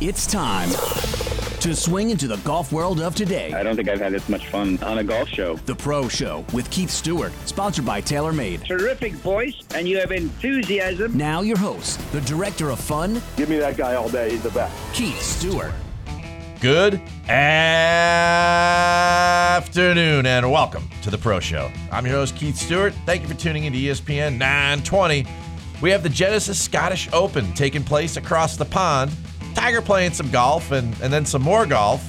It's 0.00 0.26
time 0.26 0.70
to 1.60 1.76
swing 1.76 2.10
into 2.10 2.26
the 2.26 2.38
golf 2.38 2.72
world 2.72 3.00
of 3.00 3.14
today. 3.14 3.52
I 3.52 3.62
don't 3.62 3.76
think 3.76 3.88
I've 3.88 4.00
had 4.00 4.12
this 4.12 4.28
much 4.28 4.48
fun 4.48 4.76
on 4.82 4.98
a 4.98 5.04
golf 5.04 5.28
show. 5.28 5.54
The 5.54 5.76
Pro 5.76 6.08
Show 6.08 6.44
with 6.52 6.68
Keith 6.72 6.90
Stewart, 6.90 7.32
sponsored 7.46 7.86
by 7.86 8.02
TaylorMade. 8.02 8.66
Terrific 8.66 9.12
voice, 9.12 9.54
and 9.72 9.88
you 9.88 9.96
have 9.98 10.10
enthusiasm. 10.10 11.16
Now, 11.16 11.42
your 11.42 11.56
host, 11.56 12.00
the 12.10 12.20
director 12.22 12.70
of 12.70 12.80
fun, 12.80 13.22
Give 13.36 13.48
me 13.48 13.56
that 13.58 13.76
guy 13.76 13.94
all 13.94 14.08
day. 14.08 14.30
He's 14.30 14.42
the 14.42 14.50
best. 14.50 14.74
Keith 14.92 15.22
Stewart. 15.22 15.72
Good 16.60 16.94
afternoon 17.28 17.36
and 20.26 20.50
welcome 20.50 20.90
to 21.02 21.10
the 21.10 21.18
Pro 21.18 21.38
Show. 21.38 21.70
I'm 21.92 22.04
your 22.04 22.16
host, 22.16 22.34
Keith 22.34 22.56
Stewart. 22.56 22.94
Thank 23.06 23.22
you 23.22 23.28
for 23.28 23.34
tuning 23.34 23.62
into 23.64 23.78
E 23.78 23.84
ESPN 23.84 24.38
920. 24.38 25.24
We 25.80 25.90
have 25.90 26.02
the 26.02 26.08
Genesis 26.08 26.60
Scottish 26.60 27.08
Open 27.12 27.52
taking 27.54 27.84
place 27.84 28.16
across 28.16 28.56
the 28.56 28.64
pond. 28.64 29.12
Tiger 29.64 29.80
playing 29.80 30.12
some 30.12 30.30
golf 30.30 30.72
and, 30.72 30.94
and 31.00 31.10
then 31.10 31.24
some 31.24 31.40
more 31.40 31.64
golf. 31.64 32.06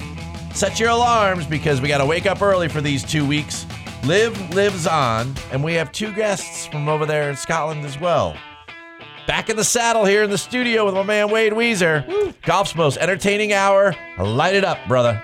Set 0.54 0.78
your 0.78 0.90
alarms 0.90 1.46
because 1.46 1.80
we 1.80 1.88
got 1.88 1.98
to 1.98 2.04
wake 2.04 2.26
up 2.26 2.42
early 2.42 2.68
for 2.68 2.82
these 2.82 3.02
two 3.02 3.26
weeks. 3.26 3.64
LIV 4.04 4.50
lives 4.50 4.86
on, 4.86 5.34
and 5.50 5.64
we 5.64 5.72
have 5.72 5.90
two 5.90 6.12
guests 6.12 6.66
from 6.66 6.86
over 6.86 7.06
there 7.06 7.30
in 7.30 7.36
Scotland 7.36 7.86
as 7.86 7.98
well. 7.98 8.36
Back 9.26 9.48
in 9.48 9.56
the 9.56 9.64
saddle 9.64 10.04
here 10.04 10.22
in 10.22 10.28
the 10.28 10.36
studio 10.36 10.84
with 10.84 10.92
my 10.92 11.02
man 11.02 11.30
Wade 11.30 11.54
Weezer. 11.54 12.34
Golf's 12.42 12.74
most 12.74 12.98
entertaining 12.98 13.54
hour. 13.54 13.94
Light 14.18 14.54
it 14.54 14.62
up, 14.62 14.76
brother. 14.86 15.22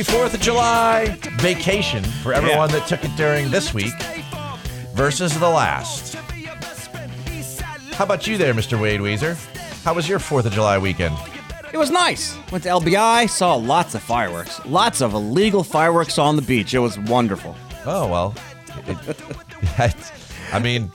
Happy 0.00 0.12
4th 0.16 0.32
of 0.32 0.40
July 0.40 1.08
vacation 1.40 2.02
for 2.02 2.32
everyone 2.32 2.70
that 2.70 2.88
took 2.88 3.04
it 3.04 3.14
during 3.18 3.50
this 3.50 3.74
week 3.74 3.92
versus 4.94 5.38
the 5.38 5.46
last. 5.46 6.14
How 7.92 8.04
about 8.04 8.26
you 8.26 8.38
there, 8.38 8.54
Mr. 8.54 8.80
Wade 8.80 9.00
Weezer? 9.00 9.34
How 9.84 9.92
was 9.92 10.08
your 10.08 10.18
4th 10.18 10.46
of 10.46 10.52
July 10.54 10.78
weekend? 10.78 11.14
It 11.70 11.76
was 11.76 11.90
nice. 11.90 12.34
Went 12.50 12.64
to 12.64 12.70
LBI, 12.70 13.28
saw 13.28 13.56
lots 13.56 13.94
of 13.94 14.02
fireworks. 14.02 14.64
Lots 14.64 15.02
of 15.02 15.12
illegal 15.12 15.62
fireworks 15.62 16.16
on 16.16 16.34
the 16.34 16.42
beach. 16.42 16.72
It 16.72 16.78
was 16.78 16.98
wonderful. 16.98 17.54
Oh, 17.84 18.08
well. 18.08 18.34
it- 18.86 19.96
I 20.54 20.58
mean, 20.60 20.90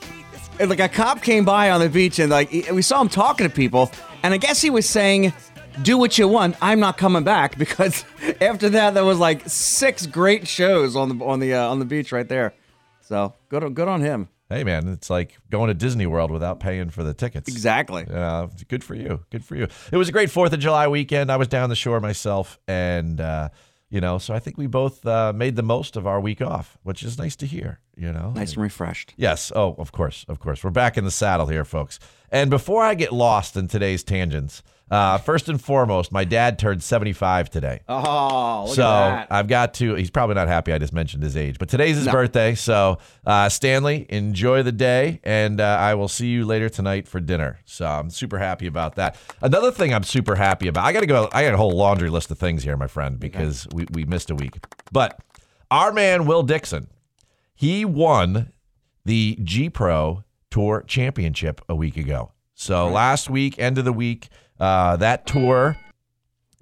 And, 0.58 0.68
like 0.68 0.80
a 0.80 0.88
cop 0.88 1.22
came 1.22 1.44
by 1.44 1.70
on 1.70 1.80
the 1.80 1.88
beach 1.88 2.18
and 2.18 2.30
like 2.30 2.50
we 2.50 2.82
saw 2.82 3.02
him 3.02 3.08
talking 3.08 3.48
to 3.48 3.54
people 3.54 3.92
and 4.24 4.34
I 4.34 4.38
guess 4.38 4.60
he 4.60 4.70
was 4.70 4.88
saying 4.88 5.32
do 5.82 5.98
what 5.98 6.18
you 6.18 6.28
want. 6.28 6.56
I'm 6.60 6.80
not 6.80 6.96
coming 6.98 7.24
back 7.24 7.58
because 7.58 8.04
after 8.40 8.68
that 8.70 8.94
there 8.94 9.04
was 9.04 9.18
like 9.18 9.42
six 9.48 10.06
great 10.06 10.46
shows 10.48 10.96
on 10.96 11.16
the 11.18 11.24
on 11.24 11.40
the 11.40 11.54
uh, 11.54 11.68
on 11.68 11.78
the 11.78 11.84
beach 11.84 12.12
right 12.12 12.28
there. 12.28 12.54
So, 13.00 13.34
good 13.48 13.62
on, 13.62 13.74
good 13.74 13.86
on 13.88 14.00
him. 14.00 14.28
hey, 14.48 14.64
man, 14.64 14.88
it's 14.88 15.08
like 15.10 15.36
going 15.48 15.68
to 15.68 15.74
Disney 15.74 16.06
World 16.06 16.30
without 16.32 16.58
paying 16.58 16.90
for 16.90 17.04
the 17.04 17.14
tickets. 17.14 17.48
Exactly. 17.48 18.04
Uh, 18.12 18.48
good 18.68 18.82
for 18.82 18.94
you. 18.96 19.20
Good 19.30 19.44
for 19.44 19.54
you. 19.54 19.68
It 19.92 19.96
was 19.96 20.08
a 20.08 20.12
great 20.12 20.30
Fourth 20.30 20.52
of 20.52 20.58
July 20.58 20.88
weekend. 20.88 21.30
I 21.30 21.36
was 21.36 21.46
down 21.48 21.68
the 21.68 21.76
shore 21.76 22.00
myself, 22.00 22.58
and 22.66 23.20
uh, 23.20 23.50
you 23.90 24.00
know, 24.00 24.18
so 24.18 24.34
I 24.34 24.40
think 24.40 24.58
we 24.58 24.66
both 24.66 25.06
uh, 25.06 25.32
made 25.32 25.54
the 25.54 25.62
most 25.62 25.94
of 25.96 26.04
our 26.06 26.20
week 26.20 26.42
off, 26.42 26.76
which 26.82 27.04
is 27.04 27.16
nice 27.18 27.36
to 27.36 27.46
hear. 27.46 27.78
You 27.96 28.12
know, 28.12 28.32
Nice 28.34 28.54
and 28.54 28.62
refreshed. 28.62 29.14
Yes. 29.16 29.52
Oh, 29.54 29.74
of 29.78 29.92
course, 29.92 30.26
of 30.28 30.40
course. 30.40 30.64
We're 30.64 30.70
back 30.70 30.98
in 30.98 31.04
the 31.04 31.10
saddle 31.12 31.46
here, 31.46 31.64
folks. 31.64 31.98
And 32.30 32.50
before 32.50 32.82
I 32.82 32.94
get 32.94 33.12
lost 33.12 33.56
in 33.56 33.68
today's 33.68 34.02
tangents, 34.02 34.62
uh, 34.88 35.18
first 35.18 35.48
and 35.48 35.60
foremost, 35.60 36.12
my 36.12 36.24
dad 36.24 36.58
turned 36.58 36.82
75 36.82 37.50
today. 37.50 37.80
Oh, 37.88 38.64
look 38.66 38.76
so 38.76 38.82
at 38.82 38.86
that. 38.86 39.26
I've 39.32 39.48
got 39.48 39.74
to. 39.74 39.94
He's 39.94 40.10
probably 40.10 40.36
not 40.36 40.46
happy 40.46 40.72
I 40.72 40.78
just 40.78 40.92
mentioned 40.92 41.24
his 41.24 41.36
age, 41.36 41.58
but 41.58 41.68
today's 41.68 41.96
his 41.96 42.06
birthday. 42.06 42.54
So 42.54 42.98
uh, 43.24 43.48
Stanley, 43.48 44.06
enjoy 44.08 44.62
the 44.62 44.70
day, 44.70 45.20
and 45.24 45.60
uh, 45.60 45.76
I 45.80 45.94
will 45.94 46.06
see 46.08 46.28
you 46.28 46.44
later 46.44 46.68
tonight 46.68 47.08
for 47.08 47.18
dinner. 47.18 47.58
So 47.64 47.84
I'm 47.84 48.10
super 48.10 48.38
happy 48.38 48.68
about 48.68 48.94
that. 48.94 49.16
Another 49.40 49.72
thing 49.72 49.92
I'm 49.92 50.04
super 50.04 50.36
happy 50.36 50.68
about. 50.68 50.84
I 50.84 50.92
got 50.92 51.00
to 51.00 51.06
go. 51.06 51.28
I 51.32 51.44
got 51.44 51.54
a 51.54 51.56
whole 51.58 51.76
laundry 51.76 52.08
list 52.08 52.30
of 52.30 52.38
things 52.38 52.62
here, 52.62 52.76
my 52.76 52.86
friend, 52.86 53.18
because 53.18 53.66
we 53.72 53.86
we 53.90 54.04
missed 54.04 54.30
a 54.30 54.36
week. 54.36 54.54
But 54.92 55.18
our 55.68 55.92
man 55.92 56.26
Will 56.26 56.44
Dixon, 56.44 56.86
he 57.56 57.84
won 57.84 58.52
the 59.04 59.36
G 59.42 59.68
Pro 59.68 60.22
Tour 60.50 60.84
Championship 60.86 61.60
a 61.68 61.74
week 61.74 61.96
ago. 61.96 62.32
So 62.54 62.88
last 62.88 63.28
week, 63.28 63.58
end 63.58 63.76
of 63.76 63.84
the 63.84 63.92
week, 63.92 64.28
uh, 64.60 64.96
that 64.96 65.26
tour. 65.26 65.76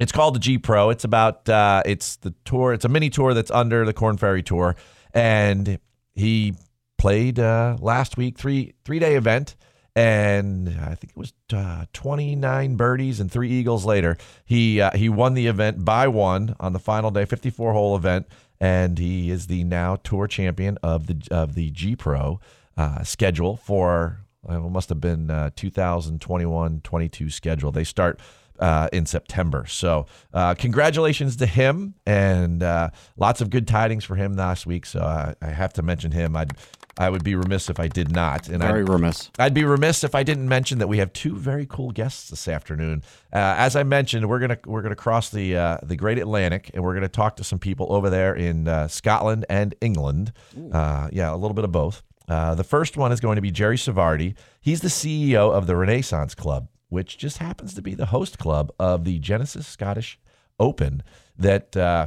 It's 0.00 0.12
called 0.12 0.34
the 0.34 0.41
G 0.41 0.59
Pro. 0.59 0.91
It's 0.91 1.05
about 1.05 1.49
uh, 1.49 1.82
it's 1.87 2.16
the 2.16 2.34
tour. 2.44 2.72
It's 2.72 2.84
a 2.84 2.88
mini 2.88 3.10
tour 3.10 3.32
that's 3.32 3.50
under 3.50 3.84
the 3.84 3.93
Corn 3.93 4.16
Ferry 4.16 4.43
Tour, 4.43 4.75
and 5.12 5.78
he 6.15 6.54
played 6.99 7.38
uh, 7.38 7.77
last 7.81 8.16
week 8.16 8.37
three 8.37 8.75
three 8.84 8.99
day 8.99 9.15
event, 9.15 9.54
and 9.94 10.69
I 10.69 10.97
think 10.97 11.12
it 11.12 11.16
was 11.16 11.33
uh, 11.53 11.84
twenty 11.93 12.34
nine 12.34 12.75
birdies 12.75 13.21
and 13.21 13.31
three 13.31 13.50
eagles 13.50 13.84
later. 13.84 14.16
He 14.44 14.81
uh, 14.81 14.91
he 14.97 15.09
won 15.09 15.34
the 15.34 15.47
event 15.47 15.84
by 15.84 16.09
one 16.09 16.56
on 16.59 16.72
the 16.72 16.81
final 16.81 17.12
day, 17.12 17.25
fifty 17.25 17.50
four 17.50 17.72
hole 17.72 17.94
event, 17.94 18.27
and 18.59 18.99
he 18.99 19.31
is 19.31 19.47
the 19.47 19.62
now 19.62 19.97
tour 19.97 20.27
champion 20.27 20.77
of 20.83 21.06
the 21.06 21.22
of 21.31 21.54
the 21.54 21.71
G 21.71 21.94
Pro 21.94 22.41
uh, 22.77 23.04
schedule 23.04 23.56
for 23.56 24.23
it 24.49 24.71
must 24.71 24.88
have 24.88 25.00
been 25.00 25.31
uh, 25.31 25.50
2021-22 25.56 27.32
schedule. 27.32 27.72
They 27.72 27.84
start 27.84 28.21
uh, 28.59 28.88
in 28.93 29.06
September. 29.06 29.66
So 29.66 30.06
uh, 30.32 30.55
congratulations 30.55 31.37
to 31.37 31.47
him 31.47 31.94
and 32.06 32.62
uh, 32.62 32.91
lots 33.16 33.41
of 33.41 33.50
good 33.50 33.66
tidings 33.66 34.04
for 34.04 34.15
him 34.15 34.34
last 34.34 34.66
week. 34.66 34.87
So 34.87 35.00
I, 35.00 35.34
I 35.43 35.50
have 35.50 35.72
to 35.75 35.83
mention 35.83 36.12
him. 36.12 36.37
I'd 36.37 36.53
I 36.97 37.10
would 37.10 37.25
be 37.25 37.34
remiss 37.34 37.69
if 37.71 37.81
I 37.81 37.88
did 37.88 38.12
not. 38.12 38.49
And 38.49 38.62
Very 38.62 38.83
I'd, 38.83 38.88
remiss. 38.88 39.31
I'd 39.38 39.54
be 39.54 39.65
remiss 39.65 40.04
if 40.04 40.15
I 40.15 40.22
didn't 40.22 40.49
mention 40.49 40.78
that 40.78 40.87
we 40.87 40.99
have 40.99 41.12
two 41.12 41.37
very 41.37 41.66
cool 41.66 41.91
guests 41.91 42.31
this 42.31 42.47
afternoon. 42.47 43.03
Uh, 43.33 43.54
as 43.59 43.75
I 43.75 43.83
mentioned, 43.83 44.28
we're 44.28 44.38
gonna 44.38 44.59
we're 44.65 44.83
gonna 44.83 44.94
cross 44.94 45.31
the 45.31 45.56
uh, 45.56 45.78
the 45.83 45.97
Great 45.97 46.19
Atlantic 46.19 46.71
and 46.72 46.84
we're 46.84 46.94
gonna 46.94 47.09
talk 47.09 47.37
to 47.37 47.44
some 47.44 47.59
people 47.59 47.93
over 47.93 48.10
there 48.10 48.34
in 48.34 48.69
uh, 48.69 48.88
Scotland 48.88 49.44
and 49.49 49.75
England. 49.81 50.33
Uh, 50.72 51.09
yeah, 51.12 51.33
a 51.33 51.37
little 51.37 51.54
bit 51.54 51.65
of 51.65 51.72
both. 51.72 52.03
Uh, 52.28 52.54
the 52.54 52.64
first 52.64 52.96
one 52.96 53.12
is 53.12 53.20
going 53.20 53.36
to 53.36 53.42
be 53.42 53.50
Jerry 53.50 53.76
Sarvadi. 53.76 54.34
He's 54.60 54.80
the 54.80 54.88
CEO 54.88 55.52
of 55.52 55.66
the 55.66 55.76
Renaissance 55.76 56.34
Club, 56.34 56.68
which 56.88 57.18
just 57.18 57.38
happens 57.38 57.74
to 57.74 57.82
be 57.82 57.94
the 57.94 58.06
host 58.06 58.38
club 58.38 58.72
of 58.78 59.04
the 59.04 59.18
Genesis 59.18 59.66
Scottish 59.66 60.18
Open 60.60 61.02
that 61.36 61.76
uh, 61.76 62.06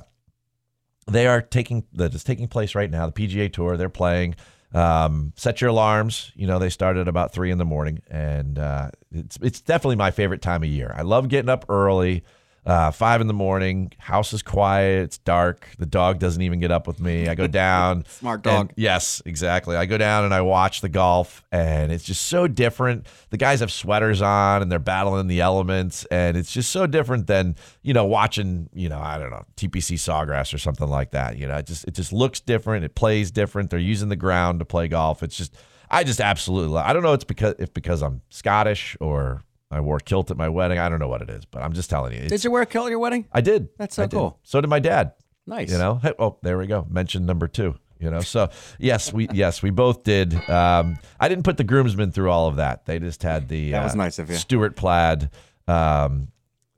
they 1.06 1.28
are 1.28 1.42
taking 1.42 1.86
that 1.94 2.14
is 2.14 2.24
taking 2.24 2.48
place 2.48 2.76
right 2.76 2.90
now. 2.90 3.06
The 3.06 3.12
PGA 3.12 3.52
Tour, 3.52 3.78
they're 3.78 3.90
playing. 3.90 4.36
Um, 4.74 5.34
set 5.36 5.62
your 5.62 5.70
alarms. 5.70 6.32
You 6.36 6.48
know 6.48 6.58
they 6.60 6.70
start 6.70 6.98
at 6.98 7.08
about 7.08 7.34
three 7.34 7.52
in 7.52 7.58
the 7.58 7.66
morning, 7.66 8.00
and 8.10 8.58
uh, 8.58 8.92
it's 9.12 9.38
it's 9.42 9.62
definitely 9.62 9.98
my 9.98 10.12
favorite 10.12 10.42
time 10.42 10.64
of 10.64 10.70
year. 10.70 10.94
I 10.96 11.02
love 11.02 11.28
getting 11.28 11.50
up 11.50 11.66
early. 11.70 12.24
Uh, 12.68 12.92
five 12.92 13.22
in 13.22 13.28
the 13.28 13.34
morning, 13.34 13.94
house 13.98 14.34
is 14.34 14.44
quiet, 14.44 15.04
it's 15.04 15.18
dark. 15.20 15.70
The 15.80 15.86
dog 15.86 16.20
doesn't 16.20 16.42
even 16.42 16.60
get 16.60 16.70
up 16.70 16.86
with 16.86 17.00
me. 17.00 17.30
I 17.30 17.34
go 17.36 17.48
down. 17.66 18.04
Smart 18.10 18.42
dog. 18.42 18.60
and- 18.60 18.74
yes, 18.76 19.22
exactly. 19.26 19.78
I 19.78 19.86
go 19.86 19.98
down 19.98 20.26
and 20.26 20.34
I 20.34 20.42
watch 20.42 20.82
the 20.82 20.90
golf, 20.90 21.46
and 21.50 21.94
it's 21.94 22.04
just 22.04 22.28
so 22.28 22.46
different. 22.46 23.08
The 23.30 23.38
guys 23.38 23.62
have 23.62 23.72
sweaters 23.72 24.22
on 24.22 24.62
and 24.62 24.70
they're 24.70 24.80
battling 24.80 25.28
the 25.28 25.40
elements, 25.40 26.04
and 26.12 26.36
it's 26.36 26.52
just 26.52 26.70
so 26.72 26.86
different 26.88 27.28
than 27.28 27.56
you 27.84 27.94
know 27.94 28.04
watching 28.06 28.70
you 28.74 28.90
know 28.90 29.00
I 29.00 29.18
don't 29.18 29.30
know 29.30 29.46
TPC 29.56 29.96
Sawgrass 29.96 30.54
or 30.54 30.58
something 30.58 30.90
like 30.90 31.12
that. 31.12 31.38
You 31.38 31.48
know, 31.48 31.56
it 31.56 31.68
just 31.68 31.86
it 31.86 31.94
just 31.94 32.12
looks 32.12 32.42
different. 32.42 32.84
It 32.84 32.96
plays 32.96 33.32
different. 33.32 33.70
They're 33.70 33.80
using 33.80 34.10
the 34.10 34.18
ground 34.18 34.60
to 34.60 34.66
play 34.66 34.90
golf. 34.90 35.24
It's 35.24 35.38
just 35.38 35.56
I 35.90 36.04
just 36.04 36.20
absolutely 36.20 36.74
love. 36.74 36.86
I 36.86 36.92
don't 36.92 37.02
know. 37.04 37.14
It's 37.14 37.24
because 37.24 37.56
if 37.60 37.74
because 37.74 38.02
I'm 38.04 38.22
Scottish 38.30 38.98
or 39.00 39.44
I 39.70 39.82
wore 39.82 39.98
a 39.98 40.02
kilt 40.02 40.32
at 40.32 40.38
my 40.38 40.50
wedding. 40.50 40.80
I 40.80 40.88
don't 40.90 41.00
know 41.00 41.08
what 41.08 41.22
it 41.22 41.30
is, 41.30 41.46
but 41.46 41.62
I'm 41.62 41.74
just 41.74 41.90
telling 41.90 42.14
you. 42.14 42.28
Did 42.30 42.44
you 42.44 42.52
wear 42.52 42.62
a 42.62 42.66
kilt 42.66 42.88
at 42.88 42.90
your 42.90 43.00
wedding? 43.00 43.26
I 43.32 43.42
did. 43.42 43.70
That's 43.78 43.96
so 43.96 44.04
I 44.04 44.06
did. 44.06 44.16
cool. 44.16 44.40
So 44.44 44.62
did 44.62 44.70
my 44.70 44.80
dad. 44.80 45.14
Nice. 45.46 45.72
You 45.72 45.78
know. 45.78 45.96
Hey, 45.96 46.14
oh, 46.20 46.38
there 46.42 46.58
we 46.58 46.68
go. 46.68 46.86
Mention 46.90 47.26
number 47.26 47.48
two. 47.48 47.76
You 48.00 48.12
know. 48.12 48.22
So 48.22 48.50
yes, 48.80 49.12
we 49.12 49.28
yes 49.34 49.64
we 49.64 49.72
both 49.72 50.04
did. 50.04 50.34
Um, 50.50 51.00
I 51.20 51.28
didn't 51.30 51.44
put 51.44 51.58
the 51.58 51.64
groomsmen 51.64 52.12
through 52.12 52.30
all 52.30 52.48
of 52.48 52.58
that. 52.58 52.86
They 52.86 53.00
just 53.00 53.24
had 53.24 53.48
the 53.48 53.72
That 53.72 53.84
was 53.84 53.94
uh, 53.94 53.98
nice 53.98 54.20
of 54.20 54.30
you. 54.30 54.36
Stuart 54.36 54.76
plaid 54.76 55.30
um, 55.68 56.28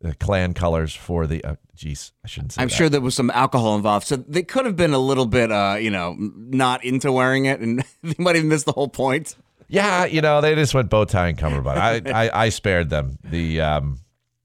uh, 0.04 0.14
clan 0.20 0.54
colors 0.54 0.96
for 0.96 1.28
the. 1.28 1.44
Uh, 1.44 1.56
geez, 1.76 2.14
I 2.24 2.28
shouldn't 2.28 2.54
say. 2.54 2.62
I'm 2.62 2.70
that. 2.70 2.74
sure 2.74 2.90
there 2.90 3.02
was 3.02 3.16
some 3.16 3.30
alcohol 3.32 3.76
involved, 3.76 4.08
so 4.08 4.16
they 4.16 4.44
could 4.44 4.66
have 4.66 4.76
been 4.76 4.94
a 4.94 5.00
little 5.00 5.26
bit, 5.26 5.52
uh, 5.52 5.78
you 5.80 5.90
know, 5.90 6.16
not 6.18 6.84
into 6.86 7.12
wearing 7.12 7.46
it, 7.46 7.60
and 7.60 7.84
they 8.04 8.16
might 8.18 8.36
have 8.36 8.46
missed 8.46 8.66
the 8.66 8.72
whole 8.72 8.88
point. 8.88 9.36
Yeah, 9.70 10.06
you 10.06 10.22
know 10.22 10.42
they 10.42 10.56
just 10.56 10.74
went 10.74 10.90
bow 10.90 11.06
tie 11.06 11.28
and 11.30 11.38
cummerbund. 11.38 11.80
I, 11.80 12.02
I 12.26 12.46
I 12.46 12.50
spared 12.50 12.90
them 12.90 13.18
the 13.24 13.62
um, 13.62 14.00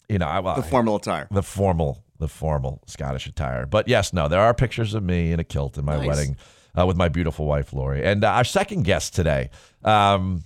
you 0.09 0.19
know 0.19 0.27
I 0.27 0.41
well, 0.41 0.57
The 0.57 0.63
formal 0.63 0.97
attire. 0.97 1.27
the 1.31 1.43
formal 1.43 2.05
the 2.19 2.29
formal 2.29 2.83
Scottish 2.87 3.27
attire. 3.27 3.67
But 3.67 3.89
yes, 3.89 4.13
no, 4.13 4.29
there 4.29 4.41
are 4.41 4.55
pictures 4.55 4.95
of 4.95 5.03
me 5.03 5.33
in 5.33 5.41
a 5.41 5.45
kilt 5.45 5.77
in 5.79 5.85
my 5.85 5.97
Nice. 5.97 6.07
wedding 6.07 6.37
uh, 6.79 6.87
with 6.87 6.97
my 6.97 7.09
beautiful 7.09 7.47
wife 7.47 7.73
Lori. 7.73 8.05
And 8.05 8.23
uh, 8.23 8.29
our 8.33 8.45
second 8.45 8.85
guest 8.85 9.15
today, 9.15 9.51
um, 9.83 10.45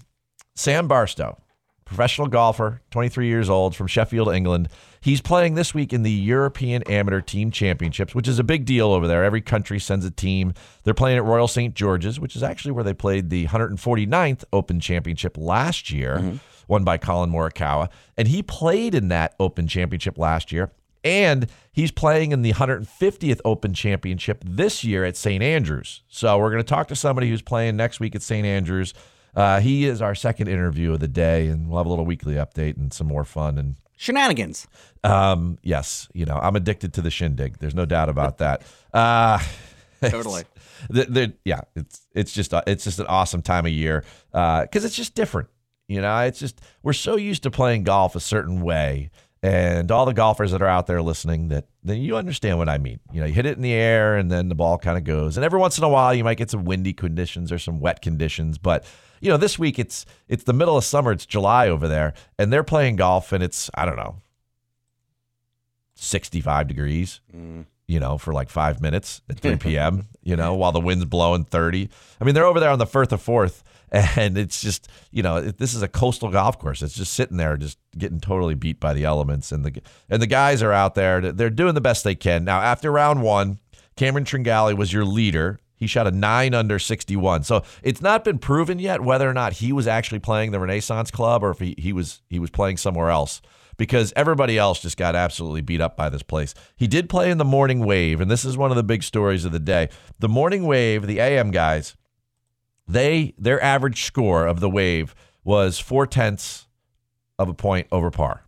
Sam 0.55 0.89
Bairstow, 0.89 1.37
professional 1.85 2.29
golfer, 2.29 2.81
23 2.91 3.27
years 3.27 3.51
old, 3.51 3.77
from 3.77 3.87
Sheffield, 3.87 4.29
England. 4.35 4.69
He's 5.01 5.21
playing 5.21 5.55
this 5.55 5.75
week 5.75 5.93
in 5.93 6.03
the 6.03 6.11
European 6.11 6.83
Amateur 6.85 7.21
Team 7.21 7.51
Championships, 7.51 8.15
which 8.15 8.29
is 8.29 8.39
a 8.39 8.45
big 8.45 8.65
deal 8.65 8.93
over 8.93 9.07
there. 9.07 9.25
Every 9.25 9.41
country 9.41 9.79
sends 9.79 10.05
a 10.05 10.11
team. 10.11 10.55
They're 10.85 10.95
playing 10.95 11.19
at 11.19 11.25
Royal 11.25 11.49
St. 11.49 11.75
George's, 11.75 12.19
which 12.19 12.35
is 12.37 12.43
actually 12.43 12.73
where 12.73 12.85
they 12.85 12.95
played 12.95 13.31
the 13.31 13.47
149th 13.47 14.45
Open 14.53 14.81
Championship 14.81 15.37
last 15.37 15.91
year, 15.91 16.41
won 16.67 16.85
by 16.85 16.99
Collin 16.99 17.31
Morikawa. 17.31 17.89
And 18.17 18.29
he 18.29 18.43
played 18.43 18.95
in 18.95 19.09
that 19.09 19.35
Open 19.39 19.67
Championship 19.69 20.19
last 20.19 20.53
year. 20.53 20.73
And 21.05 21.47
he's 21.71 21.93
playing 21.93 22.33
in 22.33 22.43
the 22.43 22.53
150th 22.53 23.41
Open 23.45 23.73
Championship 23.73 24.43
this 24.45 24.83
year 24.83 25.05
at 25.05 25.17
St. 25.17 25.43
Andrews. 25.43 26.03
So 26.09 26.37
we're 26.39 26.51
going 26.51 26.63
to 26.63 26.69
talk 26.69 26.89
to 26.89 26.97
somebody 26.97 27.29
who's 27.31 27.41
playing 27.41 27.77
next 27.77 28.01
week 28.01 28.17
at 28.17 28.23
St. 28.23 28.45
Andrews. 28.45 28.95
Uh, 29.35 29.61
he 29.61 29.87
is 29.87 30.03
our 30.03 30.17
second 30.17 30.49
interview 30.49 30.93
of 30.93 31.01
the 31.01 31.09
day, 31.09 31.47
and 31.47 31.69
we'll 31.69 31.79
have 31.79 31.87
a 31.87 31.89
little 31.89 32.05
weekly 32.05 32.35
update 32.35 32.77
and 32.77 32.93
some 32.93 33.07
more 33.07 33.25
fun. 33.25 33.57
And 33.59 33.77
Shenanigans. 33.99 34.67
um, 35.05 35.59
yes, 35.63 36.09
you 36.15 36.25
know, 36.25 36.39
I'm 36.41 36.57
addicted 36.57 36.95
to 36.95 37.03
the 37.03 37.11
shindig. 37.11 37.59
There's 37.59 37.75
no 37.75 37.85
doubt 37.85 38.09
about 38.09 38.39
that. 38.39 38.63
Uh, 38.95 39.39
Totally. 40.01 40.45
the, 40.89 41.05
the, 41.05 41.33
yeah, 41.45 41.63
it's 41.75 42.07
it's 42.15 42.33
just 42.33 42.55
it's 42.67 42.85
just 42.85 43.01
an 43.01 43.07
awesome 43.09 43.43
time 43.43 43.67
of 43.67 43.73
year 43.73 44.05
because 44.33 44.85
it's 44.85 44.95
just 44.95 45.15
different. 45.15 45.49
You 45.89 46.01
know, 46.01 46.21
it's 46.21 46.39
just 46.39 46.61
we're 46.83 46.93
so 46.93 47.17
used 47.17 47.43
to 47.43 47.51
playing 47.51 47.83
golf 47.83 48.15
a 48.15 48.21
certain 48.21 48.61
way, 48.61 49.11
and 49.43 49.91
all 49.91 50.05
the 50.05 50.15
golfers 50.15 50.51
that 50.53 50.63
are 50.63 50.69
out 50.69 50.87
there 50.87 51.01
listening, 51.01 51.49
that 51.49 51.67
then 51.85 52.01
you 52.01 52.17
understand 52.17 52.59
what 52.59 52.69
I 52.69 52.79
mean. 52.79 53.01
You 53.13 53.21
know, 53.21 53.27
you 53.27 53.33
hit 53.33 53.47
it 53.47 53.57
in 53.57 53.63
the 53.63 53.73
air, 53.73 54.17
and 54.17 54.31
then 54.31 54.49
the 54.49 54.55
ball 54.55 54.79
kind 54.79 54.99
of 54.99 55.05
goes, 55.05 55.37
and 55.37 55.45
every 55.45 55.59
once 55.59 55.79
in 55.79 55.85
a 55.85 55.89
while 55.89 56.13
you 56.13 56.25
might 56.25 56.39
get 56.39 56.51
some 56.51 56.65
windy 56.65 56.93
conditions 56.93 57.53
or 57.53 57.59
some 57.59 57.81
wet 57.81 58.03
conditions, 58.03 58.59
but 58.59 58.85
you 59.21 59.31
know, 59.31 59.37
this 59.37 59.59
week 59.59 59.79
it's 59.79 60.07
it's 60.29 60.45
the 60.45 60.53
middle 60.53 60.77
of 60.77 60.85
summer, 60.85 61.13
it's 61.13 61.27
July 61.27 61.69
over 61.69 61.89
there, 61.89 62.15
and 62.39 62.53
they're 62.53 62.65
playing 62.65 62.97
golf, 62.97 63.33
and 63.33 63.43
it's 63.43 63.71
I 63.75 63.85
don't 63.85 63.97
know, 63.97 64.17
65 65.95 66.69
degrees 66.69 67.21
mm. 67.35 67.65
you 67.87 68.01
know, 68.01 68.19
for 68.19 68.33
like 68.33 68.49
five 68.51 68.81
minutes 68.81 69.23
at 69.29 69.41
3 69.41 69.57
p.m., 69.59 70.07
you 70.23 70.37
know, 70.37 70.55
while 70.55 70.73
the 70.73 70.81
wind's 70.81 71.05
blowing 71.05 71.45
30. 71.45 71.89
I 72.21 72.25
mean, 72.25 72.35
they're 72.35 72.45
over 72.45 72.61
there 72.61 72.71
on 72.71 72.79
the 72.79 72.87
Firth 72.87 73.13
of 73.13 73.23
Forth, 73.23 73.63
and 74.17 74.37
it's 74.37 74.61
just, 74.61 74.89
you 75.11 75.23
know, 75.23 75.41
this 75.41 75.75
is 75.75 75.83
a 75.83 75.89
coastal 75.89 76.31
golf 76.31 76.59
course. 76.59 76.83
It's 76.83 76.95
just 76.95 77.15
sitting 77.15 77.37
there, 77.37 77.57
just 77.57 77.79
getting 77.97 78.21
totally 78.21 78.55
beat 78.55 78.81
by 78.81 78.93
the 78.95 79.05
elements. 79.05 79.53
And 79.53 79.65
the 79.65 79.81
and 80.09 80.21
the 80.21 80.27
guys 80.27 80.63
are 80.63 80.73
out 80.73 80.95
there, 80.95 81.21
they're 81.33 81.51
doing 81.51 81.75
the 81.75 81.81
best 81.81 82.05
they 82.05 82.15
can. 82.15 82.45
Now, 82.45 82.61
after 82.61 82.91
round 82.91 83.23
one, 83.23 83.59
Cameron 83.97 84.25
Tringale 84.25 84.77
was 84.77 84.93
your 84.93 85.05
leader. 85.05 85.59
He 85.77 85.87
shot 85.87 86.07
a 86.07 86.11
nine 86.11 86.55
under 86.55 86.79
61. 86.79 87.45
So 87.45 87.63
it's 87.83 88.03
not 88.03 88.25
been 88.25 88.39
proven 88.39 88.79
yet 88.79 89.01
whether 89.01 89.29
or 89.29 89.35
not 89.35 89.55
he 89.55 89.73
was 89.73 89.87
actually 89.87 90.19
playing 90.19 90.51
the 90.51 90.59
Renaissance 90.59 91.11
Club 91.11 91.45
or 91.45 91.51
if 91.51 91.61
he, 91.61 91.75
he 91.79 91.93
was 91.93 92.21
he 92.29 92.39
was 92.39 92.51
playing 92.51 92.79
somewhere 92.79 93.11
else 93.11 93.41
because 93.79 94.13
everybody 94.17 94.59
else 94.59 94.81
just 94.81 94.97
got 94.97 95.15
absolutely 95.15 95.63
beat 95.63 95.81
up 95.81 95.97
by 95.97 96.11
this 96.11 96.23
place. 96.23 96.53
He 96.77 96.87
did 96.87 97.09
play 97.09 97.31
in 97.31 97.39
the 97.39 97.45
morning 97.45 97.81
wave, 97.81 98.21
and 98.21 98.31
this 98.31 98.45
is 98.45 98.57
one 98.59 98.71
of 98.71 98.77
the 98.77 98.83
big 98.83 99.03
stories 99.03 99.45
of 99.45 99.53
the 99.53 99.61
day. 99.61 99.89
The 100.19 100.29
morning 100.29 100.65
wave, 100.65 101.07
the 101.07 101.21
AM 101.21 101.53
guys, 101.53 101.97
they 102.89 103.35
their 103.39 103.63
average 103.63 104.05
score 104.05 104.47
of 104.47 104.61
the 104.61 104.71
wave 104.71 105.15
was 105.45 105.79
four 105.79 106.07
tenths 106.07 106.67
of 107.39 107.49
a 107.49 107.55
point 107.55 107.87
over 107.93 108.11
par. 108.11 108.43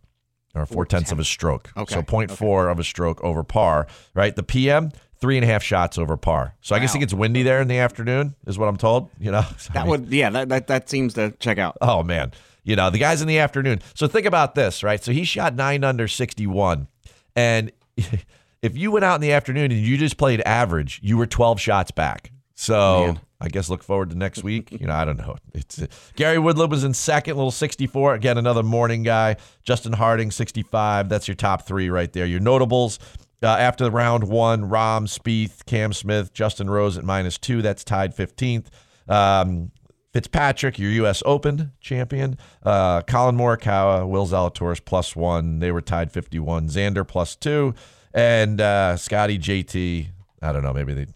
Or 0.53 0.65
four 0.65 0.85
tenths 0.85 1.13
of 1.13 1.19
a 1.19 1.23
stroke. 1.23 1.71
Okay. 1.77 1.93
So 1.95 2.01
0.4 2.01 2.69
of 2.69 2.77
a 2.77 2.83
stroke 2.83 3.23
over 3.23 3.41
par. 3.41 3.87
Right. 4.13 4.35
The 4.35 4.43
PM, 4.43 4.91
three 5.21 5.37
and 5.37 5.45
a 5.45 5.47
half 5.47 5.63
shots 5.63 5.97
over 5.97 6.17
par. 6.17 6.55
So 6.59 6.75
I 6.75 6.79
guess 6.79 6.93
it 6.93 6.99
gets 6.99 7.13
windy 7.13 7.41
there 7.41 7.61
in 7.61 7.69
the 7.69 7.77
afternoon, 7.77 8.35
is 8.45 8.59
what 8.59 8.67
I'm 8.67 8.75
told. 8.75 9.09
You 9.17 9.31
know? 9.31 9.45
So, 9.57 9.69
I 9.69 9.73
That 9.75 9.81
mean- 9.83 9.89
would, 9.91 10.09
yeah, 10.09 10.29
that, 10.31 10.49
that, 10.49 10.67
that 10.67 10.89
seems 10.89 11.13
to 11.13 11.31
check 11.39 11.57
out. 11.57 11.77
Oh 11.79 12.03
man, 12.03 12.33
you 12.65 12.75
know 12.75 12.89
the 12.89 12.97
guys 12.97 13.21
in 13.21 13.29
the 13.29 13.39
afternoon. 13.39 13.81
So 13.95 14.07
think 14.07 14.25
about 14.25 14.55
this, 14.55 14.83
right? 14.83 15.01
So 15.01 15.13
he 15.13 15.23
shot 15.23 15.55
nine 15.55 15.85
under 15.85 16.09
sixty-one, 16.09 16.87
and 17.33 17.71
if 18.61 18.75
you 18.77 18.91
went 18.91 19.05
out 19.05 19.15
in 19.15 19.21
the 19.21 19.31
afternoon 19.31 19.71
and 19.71 19.79
you 19.79 19.97
just 19.97 20.17
played 20.17 20.41
average, 20.41 20.99
you 21.01 21.15
were 21.17 21.27
twelve 21.27 21.61
shots 21.61 21.91
back. 21.91 22.29
So 22.55 23.05
Man. 23.05 23.19
I 23.41 23.47
guess 23.47 23.69
look 23.69 23.83
forward 23.83 24.11
to 24.11 24.17
next 24.17 24.43
week. 24.43 24.71
You 24.71 24.85
know, 24.85 24.93
I 24.93 25.03
don't 25.03 25.17
know. 25.17 25.35
It's 25.53 25.81
uh, 25.81 25.87
Gary 26.15 26.37
Woodland 26.37 26.69
was 26.69 26.83
in 26.83 26.93
second, 26.93 27.35
little 27.35 27.51
sixty-four. 27.51 28.13
Again, 28.13 28.37
another 28.37 28.63
morning 28.63 29.03
guy. 29.03 29.37
Justin 29.63 29.93
Harding, 29.93 30.29
sixty-five. 30.29 31.09
That's 31.09 31.27
your 31.27 31.35
top 31.35 31.65
three 31.65 31.89
right 31.89 32.11
there. 32.13 32.25
Your 32.25 32.39
notables. 32.39 32.99
Uh, 33.43 33.47
after 33.47 33.89
round 33.89 34.25
one, 34.25 34.69
Rahm, 34.69 35.07
Spieth, 35.07 35.65
Cam 35.65 35.93
Smith, 35.93 36.31
Justin 36.31 36.69
Rose 36.69 36.95
at 36.95 37.03
minus 37.03 37.39
two. 37.39 37.63
That's 37.63 37.83
tied 37.83 38.15
15th. 38.15 38.67
Um, 39.07 39.71
Fitzpatrick, 40.13 40.77
your 40.77 40.91
U.S. 40.91 41.23
Open 41.25 41.71
champion. 41.79 42.37
Uh, 42.61 43.01
Collin 43.01 43.35
Morikawa, 43.35 44.07
Will 44.07 44.27
Zalatoris 44.27 44.83
plus 44.83 45.15
one. 45.15 45.57
They 45.57 45.71
were 45.71 45.81
tied 45.81 46.11
51. 46.11 46.67
Xander 46.67 47.07
plus 47.07 47.35
two. 47.35 47.73
And 48.13 48.61
uh, 48.61 48.97
Scotty 48.97 49.39
JT, 49.39 50.09
I 50.41 50.51
don't 50.51 50.63
know, 50.63 50.73
maybe 50.73 50.93
they 50.93 51.07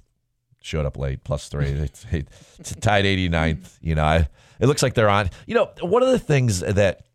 showed 0.65 0.85
up 0.85 0.97
late, 0.97 1.23
plus 1.23 1.49
three. 1.49 1.65
It's, 1.85 2.05
it's 2.59 2.75
tied 2.75 3.05
89th. 3.05 3.77
You 3.81 3.95
know, 3.95 4.03
I, 4.03 4.27
it 4.59 4.67
looks 4.67 4.83
like 4.83 4.93
they're 4.93 5.09
on. 5.09 5.29
You 5.45 5.55
know, 5.55 5.71
one 5.81 6.03
of 6.03 6.09
the 6.09 6.19
things 6.19 6.59
that, 6.59 7.05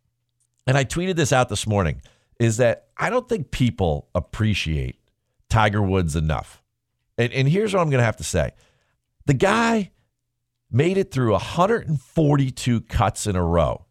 and 0.67 0.77
I 0.77 0.85
tweeted 0.85 1.17
this 1.17 1.33
out 1.33 1.49
this 1.49 1.67
morning, 1.67 2.03
is 2.39 2.59
that 2.59 2.89
I 2.97 3.11
don't 3.11 3.29
think 3.29 3.51
people 3.51 4.09
appreciate 4.15 4.97
Tiger 5.49 5.83
Woods 5.83 6.17
enough. 6.17 6.63
And, 7.19 7.33
and 7.33 7.49
here's 7.49 7.75
what 7.75 7.81
I'm 7.81 7.91
going 7.91 8.01
to 8.01 8.05
have 8.05 8.17
to 8.19 8.25
say 8.25 8.53
the 9.27 9.35
guy 9.35 9.91
made 10.71 10.97
it 10.97 11.11
through 11.11 11.33
142 11.33 12.81
cuts 12.83 13.27
in 13.27 13.37
a 13.37 13.45
row. 13.45 13.87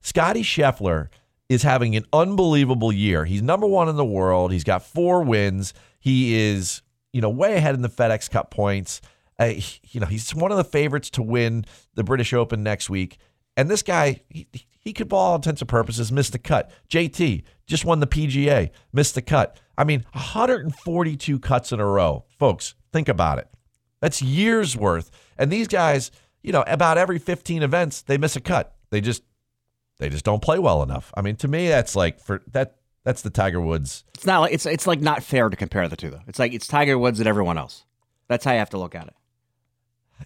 Scotty 0.00 0.42
Scheffler 0.42 1.08
is 1.48 1.62
having 1.62 1.96
an 1.96 2.04
unbelievable 2.12 2.92
year. 2.92 3.24
He's 3.24 3.42
number 3.42 3.66
one 3.66 3.88
in 3.88 3.96
the 3.96 4.04
world. 4.04 4.52
He's 4.52 4.64
got 4.64 4.84
four 4.84 5.22
wins. 5.22 5.72
He 5.98 6.34
is, 6.34 6.82
you 7.12 7.20
know, 7.20 7.30
way 7.30 7.54
ahead 7.54 7.74
in 7.74 7.82
the 7.82 7.88
FedEx 7.88 8.30
Cup 8.30 8.50
points. 8.50 9.00
Uh, 9.38 9.54
you 9.90 10.00
know, 10.00 10.06
he's 10.06 10.34
one 10.34 10.50
of 10.50 10.56
the 10.56 10.64
favorites 10.64 11.10
to 11.10 11.22
win 11.22 11.64
the 11.94 12.04
British 12.04 12.32
Open 12.32 12.62
next 12.62 12.90
week. 12.90 13.18
And 13.56 13.70
this 13.70 13.82
guy, 13.82 14.22
he, 14.28 14.48
he 14.78 14.92
could, 14.92 15.10
for 15.10 15.16
all 15.16 15.34
intents 15.36 15.60
and 15.60 15.68
purposes, 15.68 16.10
miss 16.10 16.30
the 16.30 16.38
cut. 16.38 16.70
JT 16.88 17.42
just 17.66 17.84
won 17.84 18.00
the 18.00 18.06
PGA, 18.06 18.70
missed 18.92 19.14
the 19.14 19.22
cut. 19.22 19.60
I 19.76 19.84
mean, 19.84 20.04
142 20.12 21.38
cuts 21.38 21.72
in 21.72 21.80
a 21.80 21.86
row. 21.86 22.24
Folks, 22.38 22.74
think 22.92 23.08
about 23.08 23.38
it. 23.38 23.48
That's 24.00 24.22
years 24.22 24.76
worth. 24.76 25.10
And 25.36 25.50
these 25.50 25.68
guys, 25.68 26.10
you 26.42 26.52
know, 26.52 26.64
about 26.66 26.98
every 26.98 27.18
15 27.18 27.62
events, 27.62 28.02
they 28.02 28.18
miss 28.18 28.36
a 28.36 28.40
cut. 28.40 28.76
They 28.90 29.00
just 29.00 29.22
they 29.98 30.08
just 30.08 30.24
don't 30.24 30.42
play 30.42 30.58
well 30.58 30.82
enough. 30.82 31.12
I 31.16 31.22
mean, 31.22 31.36
to 31.36 31.48
me, 31.48 31.68
that's 31.68 31.96
like 31.96 32.20
for 32.20 32.42
that 32.52 32.77
that's 33.08 33.22
the 33.22 33.30
Tiger 33.30 33.58
Woods. 33.58 34.04
It's 34.12 34.26
not 34.26 34.40
like 34.40 34.52
it's 34.52 34.66
it's 34.66 34.86
like 34.86 35.00
not 35.00 35.22
fair 35.22 35.48
to 35.48 35.56
compare 35.56 35.88
the 35.88 35.96
two 35.96 36.10
though. 36.10 36.20
It's 36.26 36.38
like 36.38 36.52
it's 36.52 36.66
Tiger 36.66 36.98
Woods 36.98 37.20
and 37.20 37.26
everyone 37.26 37.56
else. 37.56 37.86
That's 38.28 38.44
how 38.44 38.52
you 38.52 38.58
have 38.58 38.68
to 38.70 38.78
look 38.78 38.94
at 38.94 39.06
it. 39.06 39.14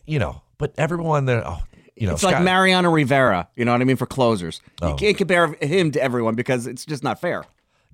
You 0.04 0.18
know, 0.18 0.42
but 0.58 0.74
everyone 0.76 1.26
there, 1.26 1.46
oh, 1.46 1.60
you 1.94 2.08
know, 2.08 2.14
it's 2.14 2.24
like 2.24 2.34
Scott- 2.34 2.44
Mariano 2.44 2.90
Rivera. 2.90 3.48
You 3.54 3.64
know 3.64 3.70
what 3.70 3.80
I 3.80 3.84
mean 3.84 3.94
for 3.94 4.06
closers. 4.06 4.60
Oh. 4.80 4.90
You 4.90 4.96
can't 4.96 5.16
compare 5.16 5.54
him 5.62 5.92
to 5.92 6.02
everyone 6.02 6.34
because 6.34 6.66
it's 6.66 6.84
just 6.84 7.04
not 7.04 7.20
fair. 7.20 7.44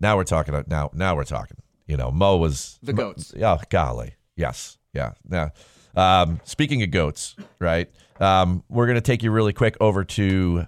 now 0.00 0.16
we're 0.16 0.24
talking. 0.24 0.54
About 0.54 0.68
now, 0.68 0.88
now 0.94 1.14
we're 1.14 1.24
talking. 1.24 1.58
You 1.86 1.98
know, 1.98 2.10
Mo 2.10 2.38
was 2.38 2.78
The 2.82 2.94
goats. 2.94 3.34
Oh, 3.42 3.58
golly, 3.68 4.14
yes, 4.36 4.78
yeah. 4.94 5.12
Now, 5.28 5.50
um, 5.96 6.40
speaking 6.44 6.82
of 6.82 6.90
goats, 6.92 7.36
right? 7.58 7.90
Um, 8.20 8.64
we're 8.70 8.86
gonna 8.86 9.02
take 9.02 9.22
you 9.22 9.32
really 9.32 9.52
quick 9.52 9.76
over 9.82 10.04
to 10.04 10.66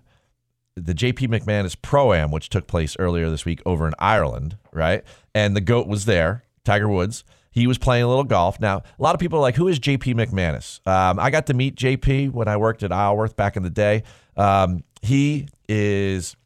the 0.77 0.95
JP 0.95 1.29
McManus 1.29 1.77
Pro 1.81 2.13
Am, 2.13 2.31
which 2.31 2.49
took 2.49 2.67
place 2.67 2.97
earlier 2.99 3.29
this 3.31 3.45
week 3.45 3.61
over 3.67 3.87
in 3.87 3.95
Ireland, 3.99 4.57
right? 4.73 5.05
And 5.35 5.57
the 5.57 5.61
GOAT 5.61 5.87
was 5.87 6.05
there, 6.05 6.45
Tiger 6.65 6.89
Woods. 6.89 7.25
He 7.53 7.67
was 7.67 7.79
playing 7.79 8.05
a 8.05 8.09
little 8.09 8.25
golf. 8.25 8.61
Now, 8.61 8.79
a 8.79 9.03
lot 9.03 9.15
of 9.15 9.21
people 9.21 9.39
are 9.39 9.43
like, 9.43 9.57
who 9.57 9.67
is 9.67 9.81
JP 9.81 10.15
McManus? 10.15 10.87
Um, 10.87 11.19
I 11.19 11.31
got 11.31 11.47
to 11.47 11.55
meet 11.55 11.75
JP 11.75 12.31
when 12.33 12.47
I 12.47 12.57
worked 12.57 12.83
at 12.83 12.93
Isleworth 12.93 13.37
back 13.37 13.57
in 13.57 13.65
the 13.65 13.71
day. 13.71 14.05
Um, 14.37 14.85
he 15.03 15.49
is 15.69 16.37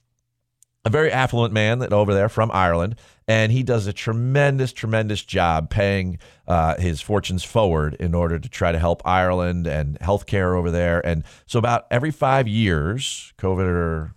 a 0.84 0.90
very 0.90 1.12
affluent 1.12 1.52
man 1.52 1.80
that 1.80 1.92
over 1.92 2.14
there 2.14 2.28
from 2.28 2.50
Ireland, 2.52 2.96
and 3.26 3.52
he 3.52 3.62
does 3.62 3.86
a 3.86 3.92
tremendous, 3.92 4.72
tremendous 4.72 5.22
job 5.22 5.70
paying 5.70 6.18
uh, 6.46 6.76
his 6.76 7.00
fortunes 7.00 7.42
forward 7.42 7.94
in 7.94 8.14
order 8.14 8.38
to 8.38 8.48
try 8.48 8.72
to 8.72 8.78
help 8.78 9.02
Ireland 9.04 9.66
and 9.66 9.98
healthcare 10.00 10.56
over 10.56 10.70
there. 10.70 11.04
And 11.06 11.24
so, 11.46 11.58
about 11.58 11.86
every 11.90 12.10
five 12.10 12.46
years, 12.46 13.32
COVID 13.38 13.66
or 13.66 14.14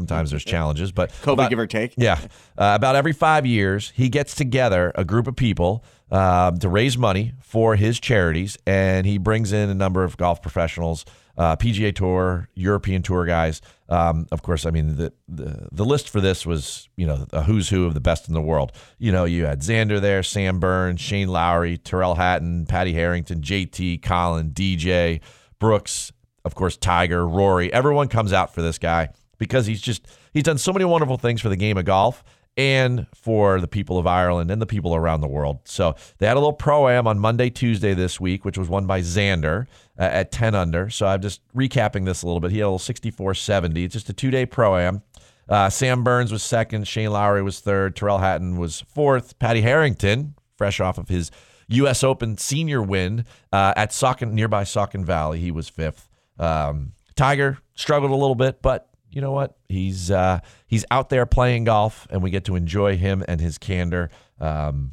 sometimes 0.00 0.30
there's 0.30 0.44
challenges, 0.44 0.92
but 0.92 1.10
COVID, 1.22 1.32
about- 1.34 1.50
give 1.50 1.58
or 1.58 1.66
take. 1.66 1.92
yeah. 1.98 2.18
Uh, 2.56 2.72
about 2.74 2.96
every 2.96 3.12
five 3.12 3.44
years, 3.44 3.92
he 3.94 4.08
gets 4.08 4.34
together 4.34 4.92
a 4.94 5.04
group 5.04 5.26
of 5.26 5.36
people 5.36 5.84
um, 6.10 6.58
to 6.58 6.68
raise 6.68 6.96
money 6.96 7.34
for 7.42 7.76
his 7.76 8.00
charities, 8.00 8.56
and 8.66 9.06
he 9.06 9.18
brings 9.18 9.52
in 9.52 9.68
a 9.70 9.74
number 9.74 10.02
of 10.04 10.16
golf 10.16 10.40
professionals, 10.42 11.04
uh, 11.36 11.54
PGA 11.56 11.94
Tour, 11.94 12.48
European 12.54 13.02
Tour 13.02 13.24
guys. 13.26 13.60
Um, 13.88 14.26
of 14.32 14.42
course, 14.42 14.66
I 14.66 14.70
mean 14.70 14.96
the, 14.96 15.12
the 15.28 15.68
the 15.72 15.84
list 15.84 16.08
for 16.08 16.20
this 16.20 16.44
was 16.46 16.88
you 16.96 17.06
know 17.06 17.26
a 17.32 17.42
who's 17.42 17.68
who 17.68 17.86
of 17.86 17.94
the 17.94 18.00
best 18.00 18.28
in 18.28 18.34
the 18.34 18.40
world. 18.40 18.72
You 18.98 19.12
know, 19.12 19.24
you 19.24 19.44
had 19.46 19.60
Xander 19.60 20.00
there, 20.00 20.22
Sam 20.22 20.58
Burns, 20.60 21.00
Shane 21.00 21.28
Lowry, 21.28 21.76
Tyrrell 21.78 22.14
Hatton, 22.16 22.66
Paddy 22.66 22.92
Harrington, 22.92 23.40
JT, 23.40 24.02
Colin, 24.02 24.50
DJ, 24.50 25.20
Brooks, 25.58 26.12
of 26.44 26.54
course, 26.54 26.76
Tiger, 26.76 27.26
Rory. 27.26 27.72
Everyone 27.72 28.08
comes 28.08 28.32
out 28.32 28.54
for 28.54 28.62
this 28.62 28.78
guy 28.78 29.10
because 29.40 29.66
he's 29.66 29.80
just 29.80 30.06
he's 30.32 30.44
done 30.44 30.58
so 30.58 30.72
many 30.72 30.84
wonderful 30.84 31.18
things 31.18 31.40
for 31.40 31.48
the 31.48 31.56
game 31.56 31.76
of 31.76 31.84
golf 31.84 32.22
and 32.56 33.06
for 33.14 33.60
the 33.60 33.66
people 33.66 33.98
of 33.98 34.06
Ireland 34.06 34.50
and 34.50 34.62
the 34.62 34.66
people 34.66 34.94
around 34.94 35.20
the 35.20 35.28
world. 35.28 35.60
So 35.64 35.96
they 36.18 36.26
had 36.26 36.36
a 36.36 36.40
little 36.40 36.52
pro 36.52 36.88
am 36.88 37.06
on 37.06 37.18
Monday, 37.18 37.48
Tuesday 37.48 37.94
this 37.94 38.20
week, 38.20 38.44
which 38.44 38.58
was 38.58 38.68
won 38.68 38.86
by 38.86 39.00
Xander 39.00 39.66
uh, 39.98 40.02
at 40.02 40.30
10 40.30 40.54
under. 40.54 40.90
So 40.90 41.06
I'm 41.06 41.22
just 41.22 41.40
recapping 41.54 42.04
this 42.04 42.22
a 42.22 42.26
little 42.26 42.40
bit. 42.40 42.50
He 42.50 42.58
had 42.58 42.64
a 42.64 42.66
little 42.66 42.78
64 42.78 43.34
70. 43.34 43.84
It's 43.84 43.92
just 43.94 44.08
a 44.08 44.12
two 44.12 44.30
day 44.30 44.46
pro 44.46 44.76
am. 44.76 45.02
Uh, 45.48 45.68
Sam 45.68 46.04
Burns 46.04 46.30
was 46.30 46.44
second. 46.44 46.86
Shane 46.86 47.10
Lowry 47.10 47.42
was 47.42 47.58
third. 47.58 47.96
Tyrrell 47.96 48.18
Hatton 48.18 48.56
was 48.56 48.82
fourth. 48.82 49.38
Paddy 49.40 49.62
Harrington, 49.62 50.34
fresh 50.56 50.78
off 50.80 50.98
of 50.98 51.08
his 51.08 51.30
U.S. 51.68 52.04
Open 52.04 52.36
senior 52.36 52.82
win 52.82 53.24
uh, 53.52 53.72
at 53.76 53.90
Saucon, 53.90 54.32
nearby 54.32 54.64
Saucon 54.64 55.04
Valley, 55.04 55.40
he 55.40 55.50
was 55.50 55.68
fifth. 55.68 56.08
Um, 56.38 56.92
Tiger 57.16 57.58
struggled 57.74 58.10
a 58.10 58.16
little 58.16 58.34
bit, 58.34 58.60
but 58.62 58.89
you 59.10 59.20
know 59.20 59.32
what? 59.32 59.56
He's 59.68 60.10
uh, 60.10 60.40
he's 60.66 60.84
out 60.90 61.08
there 61.08 61.26
playing 61.26 61.64
golf, 61.64 62.06
and 62.10 62.22
we 62.22 62.30
get 62.30 62.44
to 62.44 62.56
enjoy 62.56 62.96
him 62.96 63.24
and 63.26 63.40
his 63.40 63.58
candor. 63.58 64.10
Um, 64.38 64.92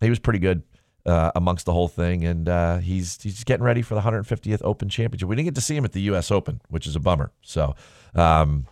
he 0.00 0.10
was 0.10 0.18
pretty 0.18 0.38
good 0.38 0.62
uh, 1.06 1.30
amongst 1.34 1.66
the 1.66 1.72
whole 1.72 1.88
thing, 1.88 2.24
and 2.24 2.48
uh, 2.48 2.78
he's 2.78 3.20
he's 3.22 3.44
getting 3.44 3.64
ready 3.64 3.82
for 3.82 3.94
the 3.94 4.00
150th 4.00 4.60
Open 4.64 4.88
Championship. 4.88 5.28
We 5.28 5.36
didn't 5.36 5.46
get 5.46 5.54
to 5.56 5.60
see 5.60 5.76
him 5.76 5.84
at 5.84 5.92
the 5.92 6.02
U.S. 6.02 6.30
Open, 6.30 6.60
which 6.68 6.86
is 6.86 6.96
a 6.96 7.00
bummer. 7.00 7.32
So, 7.42 7.74
um, 8.14 8.66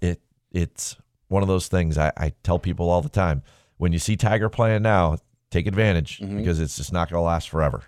it 0.00 0.20
it's 0.52 0.96
one 1.28 1.42
of 1.42 1.48
those 1.48 1.68
things 1.68 1.98
I, 1.98 2.12
I 2.16 2.32
tell 2.42 2.58
people 2.58 2.90
all 2.90 3.02
the 3.02 3.08
time. 3.08 3.42
When 3.76 3.92
you 3.92 3.98
see 3.98 4.16
Tiger 4.16 4.48
playing 4.48 4.82
now, 4.82 5.18
take 5.50 5.66
advantage 5.66 6.20
because 6.20 6.60
it's 6.60 6.76
just 6.76 6.92
not 6.92 7.10
going 7.10 7.18
to 7.18 7.24
last 7.24 7.48
forever. 7.50 7.82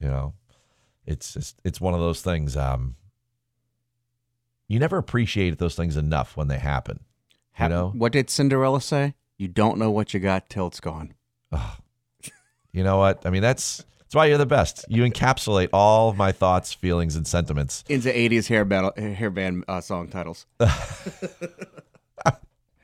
You 0.00 0.08
know, 0.08 0.34
it's 1.06 1.34
just 1.34 1.60
it's 1.64 1.80
one 1.80 1.94
of 1.94 2.00
those 2.00 2.22
things. 2.22 2.56
Um, 2.56 2.96
you 4.68 4.78
never 4.78 4.98
appreciate 4.98 5.58
those 5.58 5.74
things 5.74 5.96
enough 5.96 6.36
when 6.36 6.48
they 6.48 6.58
happen. 6.58 7.00
You 7.58 7.68
know, 7.68 7.92
What 7.96 8.12
did 8.12 8.28
Cinderella 8.28 8.80
say? 8.82 9.14
You 9.38 9.48
don't 9.48 9.78
know 9.78 9.90
what 9.90 10.12
you 10.12 10.20
got 10.20 10.48
till 10.50 10.66
it's 10.66 10.80
gone. 10.80 11.14
you 12.72 12.84
know 12.84 12.98
what? 12.98 13.24
I 13.24 13.30
mean, 13.30 13.42
that's 13.42 13.84
that's 14.00 14.14
why 14.14 14.26
you're 14.26 14.38
the 14.38 14.46
best. 14.46 14.84
You 14.88 15.02
encapsulate 15.04 15.70
all 15.72 16.10
of 16.10 16.16
my 16.16 16.32
thoughts, 16.32 16.72
feelings, 16.74 17.16
and 17.16 17.26
sentiments. 17.26 17.82
Into 17.88 18.10
80s 18.10 18.48
hair 18.48 18.64
band, 18.64 18.96
hair 18.98 19.30
band 19.30 19.64
uh, 19.68 19.80
song 19.80 20.08
titles. 20.08 20.46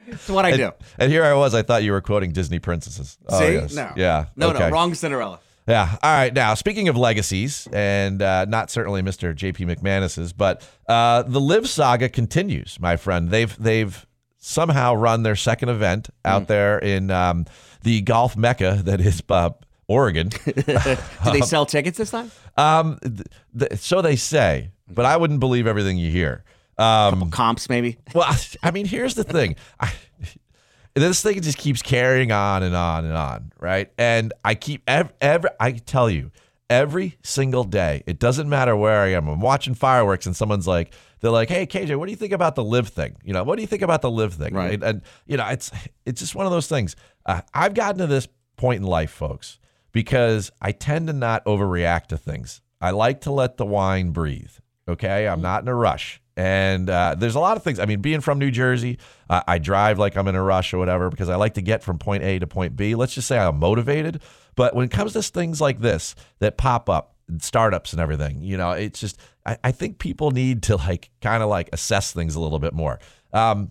It's 0.06 0.28
what 0.28 0.44
I 0.44 0.56
do. 0.56 0.64
And, 0.64 0.74
and 0.98 1.12
here 1.12 1.24
I 1.24 1.32
was. 1.32 1.54
I 1.54 1.62
thought 1.62 1.82
you 1.82 1.92
were 1.92 2.00
quoting 2.00 2.32
Disney 2.32 2.58
princesses. 2.58 3.18
Oh, 3.28 3.38
See? 3.38 3.52
yes. 3.54 3.74
No. 3.74 3.92
Yeah. 3.96 4.26
No, 4.36 4.50
okay. 4.50 4.58
no, 4.58 4.70
wrong 4.70 4.94
Cinderella. 4.94 5.40
Yeah. 5.66 5.96
All 6.02 6.12
right. 6.12 6.34
Now, 6.34 6.54
speaking 6.54 6.88
of 6.88 6.96
legacies, 6.96 7.68
and 7.72 8.20
uh, 8.20 8.46
not 8.46 8.70
certainly 8.70 9.02
Mr. 9.02 9.34
J.P. 9.34 9.64
McManus's, 9.66 10.32
but 10.32 10.68
uh, 10.88 11.22
the 11.22 11.40
LIV 11.40 11.68
Saga 11.68 12.08
continues, 12.08 12.78
my 12.80 12.96
friend. 12.96 13.30
They've 13.30 13.56
they've 13.58 14.04
somehow 14.38 14.94
run 14.94 15.22
their 15.22 15.36
second 15.36 15.68
event 15.68 16.10
out 16.24 16.48
there 16.48 16.78
in 16.78 17.12
um, 17.12 17.46
the 17.82 18.00
golf 18.00 18.36
mecca 18.36 18.80
that 18.84 19.00
is 19.00 19.22
uh, 19.28 19.50
Oregon. 19.86 20.28
Do 20.44 20.52
they 20.52 21.40
sell 21.42 21.64
tickets 21.64 21.96
this 21.98 22.10
time? 22.10 22.32
um, 22.56 22.98
th- 23.02 23.22
th- 23.56 23.80
so 23.80 24.02
they 24.02 24.16
say, 24.16 24.72
but 24.88 25.04
I 25.04 25.16
wouldn't 25.16 25.38
believe 25.38 25.68
everything 25.68 25.96
you 25.96 26.10
hear. 26.10 26.42
Um, 26.76 27.30
Comps, 27.30 27.68
maybe? 27.68 27.98
well, 28.14 28.34
I 28.64 28.70
mean, 28.72 28.86
here's 28.86 29.14
the 29.14 29.22
thing. 29.24 29.54
I, 29.78 29.92
this 30.94 31.22
thing 31.22 31.40
just 31.40 31.58
keeps 31.58 31.82
carrying 31.82 32.32
on 32.32 32.62
and 32.62 32.74
on 32.74 33.04
and 33.04 33.14
on, 33.14 33.52
right? 33.58 33.90
And 33.96 34.32
I 34.44 34.54
keep 34.54 34.82
every, 34.86 35.12
every 35.20 35.50
I 35.58 35.72
tell 35.72 36.10
you, 36.10 36.30
every 36.68 37.18
single 37.22 37.64
day, 37.64 38.02
it 38.06 38.18
doesn't 38.18 38.48
matter 38.48 38.76
where 38.76 39.00
I 39.00 39.08
am. 39.08 39.28
I'm 39.28 39.40
watching 39.40 39.74
fireworks 39.74 40.26
and 40.26 40.36
someone's 40.36 40.66
like, 40.66 40.94
they're 41.20 41.30
like, 41.30 41.48
"Hey, 41.48 41.66
KJ, 41.66 41.96
what 41.96 42.06
do 42.06 42.10
you 42.10 42.16
think 42.16 42.32
about 42.32 42.56
the 42.56 42.64
LIV 42.64 42.88
thing? 42.88 43.16
You 43.22 43.32
know, 43.32 43.44
what 43.44 43.56
do 43.56 43.62
you 43.62 43.68
think 43.68 43.82
about 43.82 44.02
the 44.02 44.10
LIV 44.10 44.34
thing?" 44.34 44.54
Right. 44.54 44.74
And, 44.74 44.82
and, 44.82 45.02
you 45.26 45.36
know, 45.36 45.46
it's 45.48 45.70
it's 46.04 46.20
just 46.20 46.34
one 46.34 46.46
of 46.46 46.52
those 46.52 46.66
things. 46.66 46.96
Uh, 47.24 47.42
I've 47.54 47.74
gotten 47.74 47.98
to 47.98 48.06
this 48.06 48.26
point 48.56 48.80
in 48.80 48.86
life, 48.86 49.10
folks, 49.10 49.58
because 49.92 50.50
I 50.60 50.72
tend 50.72 51.06
to 51.08 51.12
not 51.12 51.44
overreact 51.44 52.06
to 52.06 52.16
things. 52.16 52.60
I 52.80 52.90
like 52.90 53.20
to 53.22 53.32
let 53.32 53.56
the 53.56 53.66
wine 53.66 54.10
breathe. 54.10 54.52
Okay, 54.88 55.28
I'm 55.28 55.40
not 55.40 55.62
in 55.62 55.68
a 55.68 55.74
rush. 55.74 56.21
And 56.36 56.88
uh, 56.88 57.14
there's 57.18 57.34
a 57.34 57.40
lot 57.40 57.56
of 57.56 57.62
things. 57.62 57.78
I 57.78 57.84
mean, 57.84 58.00
being 58.00 58.20
from 58.20 58.38
New 58.38 58.50
Jersey, 58.50 58.98
uh, 59.28 59.42
I 59.46 59.58
drive 59.58 59.98
like 59.98 60.16
I'm 60.16 60.26
in 60.28 60.34
a 60.34 60.42
rush 60.42 60.72
or 60.72 60.78
whatever 60.78 61.10
because 61.10 61.28
I 61.28 61.36
like 61.36 61.54
to 61.54 61.62
get 61.62 61.82
from 61.82 61.98
point 61.98 62.22
A 62.22 62.38
to 62.38 62.46
point 62.46 62.74
B. 62.76 62.94
Let's 62.94 63.14
just 63.14 63.28
say 63.28 63.38
I'm 63.38 63.58
motivated. 63.58 64.22
But 64.54 64.74
when 64.74 64.84
it 64.86 64.90
comes 64.90 65.12
to 65.12 65.22
things 65.22 65.60
like 65.60 65.80
this 65.80 66.14
that 66.38 66.56
pop 66.56 66.88
up, 66.88 67.14
startups 67.38 67.92
and 67.92 68.00
everything, 68.00 68.42
you 68.42 68.56
know, 68.56 68.72
it's 68.72 69.00
just, 69.00 69.18
I, 69.46 69.56
I 69.64 69.72
think 69.72 69.98
people 69.98 70.30
need 70.30 70.62
to 70.64 70.76
like 70.76 71.10
kind 71.20 71.42
of 71.42 71.48
like 71.48 71.68
assess 71.72 72.12
things 72.12 72.34
a 72.34 72.40
little 72.40 72.58
bit 72.58 72.72
more. 72.74 72.98
Um, 73.32 73.70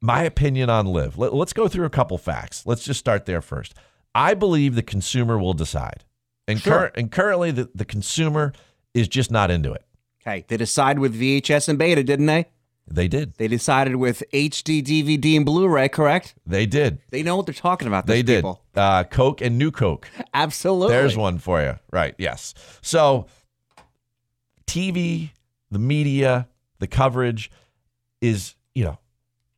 my 0.00 0.22
opinion 0.22 0.70
on 0.70 0.86
LIV. 0.86 1.18
Let, 1.18 1.32
us 1.32 1.52
go 1.52 1.68
through 1.68 1.86
a 1.86 1.90
couple 1.90 2.18
facts. 2.18 2.64
Let's 2.66 2.84
just 2.84 3.00
start 3.00 3.26
there 3.26 3.42
first. 3.42 3.74
I 4.14 4.34
believe 4.34 4.74
the 4.74 4.82
consumer 4.82 5.38
will 5.38 5.54
decide. 5.54 6.04
And, 6.46 6.60
Sure. 6.60 6.72
cur- 6.72 6.92
and 6.94 7.10
currently, 7.10 7.50
the, 7.50 7.68
the 7.74 7.84
consumer 7.84 8.52
is 8.94 9.08
just 9.08 9.30
not 9.30 9.50
into 9.50 9.72
it. 9.72 9.84
Hey, 10.24 10.44
they 10.48 10.56
decided 10.56 10.98
with 11.00 11.18
VHS 11.18 11.68
and 11.68 11.78
beta, 11.78 12.02
didn't 12.02 12.26
they? 12.26 12.46
They 12.90 13.08
did. 13.08 13.34
They 13.36 13.48
decided 13.48 13.96
with 13.96 14.22
HD, 14.32 14.82
DVD, 14.82 15.36
and 15.36 15.44
Blu-ray, 15.44 15.88
correct? 15.90 16.34
They 16.46 16.64
did. 16.66 17.00
They 17.10 17.22
know 17.22 17.36
what 17.36 17.46
they're 17.46 17.54
talking 17.54 17.86
about. 17.86 18.06
They 18.06 18.22
did. 18.22 18.38
people. 18.38 18.62
Uh, 18.74 19.04
Coke 19.04 19.40
and 19.42 19.58
New 19.58 19.70
Coke. 19.70 20.08
Absolutely. 20.34 20.94
There's 20.94 21.16
one 21.16 21.38
for 21.38 21.60
you. 21.60 21.78
Right. 21.92 22.14
Yes. 22.18 22.54
So, 22.80 23.26
TV, 24.66 25.30
the 25.70 25.78
media, 25.78 26.48
the 26.78 26.86
coverage 26.86 27.50
is, 28.20 28.54
you 28.74 28.84
know, 28.84 28.98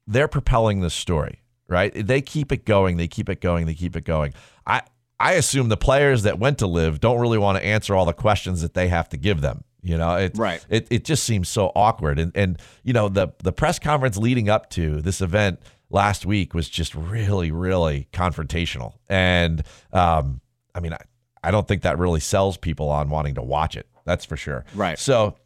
they're 0.06 0.28
propelling 0.28 0.80
this 0.80 0.94
story, 0.94 1.40
right? 1.68 1.92
They 1.94 2.20
keep 2.20 2.50
it 2.50 2.64
going. 2.64 2.96
They 2.96 3.08
keep 3.08 3.28
it 3.28 3.40
going. 3.40 3.66
They 3.66 3.74
keep 3.74 3.94
it 3.96 4.04
going. 4.04 4.34
I, 4.66 4.82
I 5.20 5.34
assume 5.34 5.68
the 5.68 5.76
players 5.76 6.24
that 6.24 6.38
went 6.38 6.58
to 6.58 6.66
LIV 6.66 6.98
don't 7.00 7.20
really 7.20 7.38
want 7.38 7.58
to 7.58 7.64
answer 7.64 7.94
all 7.94 8.06
the 8.06 8.12
questions 8.12 8.62
that 8.62 8.74
they 8.74 8.88
have 8.88 9.08
to 9.10 9.16
give 9.16 9.40
them. 9.40 9.62
You 9.82 9.96
know, 9.96 10.16
it, 10.16 10.36
Right. 10.36 10.64
It, 10.68 10.86
it 10.90 11.04
just 11.04 11.24
seems 11.24 11.48
so 11.48 11.72
awkward. 11.74 12.18
And, 12.18 12.32
and, 12.34 12.58
you 12.82 12.92
know, 12.92 13.08
the, 13.08 13.28
the 13.42 13.52
press 13.52 13.78
conference 13.78 14.16
leading 14.16 14.48
up 14.50 14.68
to 14.70 15.00
this 15.00 15.20
event 15.22 15.60
last 15.88 16.26
week 16.26 16.52
was 16.54 16.68
just 16.68 16.94
really, 16.94 17.50
really 17.50 18.06
confrontational. 18.12 18.94
And, 19.08 19.62
um, 19.92 20.40
I 20.74 20.80
mean, 20.80 20.92
I, 20.92 20.98
I 21.42 21.50
don't 21.50 21.66
think 21.66 21.82
that 21.82 21.98
really 21.98 22.20
sells 22.20 22.56
people 22.58 22.88
on 22.90 23.08
wanting 23.08 23.34
to 23.36 23.42
watch 23.42 23.74
it. 23.76 23.86
That's 24.04 24.24
for 24.24 24.36
sure. 24.36 24.64
Right. 24.74 24.98
So, 24.98 25.36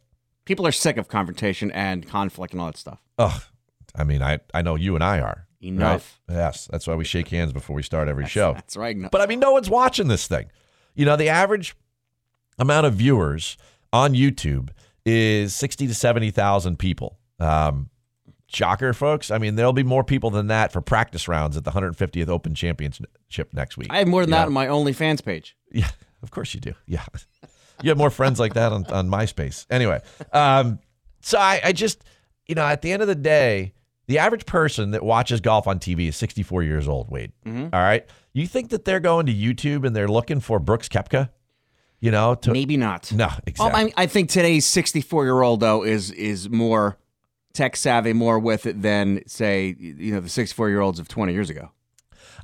People 0.43 0.67
are 0.67 0.71
sick 0.71 0.97
of 0.97 1.07
confrontation 1.07 1.71
and 1.71 2.07
conflict 2.07 2.53
and 2.53 2.61
all 2.61 2.67
that 2.67 2.77
stuff. 2.77 2.99
ugh, 3.17 3.41
I 3.95 4.03
mean, 4.03 4.21
I, 4.21 4.39
I 4.53 4.61
know 4.61 4.75
you 4.75 4.93
and 4.93 5.03
I 5.03 5.19
are. 5.21 5.47
Enough. 5.61 6.21
Right? 6.29 6.35
Yes. 6.35 6.67
That's 6.71 6.85
why 6.85 6.93
we 6.93 7.03
shake 7.05 7.29
hands 7.29 7.51
before 7.51 7.75
we 7.75 7.81
start 7.81 8.07
every 8.07 8.27
show. 8.27 8.53
That's 8.53 8.77
right. 8.77 8.95
No- 8.95 9.09
But 9.11 9.21
I 9.21 9.25
mean, 9.25 9.39
no 9.39 9.51
one's 9.53 9.69
watching 9.71 10.07
this 10.07 10.27
thing. 10.27 10.51
You 10.93 11.05
know, 11.05 11.15
the 11.15 11.29
average 11.29 11.75
amount 12.59 12.85
of 12.85 12.93
viewers 12.93 13.57
on 13.95 14.13
YouTube 14.13 14.69
is 15.05 15.55
60 15.55 15.87
to 15.87 15.93
70,000 15.95 16.77
people. 16.77 17.17
Um, 17.39 17.89
shocker, 18.47 18.93
folks. 18.93 19.31
I 19.31 19.37
mean, 19.37 19.55
there'll 19.55 19.73
be 19.73 19.83
more 19.83 20.03
people 20.03 20.29
than 20.29 20.47
that 20.47 20.71
for 20.71 20.81
practice 20.81 21.27
rounds 21.27 21.55
at 21.57 21.63
the 21.63 21.71
150th 21.71 22.27
Open 22.27 22.53
Championship 22.55 23.53
next 23.53 23.77
week. 23.77 23.87
I 23.91 23.99
have 23.99 24.07
more 24.07 24.21
than 24.23 24.31
Yeah. 24.31 24.39
that 24.39 24.47
on 24.47 24.53
my 24.53 24.67
OnlyFans 24.67 25.23
page. 25.23 25.55
Yeah, 25.71 25.89
of 26.23 26.31
course 26.31 26.53
you 26.53 26.59
do. 26.61 26.73
Yeah. 26.87 27.03
You 27.83 27.89
have 27.89 27.97
more 27.97 28.09
friends 28.09 28.39
like 28.39 28.53
that 28.53 28.71
on, 28.71 28.85
on 28.87 29.09
MySpace. 29.09 29.65
Anyway, 29.69 29.99
um, 30.31 30.79
so 31.21 31.37
I, 31.37 31.59
I 31.65 31.71
just, 31.73 32.03
you 32.47 32.55
know, 32.55 32.63
at 32.65 32.81
the 32.81 32.91
end 32.93 33.01
of 33.01 33.09
the 33.09 33.15
day, 33.15 33.73
the 34.07 34.19
average 34.19 34.45
person 34.45 34.91
that 34.91 35.03
watches 35.03 35.41
golf 35.41 35.67
on 35.67 35.79
TV 35.79 36.07
is 36.07 36.15
64 36.15 36.63
years 36.63 36.87
old, 36.87 37.09
Wade. 37.11 37.33
All 37.45 37.69
right. 37.73 38.05
You 38.31 38.47
think 38.47 38.69
that 38.69 38.85
they're 38.85 38.99
going 39.01 39.25
to 39.25 39.33
YouTube 39.33 39.85
and 39.85 39.93
they're 39.95 40.07
looking 40.07 40.39
for 40.39 40.59
Brooks 40.59 40.87
Koepka? 40.87 41.29
You 42.05 42.11
know, 42.11 42.35
to, 42.35 42.51
Maybe 42.51 42.77
not. 42.77 43.11
no, 43.11 43.31
exactly. 43.47 43.81
I, 43.81 43.83
mean, 43.85 43.93
I 43.97 44.05
think 44.05 44.29
today's 44.29 44.63
64 44.67 45.25
year 45.25 45.41
old 45.41 45.59
though 45.59 45.83
is 45.83 46.11
is 46.11 46.47
more 46.47 46.99
tech 47.53 47.75
savvy, 47.75 48.13
more 48.13 48.37
with 48.37 48.67
it 48.67 48.83
than 48.83 49.23
say 49.25 49.75
you 49.79 50.13
know 50.13 50.19
the 50.19 50.29
64 50.29 50.69
year 50.69 50.81
olds 50.81 50.99
of 50.99 51.07
20 51.07 51.33
years 51.33 51.49
ago. 51.49 51.71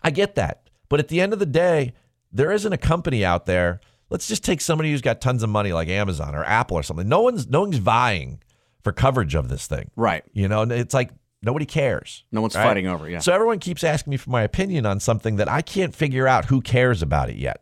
I 0.02 0.10
get 0.10 0.34
that. 0.34 0.68
But 0.90 1.00
at 1.00 1.10
the 1.10 1.22
end 1.22 1.32
of 1.32 1.38
the 1.38 1.46
day, 1.46 1.94
there 2.32 2.52
isn't 2.52 2.74
a 2.74 2.78
company 2.78 3.24
out 3.24 3.46
there. 3.46 3.82
Let's 4.10 4.28
just 4.28 4.44
take 4.44 4.62
somebody 4.62 4.90
who's 4.90 5.02
got 5.04 5.22
tons 5.22 5.44
of 5.44 5.52
money 5.52 5.74
like 5.74 5.90
Amazon 5.90 6.34
or 6.34 6.44
Apple 6.44 6.76
or 6.76 6.82
something. 6.82 7.08
No 7.08 7.22
one's 7.22 7.48
no 7.48 7.62
one's 7.62 7.78
vying 7.78 8.42
for 8.84 8.92
coverage 8.92 9.36
of 9.36 9.48
this 9.48 9.68
thing. 9.68 9.92
Right. 9.96 10.24
You 10.34 10.48
know, 10.48 10.64
it's 10.64 10.96
like 10.96 11.12
nobody 11.44 11.68
cares. 11.68 12.24
No 12.32 12.42
one's 12.42 12.56
right? 12.56 12.64
fighting 12.64 12.88
over. 12.88 13.08
it, 13.08 13.12
Yeah. 13.12 13.20
So 13.20 13.32
everyone 13.32 13.60
keeps 13.60 13.84
asking 13.84 14.10
me 14.10 14.18
for 14.18 14.32
my 14.32 14.42
opinion 14.42 14.88
on 14.88 15.00
something 15.00 15.36
that 15.36 15.48
I 15.48 15.62
can't 15.62 15.94
figure 15.94 16.28
out 16.28 16.46
who 16.46 16.62
cares 16.62 17.04
about 17.04 17.30
it 17.30 17.36
yet. 17.36 17.62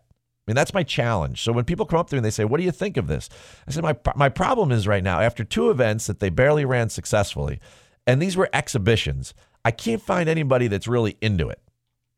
I 0.50 0.51
mean, 0.51 0.56
that's 0.56 0.74
my 0.74 0.82
challenge. 0.82 1.44
So 1.44 1.51
when 1.51 1.63
people 1.63 1.86
come 1.86 2.00
up 2.00 2.10
to 2.10 2.15
me 2.15 2.18
and 2.18 2.25
they 2.25 2.32
say, 2.32 2.44
"What 2.44 2.58
do 2.58 2.63
you 2.63 2.72
think 2.72 2.98
of 2.98 3.06
this?" 3.06 3.29
I 3.68 3.72
said, 3.72 3.84
"My 3.84 3.96
my 4.15 4.29
problem 4.29 4.72
is 4.72 4.88
right 4.88 5.03
now 5.03 5.20
after 5.20 5.44
two 5.44 5.70
events 5.70 6.08
that 6.08 6.20
they 6.20 6.29
barely 6.29 6.65
ran 6.65 6.89
successfully, 6.89 7.60
and 8.08 8.20
these 8.20 8.36
were 8.36 8.50
exhibitions. 8.51 9.36
I 9.63 9.70
can't 9.70 10.01
find 10.01 10.27
anybody 10.27 10.68
that's 10.68 10.88
really 10.88 11.18
into 11.22 11.50
it." 11.50 11.62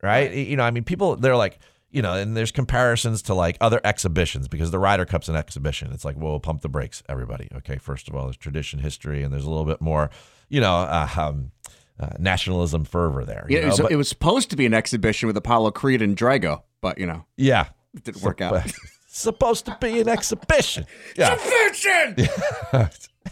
Right? 0.01 0.31
You 0.33 0.55
know, 0.55 0.63
I 0.63 0.71
mean, 0.71 0.85
people 0.85 1.17
they're 1.17 1.35
like, 1.35 1.59
you 1.89 2.01
know, 2.01 2.13
and 2.13 2.37
there's 2.37 2.53
comparisons 2.53 3.21
to 3.23 3.33
like 3.33 3.57
other 3.59 3.81
exhibitions 3.83 4.47
because 4.47 4.71
the 4.71 4.79
Ryder 4.79 5.03
Cup's 5.03 5.27
an 5.27 5.35
exhibition. 5.35 5.91
It's 5.91 6.05
like, 6.05 6.15
well, 6.17 6.39
pump 6.39 6.61
the 6.61 6.69
brakes, 6.69 7.03
everybody. 7.09 7.49
Okay, 7.53 7.79
first 7.79 8.07
of 8.07 8.15
all, 8.15 8.23
there's 8.23 8.37
tradition, 8.37 8.79
history, 8.79 9.23
and 9.23 9.33
there's 9.33 9.43
a 9.43 9.49
little 9.49 9.65
bit 9.65 9.81
more, 9.81 10.09
you 10.47 10.61
know, 10.61 10.73
uh, 10.77 11.09
um, 11.17 11.51
uh, 11.99 12.11
nationalism 12.17 12.85
fervor 12.85 13.25
there. 13.25 13.45
you 13.49 13.57
Yeah, 13.57 13.63
it 13.63 13.67
was, 13.67 13.79
But- 13.81 13.91
it 13.91 13.97
was 13.97 14.07
supposed 14.07 14.49
to 14.51 14.55
be 14.55 14.65
an 14.65 14.73
exhibition 14.73 15.27
with 15.27 15.35
Apollo 15.35 15.71
Creed 15.71 16.01
and 16.01 16.15
Drago, 16.15 16.61
but 16.81 16.97
you 16.97 17.05
know, 17.05 17.25
yeah, 17.35 17.67
it 17.93 18.03
didn't 18.03 18.21
work 18.21 18.41
out. 18.41 18.63
supposed 19.07 19.65
to 19.65 19.77
be 19.81 19.99
an 19.99 20.07
exhibition. 20.07 20.85
Yeah. 21.17 21.37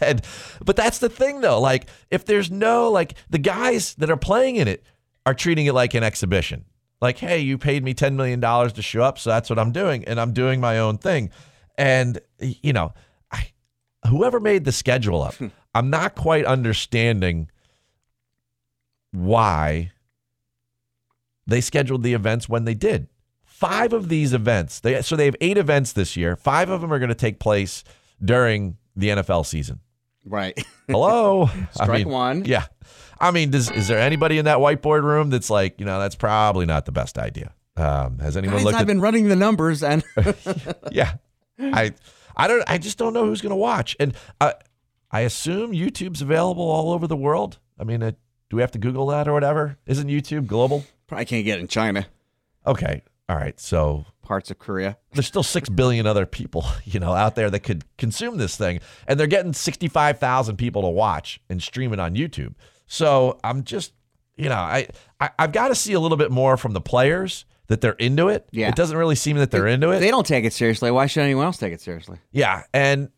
and 0.00 0.22
but 0.64 0.76
that's 0.76 0.98
the 0.98 1.08
thing 1.08 1.40
though. 1.40 1.60
Like 1.60 1.88
if 2.10 2.24
there's 2.24 2.50
no 2.50 2.90
like 2.90 3.14
the 3.30 3.38
guys 3.38 3.94
that 3.96 4.10
are 4.10 4.16
playing 4.16 4.56
in 4.56 4.68
it 4.68 4.84
are 5.26 5.34
treating 5.34 5.66
it 5.66 5.72
like 5.72 5.94
an 5.94 6.02
exhibition. 6.02 6.64
Like, 7.00 7.16
hey, 7.18 7.38
you 7.38 7.56
paid 7.56 7.82
me 7.82 7.94
ten 7.94 8.16
million 8.16 8.40
dollars 8.40 8.74
to 8.74 8.82
show 8.82 9.02
up, 9.02 9.18
so 9.18 9.30
that's 9.30 9.48
what 9.48 9.58
I'm 9.58 9.72
doing, 9.72 10.04
and 10.04 10.20
I'm 10.20 10.32
doing 10.32 10.60
my 10.60 10.78
own 10.78 10.98
thing. 10.98 11.30
And 11.78 12.20
you 12.38 12.74
know, 12.74 12.92
I 13.32 13.52
whoever 14.08 14.38
made 14.38 14.64
the 14.64 14.72
schedule 14.72 15.22
up, 15.22 15.34
I'm 15.74 15.88
not 15.88 16.14
quite 16.14 16.44
understanding 16.44 17.50
why 19.12 19.92
they 21.46 21.60
scheduled 21.62 22.02
the 22.02 22.12
events 22.14 22.48
when 22.48 22.64
they 22.64 22.74
did. 22.74 23.08
Five 23.60 23.92
of 23.92 24.08
these 24.08 24.32
events, 24.32 24.80
they 24.80 25.02
so 25.02 25.16
they 25.16 25.26
have 25.26 25.36
eight 25.42 25.58
events 25.58 25.92
this 25.92 26.16
year. 26.16 26.34
Five 26.34 26.70
of 26.70 26.80
them 26.80 26.90
are 26.92 26.98
going 26.98 27.10
to 27.10 27.14
take 27.14 27.38
place 27.38 27.84
during 28.24 28.78
the 28.96 29.08
NFL 29.10 29.44
season. 29.44 29.80
right. 30.24 30.58
Hello, 30.88 31.50
Strike 31.72 32.06
one. 32.06 32.44
Yeah, 32.46 32.64
I 33.20 33.30
mean, 33.30 33.50
does, 33.50 33.70
is 33.70 33.86
there 33.86 33.98
anybody 33.98 34.38
in 34.38 34.46
that 34.46 34.58
whiteboard 34.58 35.02
room 35.02 35.28
that's 35.28 35.50
like, 35.50 35.78
you 35.78 35.84
know, 35.84 36.00
that's 36.00 36.16
probably 36.16 36.64
not 36.64 36.86
the 36.86 36.92
best 36.92 37.18
idea? 37.18 37.52
Um, 37.76 38.18
has 38.18 38.36
anyone 38.36 38.56
Guys, 38.56 38.64
looked 38.64 38.76
I've 38.76 38.80
at? 38.82 38.86
been 38.86 39.00
running 39.00 39.28
the 39.28 39.36
numbers, 39.36 39.82
and 39.82 40.02
yeah, 40.90 41.14
I, 41.58 41.92
I 42.36 42.48
don't, 42.48 42.64
I 42.66 42.78
just 42.78 42.96
don't 42.98 43.12
know 43.12 43.24
who's 43.26 43.42
going 43.42 43.50
to 43.50 43.56
watch, 43.56 43.94
and 44.00 44.14
I, 44.40 44.54
I 45.10 45.20
assume 45.20 45.72
YouTube's 45.72 46.22
available 46.22 46.64
all 46.68 46.92
over 46.92 47.06
the 47.06 47.16
world. 47.16 47.58
I 47.78 47.84
mean, 47.84 48.02
uh, 48.02 48.12
do 48.48 48.56
we 48.56 48.62
have 48.62 48.72
to 48.72 48.78
Google 48.78 49.06
that 49.08 49.28
or 49.28 49.32
whatever? 49.34 49.76
Isn't 49.86 50.08
YouTube 50.08 50.46
global? 50.46 50.84
probably 51.06 51.26
can't 51.26 51.44
get 51.44 51.60
in 51.60 51.68
China, 51.68 52.06
Okay, 52.66 53.02
all 53.30 53.36
right, 53.36 53.60
so 53.60 54.04
parts 54.24 54.50
of 54.50 54.58
Korea. 54.58 54.98
there's 55.12 55.26
still 55.28 55.44
six 55.44 55.68
billion 55.68 56.04
other 56.04 56.26
people, 56.26 56.66
you 56.84 56.98
know, 56.98 57.12
out 57.12 57.36
there 57.36 57.48
that 57.48 57.60
could 57.60 57.84
consume 57.96 58.38
this 58.38 58.56
thing, 58.56 58.80
and 59.06 59.20
they're 59.20 59.28
getting 59.28 59.52
sixty-five 59.52 60.18
thousand 60.18 60.56
people 60.56 60.82
to 60.82 60.88
watch 60.88 61.40
and 61.48 61.62
stream 61.62 61.92
it 61.92 62.00
on 62.00 62.16
YouTube. 62.16 62.54
So 62.86 63.38
I'm 63.44 63.62
just, 63.62 63.92
you 64.36 64.48
know, 64.48 64.56
I, 64.56 64.88
I 65.20 65.30
I've 65.38 65.52
got 65.52 65.68
to 65.68 65.76
see 65.76 65.92
a 65.92 66.00
little 66.00 66.16
bit 66.16 66.32
more 66.32 66.56
from 66.56 66.72
the 66.72 66.80
players 66.80 67.44
that 67.68 67.80
they're 67.80 67.92
into 67.92 68.26
it. 68.26 68.48
Yeah. 68.50 68.68
it 68.68 68.74
doesn't 68.74 68.96
really 68.96 69.14
seem 69.14 69.36
that 69.36 69.52
they're 69.52 69.68
into 69.68 69.90
it. 69.92 70.00
They 70.00 70.10
don't 70.10 70.26
take 70.26 70.44
it 70.44 70.52
seriously. 70.52 70.90
Why 70.90 71.06
should 71.06 71.22
anyone 71.22 71.44
else 71.44 71.56
take 71.56 71.72
it 71.72 71.80
seriously? 71.80 72.18
Yeah, 72.32 72.64
and 72.74 73.10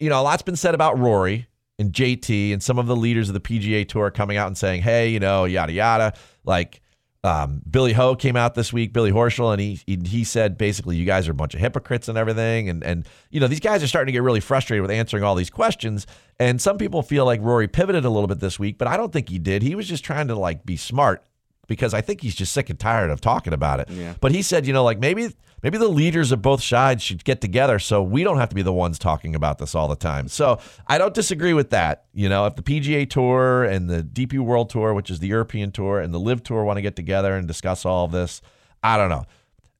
you 0.00 0.08
know, 0.08 0.20
a 0.20 0.22
lot's 0.22 0.42
been 0.42 0.56
said 0.56 0.74
about 0.74 0.98
Rory 0.98 1.46
and 1.78 1.92
JT 1.92 2.52
and 2.52 2.60
some 2.60 2.80
of 2.80 2.88
the 2.88 2.96
leaders 2.96 3.28
of 3.28 3.34
the 3.34 3.40
PGA 3.40 3.86
Tour 3.88 4.10
coming 4.10 4.36
out 4.36 4.48
and 4.48 4.58
saying, 4.58 4.82
"Hey, 4.82 5.10
you 5.10 5.20
know, 5.20 5.44
yada 5.44 5.72
yada." 5.72 6.14
Like 6.44 6.80
um, 7.28 7.62
Billy 7.70 7.92
Ho 7.92 8.16
came 8.16 8.36
out 8.36 8.54
this 8.54 8.72
week, 8.72 8.92
Billy 8.92 9.12
Horschel, 9.12 9.52
and 9.52 9.60
he, 9.60 9.80
he 9.86 9.98
he 10.04 10.24
said 10.24 10.56
basically, 10.56 10.96
"You 10.96 11.04
guys 11.04 11.28
are 11.28 11.32
a 11.32 11.34
bunch 11.34 11.54
of 11.54 11.60
hypocrites 11.60 12.08
and 12.08 12.16
everything." 12.16 12.68
And 12.68 12.82
and 12.82 13.06
you 13.30 13.38
know, 13.38 13.46
these 13.46 13.60
guys 13.60 13.82
are 13.82 13.86
starting 13.86 14.06
to 14.06 14.12
get 14.12 14.22
really 14.22 14.40
frustrated 14.40 14.82
with 14.82 14.90
answering 14.90 15.22
all 15.22 15.34
these 15.34 15.50
questions. 15.50 16.06
And 16.40 16.60
some 16.60 16.78
people 16.78 17.02
feel 17.02 17.24
like 17.26 17.40
Rory 17.42 17.68
pivoted 17.68 18.04
a 18.04 18.10
little 18.10 18.28
bit 18.28 18.40
this 18.40 18.58
week, 18.58 18.78
but 18.78 18.88
I 18.88 18.96
don't 18.96 19.12
think 19.12 19.28
he 19.28 19.38
did. 19.38 19.62
He 19.62 19.74
was 19.74 19.86
just 19.86 20.04
trying 20.04 20.28
to 20.28 20.34
like 20.34 20.64
be 20.64 20.76
smart 20.76 21.24
because 21.66 21.94
I 21.94 22.00
think 22.00 22.22
he's 22.22 22.34
just 22.34 22.52
sick 22.52 22.70
and 22.70 22.78
tired 22.78 23.10
of 23.10 23.20
talking 23.20 23.52
about 23.52 23.80
it. 23.80 23.90
Yeah. 23.90 24.14
But 24.20 24.32
he 24.32 24.42
said, 24.42 24.66
you 24.66 24.72
know, 24.72 24.82
like 24.82 24.98
maybe 24.98 25.34
maybe 25.62 25.78
the 25.78 25.88
leaders 25.88 26.32
of 26.32 26.42
both 26.42 26.62
sides 26.62 27.02
should 27.02 27.24
get 27.24 27.40
together 27.40 27.78
so 27.78 28.02
we 28.02 28.24
don't 28.24 28.38
have 28.38 28.48
to 28.48 28.54
be 28.54 28.62
the 28.62 28.72
ones 28.72 28.98
talking 28.98 29.34
about 29.34 29.58
this 29.58 29.74
all 29.74 29.88
the 29.88 29.96
time. 29.96 30.28
So 30.28 30.58
I 30.86 30.98
don't 30.98 31.14
disagree 31.14 31.52
with 31.52 31.70
that. 31.70 32.04
You 32.12 32.28
know, 32.28 32.46
if 32.46 32.56
the 32.56 32.62
PGA 32.62 33.08
Tour 33.08 33.64
and 33.64 33.88
the 33.88 34.02
DP 34.02 34.38
World 34.38 34.70
Tour, 34.70 34.94
which 34.94 35.10
is 35.10 35.18
the 35.20 35.28
European 35.28 35.72
Tour, 35.72 36.00
and 36.00 36.12
the 36.12 36.20
LIV 36.20 36.42
Tour 36.42 36.64
want 36.64 36.76
to 36.76 36.82
get 36.82 36.96
together 36.96 37.36
and 37.36 37.46
discuss 37.46 37.84
all 37.84 38.04
of 38.04 38.12
this, 38.12 38.40
I 38.82 38.96
don't 38.96 39.10
know. 39.10 39.24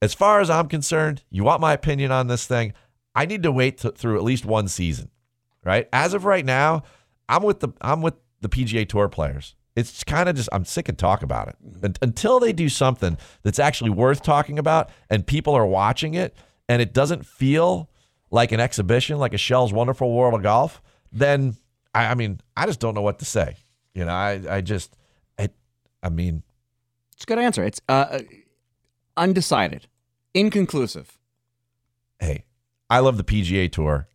As 0.01 0.15
far 0.15 0.41
as 0.41 0.49
I'm 0.51 0.69
concerned, 0.69 1.25
you 1.31 1.45
want 1.45 1.61
my 1.61 1.73
opinion 1.73 2.13
on 2.13 2.29
this 2.29 2.47
thing? 2.47 2.73
I 3.15 3.27
need 3.27 3.43
to 3.43 3.53
wait 3.53 3.79
th- 3.79 3.97
through 3.97 4.17
at 4.17 4.23
least 4.23 4.45
one 4.45 4.69
season, 4.69 5.11
right? 5.65 5.89
As 5.93 6.15
of 6.15 6.25
right 6.25 6.45
now, 6.45 6.85
I'm 7.29 7.43
with 7.43 7.61
the 7.61 7.71
I'm 7.81 8.01
with 8.01 8.15
the 8.41 8.49
PGA 8.49 8.89
Tour 8.89 9.09
players. 9.09 9.57
It's 9.79 10.03
kind 10.05 10.29
of 10.29 10.35
just 10.37 10.49
I'm 10.53 10.65
sick 10.65 10.89
of 10.89 10.97
talk 10.97 11.23
about 11.23 11.49
it 11.49 11.57
Un- 11.85 11.95
until 12.03 12.41
they 12.41 12.53
do 12.53 12.69
something 12.69 13.17
that's 13.43 13.59
actually 13.59 13.91
worth 13.91 14.23
talking 14.23 14.59
about 14.59 14.91
and 15.09 15.27
people 15.27 15.55
are 15.55 15.67
watching 15.67 16.15
it 16.15 16.35
and 16.69 16.83
it 16.83 16.93
doesn't 16.93 17.25
feel 17.25 17.89
like 18.31 18.53
an 18.53 18.61
exhibition, 18.61 19.19
like 19.19 19.35
a 19.35 19.39
Shell's 19.39 19.73
Wonderful 19.73 20.13
World 20.13 20.35
of 20.35 20.43
Golf. 20.43 20.83
Then 21.13 21.55
I, 21.95 22.07
I 22.07 22.15
mean 22.15 22.41
I 22.57 22.67
just 22.67 22.81
don't 22.81 22.95
know 22.95 23.03
what 23.03 23.21
to 23.21 23.25
say. 23.25 23.57
You 23.95 24.05
know, 24.05 24.13
I 24.13 24.41
I 24.51 24.61
just 24.61 24.97
I 25.39 25.49
I 26.03 26.09
mean 26.09 26.43
It's 27.15 27.25
a 27.25 27.27
good 27.27 27.39
answer. 27.39 27.65
It's 27.65 27.81
uh, 27.89 28.19
undecided, 29.17 29.87
inconclusive, 30.35 31.19
hey, 32.21 32.45
I 32.91 33.01
love 33.01 33.17
the 33.17 33.25
PGA 33.25 33.71
Tour. 33.71 34.09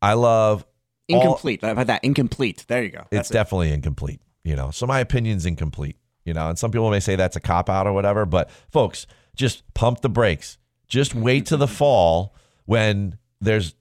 I 0.00 0.14
love 0.14 0.64
all- 1.10 1.20
incomplete. 1.20 1.64
I've 1.64 1.76
had 1.76 1.86
that 1.88 2.04
incomplete. 2.04 2.64
There 2.68 2.82
you 2.82 2.90
go. 2.90 3.06
it's 3.10 3.30
it. 3.30 3.32
definitely 3.32 3.72
incomplete. 3.72 4.20
You 4.48 4.56
know, 4.56 4.70
so 4.70 4.86
my 4.86 5.00
opinion's 5.00 5.44
incomplete. 5.44 5.98
You 6.24 6.32
know, 6.32 6.48
and 6.48 6.58
some 6.58 6.70
people 6.70 6.90
may 6.90 7.00
say 7.00 7.16
that's 7.16 7.36
a 7.36 7.40
cop 7.40 7.68
out 7.68 7.86
or 7.86 7.92
whatever, 7.92 8.24
but 8.24 8.48
folks, 8.70 9.06
just 9.36 9.62
pump 9.74 10.00
the 10.00 10.08
brakes. 10.08 10.56
Just 10.86 11.14
wait 11.14 11.44
to 11.46 11.58
the 11.58 11.68
fall 11.80 12.34
when 12.64 13.18
there's 13.42 13.74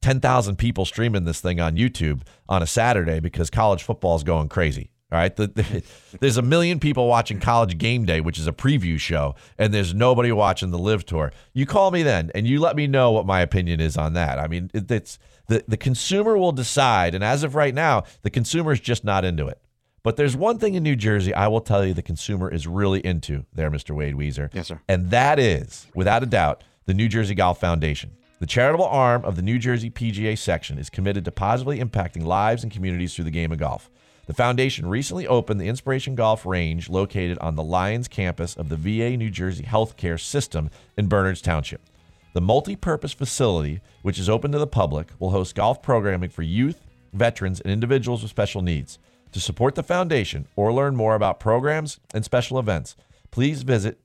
10,000 0.00 0.56
people 0.56 0.86
streaming 0.86 1.24
this 1.24 1.42
thing 1.42 1.60
on 1.60 1.76
YouTube 1.76 2.22
on 2.48 2.62
a 2.62 2.66
Saturday 2.66 3.20
because 3.20 3.50
college 3.50 3.82
football 3.82 4.16
is 4.16 4.22
going 4.22 4.48
crazy. 4.48 4.90
All 5.12 5.18
right. 5.18 5.36
The, 5.36 5.46
the, 5.48 5.82
there's 6.20 6.38
a 6.38 6.42
million 6.42 6.80
people 6.80 7.06
watching 7.06 7.38
College 7.38 7.76
Game 7.76 8.06
Day, 8.06 8.22
which 8.22 8.38
is 8.38 8.46
a 8.46 8.52
preview 8.52 8.98
show, 8.98 9.34
and 9.58 9.74
there's 9.74 9.92
nobody 9.92 10.32
watching 10.32 10.70
the 10.70 10.78
LIV 10.78 11.04
Tour. 11.04 11.32
You 11.52 11.66
call 11.66 11.90
me 11.90 12.02
then, 12.02 12.30
and 12.34 12.46
you 12.46 12.60
let 12.60 12.76
me 12.76 12.86
know 12.86 13.10
what 13.12 13.26
my 13.26 13.42
opinion 13.42 13.80
is 13.80 13.98
on 13.98 14.14
that. 14.14 14.38
I 14.38 14.48
mean, 14.48 14.70
it, 14.72 14.90
it's 14.90 15.18
the, 15.48 15.62
the 15.68 15.76
consumer 15.76 16.38
will 16.38 16.52
decide. 16.52 17.14
And 17.14 17.22
as 17.22 17.42
of 17.42 17.54
right 17.54 17.74
now, 17.74 18.04
the 18.22 18.30
consumer 18.30 18.72
is 18.72 18.80
just 18.80 19.04
not 19.04 19.24
into 19.24 19.46
it. 19.48 19.60
But 20.04 20.16
there's 20.16 20.36
one 20.36 20.58
thing 20.58 20.74
in 20.74 20.82
New 20.82 20.96
Jersey 20.96 21.34
I 21.34 21.48
will 21.48 21.62
tell 21.62 21.84
you 21.84 21.94
the 21.94 22.02
consumer 22.02 22.52
is 22.52 22.66
really 22.66 23.00
into 23.00 23.46
there, 23.54 23.70
Mr. 23.70 23.96
Wade 23.96 24.14
Weezer. 24.14 24.50
Yes, 24.52 24.68
sir. 24.68 24.78
And 24.86 25.10
that 25.10 25.38
is, 25.38 25.86
without 25.94 26.22
a 26.22 26.26
doubt, 26.26 26.62
the 26.84 26.92
New 26.92 27.08
Jersey 27.08 27.34
Golf 27.34 27.58
Foundation. 27.58 28.10
The 28.38 28.46
charitable 28.46 28.84
arm 28.84 29.24
of 29.24 29.36
the 29.36 29.42
New 29.42 29.58
Jersey 29.58 29.90
PGA 29.90 30.36
section 30.36 30.76
is 30.78 30.90
committed 30.90 31.24
to 31.24 31.32
positively 31.32 31.78
impacting 31.78 32.22
lives 32.24 32.62
and 32.62 32.70
communities 32.70 33.14
through 33.14 33.24
the 33.24 33.30
game 33.30 33.50
of 33.50 33.58
golf. 33.58 33.90
The 34.26 34.34
foundation 34.34 34.86
recently 34.86 35.26
opened 35.26 35.58
the 35.58 35.68
Inspiration 35.68 36.14
Golf 36.14 36.44
Range 36.44 36.90
located 36.90 37.38
on 37.38 37.56
the 37.56 37.62
Lions 37.62 38.06
campus 38.06 38.54
of 38.54 38.68
the 38.68 38.76
VA 38.76 39.16
New 39.16 39.30
Jersey 39.30 39.64
Healthcare 39.64 40.20
System 40.20 40.68
in 40.98 41.06
Bernards 41.06 41.40
Township. 41.40 41.80
The 42.34 42.42
multi 42.42 42.76
purpose 42.76 43.14
facility, 43.14 43.80
which 44.02 44.18
is 44.18 44.28
open 44.28 44.52
to 44.52 44.58
the 44.58 44.66
public, 44.66 45.08
will 45.18 45.30
host 45.30 45.54
golf 45.54 45.80
programming 45.80 46.28
for 46.28 46.42
youth, 46.42 46.82
veterans, 47.14 47.62
and 47.62 47.72
individuals 47.72 48.20
with 48.20 48.30
special 48.30 48.60
needs. 48.60 48.98
To 49.34 49.40
support 49.40 49.74
the 49.74 49.82
foundation 49.82 50.46
or 50.54 50.72
learn 50.72 50.94
more 50.94 51.16
about 51.16 51.40
programs 51.40 51.98
and 52.14 52.24
special 52.24 52.56
events, 52.56 52.94
please 53.32 53.64
visit 53.64 53.98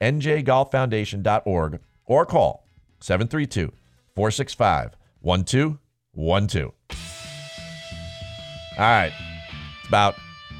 njgolffoundation.org 0.00 1.80
or 2.06 2.24
call 2.24 2.68
732 3.00 3.72
465 4.14 4.96
1212. 5.22 6.72
All 8.78 8.84
right. 8.84 9.12
It's 9.80 9.88
about, 9.88 10.14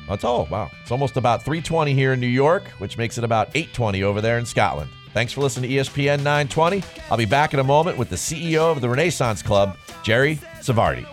that's 0.08 0.24
all. 0.24 0.48
Wow. 0.50 0.72
It's 0.82 0.90
almost 0.90 1.16
about 1.16 1.44
320 1.44 1.94
here 1.94 2.12
in 2.12 2.18
New 2.18 2.26
York, 2.26 2.64
which 2.78 2.98
makes 2.98 3.16
it 3.16 3.22
about 3.22 3.50
820 3.50 4.02
over 4.02 4.20
there 4.20 4.38
in 4.38 4.44
Scotland. 4.44 4.90
Thanks 5.14 5.32
for 5.32 5.40
listening 5.40 5.70
to 5.70 5.76
ESPN 5.76 6.24
920. 6.24 6.82
I'll 7.12 7.16
be 7.16 7.26
back 7.26 7.54
in 7.54 7.60
a 7.60 7.64
moment 7.64 7.96
with 7.96 8.08
the 8.10 8.16
CEO 8.16 8.72
of 8.72 8.80
the 8.80 8.88
Renaissance 8.88 9.40
Club, 9.40 9.76
Jerry 10.02 10.40
Sarvadi. 10.58 11.06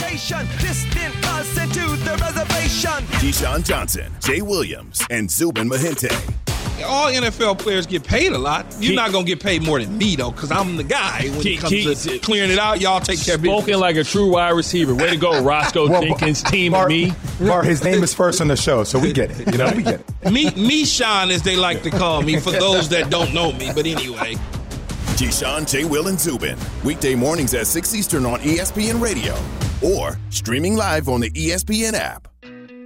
Win 0.00 0.10
big, 0.10 0.18
choose 0.18 0.84
not 0.94 1.04
a 1.04 1.14
life 1.14 1.14
of 1.14 1.14
imitation. 1.14 1.14
Distant 1.14 1.26
us 1.26 1.58
into 1.58 1.96
the 2.04 2.16
reservation. 2.20 2.90
Keyshawn 3.20 3.64
Johnson, 3.64 4.12
Jay 4.20 4.40
Williams, 4.42 5.02
and 5.10 5.30
Zubin 5.30 5.68
Mehenti. 5.68 6.10
all 6.84 7.06
NFL 7.10 7.58
players 7.58 7.86
get 7.86 8.02
paid 8.04 8.32
a 8.32 8.38
lot. 8.38 8.66
You're 8.72 8.90
Keep- 8.90 8.96
not 8.96 9.12
gonna 9.12 9.24
get 9.24 9.40
paid 9.42 9.62
more 9.62 9.78
than 9.80 9.96
me 9.96 10.16
though, 10.16 10.30
because 10.30 10.50
I'm 10.50 10.76
the 10.76 10.82
guy. 10.82 11.28
When 11.30 11.40
Keep- 11.40 11.58
it 11.64 11.84
comes 11.84 12.04
to 12.04 12.18
clearing 12.18 12.50
it 12.50 12.58
out, 12.58 12.80
y'all 12.80 13.00
take 13.00 13.22
care 13.22 13.36
of 13.36 13.42
business. 13.42 13.58
Spoken 13.62 13.80
like 13.80 13.96
a 13.96 14.04
true 14.04 14.30
wide 14.30 14.50
receiver. 14.50 14.94
Way 14.94 15.10
to 15.10 15.16
go, 15.16 15.40
Roscoe 15.42 15.88
Well, 15.88 16.02
Jenkins, 16.02 16.42
team 16.42 16.72
Bart, 16.72 16.90
and 16.92 17.10
me. 17.40 17.46
Bart, 17.46 17.64
his 17.64 17.82
name 17.84 18.02
is 18.02 18.12
first 18.12 18.40
on 18.40 18.48
the 18.48 18.56
show, 18.56 18.84
so 18.84 18.98
we 18.98 19.12
get 19.12 19.30
it. 19.30 19.50
You 19.52 19.58
know, 19.58 19.72
we 19.74 19.82
get 19.82 20.00
it. 20.24 20.30
me, 20.32 20.50
me, 20.50 20.84
Sean, 20.84 21.30
as 21.30 21.42
they 21.42 21.56
like 21.56 21.82
to 21.84 21.90
call 21.90 22.22
me, 22.22 22.38
for 22.38 22.50
those 22.50 22.88
that 22.90 23.08
don't 23.10 23.32
know 23.32 23.52
me. 23.52 23.70
But 23.74 23.86
anyway, 23.86 24.36
Keyshawn, 25.16 25.70
J. 25.70 25.84
Will, 25.84 26.08
and 26.08 26.18
Zubin. 26.18 26.58
Weekday 26.82 27.14
mornings 27.14 27.54
at 27.54 27.66
6 27.68 27.94
Eastern 27.94 28.26
on 28.26 28.40
ESPN 28.40 29.00
Radio 29.00 29.34
or 29.84 30.18
streaming 30.30 30.76
live 30.76 31.08
on 31.08 31.20
the 31.20 31.30
ESPN 31.30 31.94
app. 31.94 32.28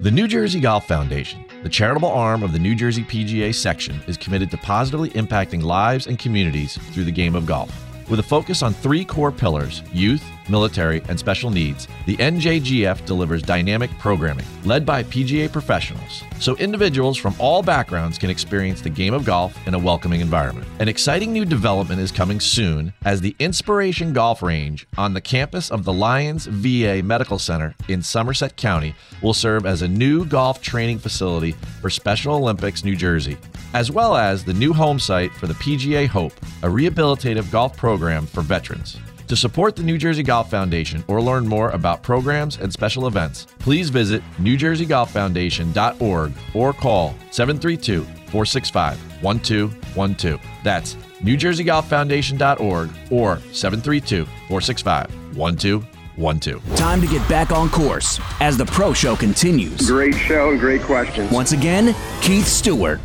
The 0.00 0.10
New 0.10 0.28
Jersey 0.28 0.60
Golf 0.60 0.86
Foundation 0.86 1.44
The 1.62 1.68
charitable 1.68 2.08
arm 2.08 2.42
of 2.42 2.52
the 2.52 2.58
New 2.58 2.74
Jersey 2.74 3.04
PGA 3.04 3.54
section 3.54 4.00
is 4.06 4.16
committed 4.16 4.50
to 4.50 4.56
positively 4.58 5.10
impacting 5.10 5.62
lives 5.62 6.06
and 6.06 6.18
communities 6.18 6.76
through 6.92 7.04
the 7.04 7.12
game 7.12 7.34
of 7.34 7.46
golf. 7.46 7.87
With 8.08 8.20
a 8.20 8.22
focus 8.22 8.62
on 8.62 8.72
three 8.72 9.04
core 9.04 9.30
pillars 9.30 9.82
youth, 9.92 10.24
military, 10.48 11.02
and 11.08 11.18
special 11.18 11.50
needs, 11.50 11.88
the 12.06 12.16
NJGF 12.16 13.04
delivers 13.04 13.42
dynamic 13.42 13.90
programming 13.98 14.46
led 14.64 14.86
by 14.86 15.02
PGA 15.02 15.52
professionals 15.52 16.24
so 16.40 16.56
individuals 16.56 17.16
from 17.16 17.34
all 17.38 17.62
backgrounds 17.62 18.18
can 18.18 18.30
experience 18.30 18.80
the 18.80 18.90
game 18.90 19.12
of 19.12 19.24
golf 19.24 19.54
in 19.66 19.74
a 19.74 19.78
welcoming 19.78 20.20
environment. 20.20 20.66
An 20.78 20.88
exciting 20.88 21.32
new 21.32 21.44
development 21.44 22.00
is 22.00 22.12
coming 22.12 22.40
soon 22.40 22.92
as 23.04 23.20
the 23.20 23.34
Inspiration 23.38 24.12
Golf 24.12 24.42
Range 24.42 24.86
on 24.96 25.14
the 25.14 25.20
campus 25.20 25.70
of 25.70 25.84
the 25.84 25.92
Lions 25.92 26.46
VA 26.46 27.02
Medical 27.02 27.38
Center 27.38 27.74
in 27.88 28.02
Somerset 28.02 28.56
County 28.56 28.94
will 29.22 29.34
serve 29.34 29.66
as 29.66 29.82
a 29.82 29.88
new 29.88 30.24
golf 30.24 30.62
training 30.62 30.98
facility 30.98 31.52
for 31.80 31.90
Special 31.90 32.36
Olympics 32.36 32.84
New 32.84 32.96
Jersey, 32.96 33.36
as 33.74 33.90
well 33.90 34.16
as 34.16 34.44
the 34.44 34.54
new 34.54 34.72
home 34.72 34.98
site 34.98 35.32
for 35.32 35.46
the 35.46 35.54
PGA 35.54 36.06
Hope, 36.06 36.32
a 36.62 36.68
rehabilitative 36.68 37.50
golf 37.50 37.76
program 37.76 38.26
for 38.26 38.42
veterans. 38.42 38.98
To 39.28 39.36
support 39.36 39.76
the 39.76 39.82
New 39.82 39.98
Jersey 39.98 40.22
Golf 40.22 40.50
Foundation 40.50 41.04
or 41.06 41.20
learn 41.20 41.46
more 41.46 41.68
about 41.70 42.02
programs 42.02 42.56
and 42.56 42.72
special 42.72 43.06
events, 43.06 43.46
please 43.58 43.90
visit 43.90 44.22
newjerseygolffoundation.org 44.38 46.32
or 46.54 46.72
call 46.72 47.14
732 47.30 48.04
465 48.04 49.22
1212. 49.22 50.40
That's 50.64 50.94
newjerseygolffoundation.org 51.20 52.90
or 53.10 53.38
732 53.52 54.24
465 54.24 55.36
1212. 55.36 56.76
Time 56.76 57.00
to 57.02 57.06
get 57.06 57.28
back 57.28 57.52
on 57.52 57.68
course 57.68 58.18
as 58.40 58.56
the 58.56 58.64
Pro 58.66 58.94
Show 58.94 59.14
continues. 59.14 59.88
Great 59.90 60.14
show 60.14 60.50
and 60.50 60.58
great 60.58 60.80
questions. 60.82 61.30
Once 61.30 61.52
again, 61.52 61.94
Keith 62.22 62.46
Stewart. 62.46 63.00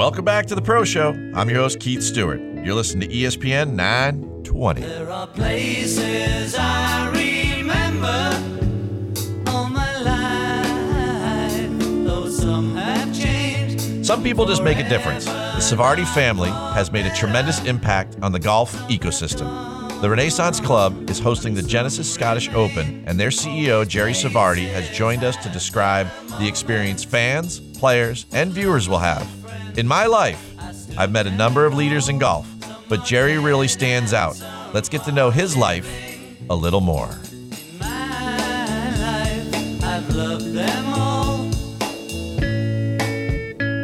Welcome 0.00 0.24
back 0.24 0.46
to 0.46 0.54
the 0.54 0.62
Pro 0.62 0.82
Show. 0.82 1.10
I'm 1.34 1.50
your 1.50 1.58
host, 1.58 1.78
Keith 1.78 2.02
Stewart. 2.02 2.40
You're 2.64 2.74
listening 2.74 3.10
to 3.10 3.14
ESPN 3.14 3.74
920. 3.74 4.80
There 4.80 5.10
are 5.10 5.26
places 5.26 6.56
I 6.58 7.10
remember 7.10 8.08
all 9.50 9.68
my 9.68 10.00
life, 10.00 12.06
though 12.06 12.30
some 12.30 12.76
have 12.76 13.14
changed. 13.14 14.06
Some 14.06 14.22
people 14.22 14.46
just 14.46 14.62
make 14.62 14.78
a 14.78 14.88
difference. 14.88 15.26
The 15.26 15.60
Sarvadi 15.60 16.08
family 16.14 16.48
has 16.48 16.90
made 16.90 17.04
a 17.04 17.14
tremendous 17.14 17.62
impact 17.66 18.16
on 18.22 18.32
the 18.32 18.38
golf 18.38 18.74
ecosystem. 18.88 19.79
The 20.00 20.08
Renaissance 20.08 20.60
Club 20.60 21.10
is 21.10 21.18
hosting 21.18 21.52
the 21.52 21.60
Genesis 21.60 22.10
Scottish 22.10 22.48
Open, 22.54 23.04
and 23.06 23.20
their 23.20 23.28
CEO, 23.28 23.86
Jerry 23.86 24.12
Sarvadi, 24.12 24.66
has 24.72 24.88
joined 24.96 25.22
us 25.24 25.36
to 25.42 25.50
describe 25.50 26.08
the 26.38 26.48
experience 26.48 27.04
fans, 27.04 27.60
players, 27.60 28.24
and 28.32 28.50
viewers 28.50 28.88
will 28.88 28.98
have. 28.98 29.28
In 29.76 29.86
my 29.86 30.06
life, 30.06 30.42
I've 30.96 31.12
met 31.12 31.26
a 31.26 31.30
number 31.30 31.66
of 31.66 31.74
leaders 31.74 32.08
in 32.08 32.18
golf, 32.18 32.48
but 32.88 33.04
Jerry 33.04 33.38
really 33.38 33.68
stands 33.68 34.14
out. 34.14 34.42
Let's 34.72 34.88
get 34.88 35.04
to 35.04 35.12
know 35.12 35.28
his 35.28 35.54
life 35.54 35.86
a 36.48 36.56
little 36.56 36.80
more. 36.80 37.10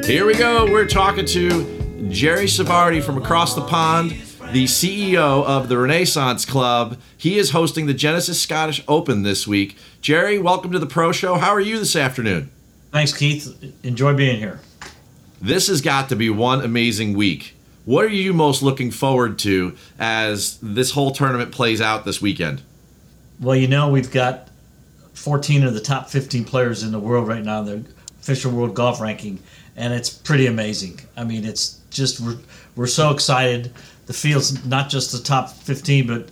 Here 0.07 0.25
we 0.25 0.35
go. 0.35 0.65
We're 0.65 0.87
talking 0.87 1.27
to 1.27 2.09
Jerry 2.09 2.47
Sarvadi 2.47 3.03
from 3.03 3.19
across 3.19 3.55
the 3.55 3.67
pond, 3.67 4.13
the 4.57 4.65
CEO 4.65 5.45
of 5.45 5.69
the 5.69 5.77
Renaissance 5.77 6.47
Club. 6.47 6.97
He 7.15 7.37
is 7.37 7.51
hosting 7.51 7.85
the 7.85 7.93
Genesis 7.93 8.41
Scottish 8.41 8.83
Open 8.89 9.23
this 9.23 9.47
week. 9.47 9.77
Jerry, 10.01 10.39
welcome 10.39 10.73
to 10.73 10.79
the 10.79 10.87
Pro 10.87 11.13
Show. 11.13 11.35
How 11.35 11.51
are 11.51 11.61
you 11.61 11.79
this 11.79 11.95
afternoon? 11.95 12.51
Thanks, 12.91 13.13
Keith. 13.13 13.55
Enjoy 13.83 14.15
being 14.15 14.39
here. 14.39 14.61
This 15.43 15.69
has 15.69 15.83
got 15.83 16.09
to 16.09 16.17
be 16.17 16.31
one 16.31 16.63
amazing 16.63 17.13
week. 17.13 17.55
What 17.85 18.07
are 18.07 18.09
you 18.09 18.33
most 18.33 18.63
looking 18.63 18.91
forward 18.91 19.39
to 19.41 19.77
as 19.99 20.57
this 20.63 20.93
whole 20.93 21.11
tournament 21.11 21.53
plays 21.53 21.83
out 21.83 22.07
this 22.07 22.23
weekend? 22.23 22.63
Well, 23.39 23.57
you 23.57 23.69
know, 23.69 23.91
we've 23.91 24.11
got 24.11 24.49
14 25.13 25.65
of 25.65 25.75
the 25.75 25.81
top 25.81 26.09
15 26.09 26.47
players 26.47 26.83
in 26.83 26.93
the 26.93 26.99
world 26.99 27.29
right 27.29 27.45
now 27.45 27.61
in 27.61 27.67
the 27.67 27.85
official 28.21 28.53
world 28.53 28.75
golf 28.75 29.03
ranking, 29.03 29.39
and 29.77 29.93
it's 29.93 30.09
pretty 30.09 30.47
amazing. 30.47 31.01
I 31.15 31.25
mean, 31.25 31.45
it's 31.45 31.79
just, 31.91 32.21
we're, 32.21 32.39
we're 32.75 32.87
so 32.87 33.11
excited. 33.11 33.71
The 34.07 34.13
field's 34.13 34.65
not 34.65 34.89
just 34.89 35.13
the 35.13 35.19
top 35.19 35.51
15, 35.51 36.07
but, 36.07 36.29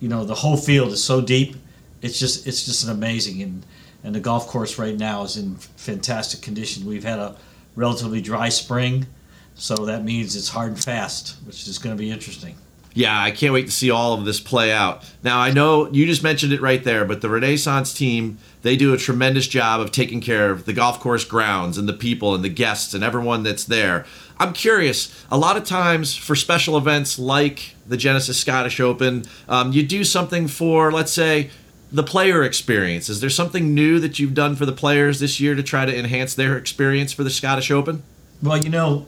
you 0.00 0.08
know, 0.08 0.24
the 0.24 0.34
whole 0.34 0.56
field 0.56 0.92
is 0.92 1.02
so 1.02 1.20
deep. 1.20 1.56
It's 2.02 2.18
just, 2.18 2.46
it's 2.46 2.64
just 2.64 2.84
an 2.84 2.90
amazing. 2.90 3.42
And, 3.42 3.66
and 4.02 4.14
the 4.14 4.20
golf 4.20 4.46
course 4.46 4.78
right 4.78 4.96
now 4.96 5.22
is 5.24 5.36
in 5.36 5.56
fantastic 5.56 6.42
condition. 6.42 6.86
We've 6.86 7.04
had 7.04 7.18
a 7.18 7.36
relatively 7.76 8.20
dry 8.20 8.50
spring, 8.50 9.06
so 9.54 9.74
that 9.86 10.04
means 10.04 10.36
it's 10.36 10.48
hard 10.48 10.72
and 10.72 10.84
fast, 10.84 11.36
which 11.46 11.66
is 11.66 11.78
going 11.78 11.96
to 11.96 12.00
be 12.00 12.10
interesting. 12.10 12.56
Yeah, 12.94 13.20
I 13.20 13.32
can't 13.32 13.52
wait 13.52 13.66
to 13.66 13.72
see 13.72 13.90
all 13.90 14.14
of 14.14 14.24
this 14.24 14.38
play 14.38 14.72
out. 14.72 15.02
Now, 15.24 15.40
I 15.40 15.50
know 15.50 15.90
you 15.90 16.06
just 16.06 16.22
mentioned 16.22 16.52
it 16.52 16.60
right 16.60 16.82
there, 16.82 17.04
but 17.04 17.22
the 17.22 17.28
Renaissance 17.28 17.92
team, 17.92 18.38
they 18.62 18.76
do 18.76 18.94
a 18.94 18.96
tremendous 18.96 19.48
job 19.48 19.80
of 19.80 19.90
taking 19.90 20.20
care 20.20 20.50
of 20.50 20.64
the 20.64 20.72
golf 20.72 21.00
course 21.00 21.24
grounds 21.24 21.76
and 21.76 21.88
the 21.88 21.92
people 21.92 22.36
and 22.36 22.44
the 22.44 22.48
guests 22.48 22.94
and 22.94 23.02
everyone 23.02 23.42
that's 23.42 23.64
there. 23.64 24.06
I'm 24.38 24.52
curious, 24.52 25.12
a 25.28 25.36
lot 25.36 25.56
of 25.56 25.64
times 25.64 26.14
for 26.14 26.36
special 26.36 26.76
events 26.76 27.18
like 27.18 27.74
the 27.84 27.96
Genesis 27.96 28.38
Scottish 28.38 28.78
Open, 28.78 29.24
um, 29.48 29.72
you 29.72 29.82
do 29.82 30.04
something 30.04 30.46
for, 30.46 30.92
let's 30.92 31.12
say, 31.12 31.50
the 31.90 32.04
player 32.04 32.44
experience. 32.44 33.08
Is 33.08 33.20
there 33.20 33.30
something 33.30 33.74
new 33.74 33.98
that 33.98 34.20
you've 34.20 34.34
done 34.34 34.54
for 34.54 34.66
the 34.66 34.72
players 34.72 35.18
this 35.18 35.40
year 35.40 35.56
to 35.56 35.62
try 35.62 35.84
to 35.84 35.96
enhance 35.96 36.34
their 36.34 36.56
experience 36.56 37.12
for 37.12 37.24
the 37.24 37.30
Scottish 37.30 37.72
Open? 37.72 38.04
Well, 38.42 38.58
you 38.58 38.68
know, 38.68 39.06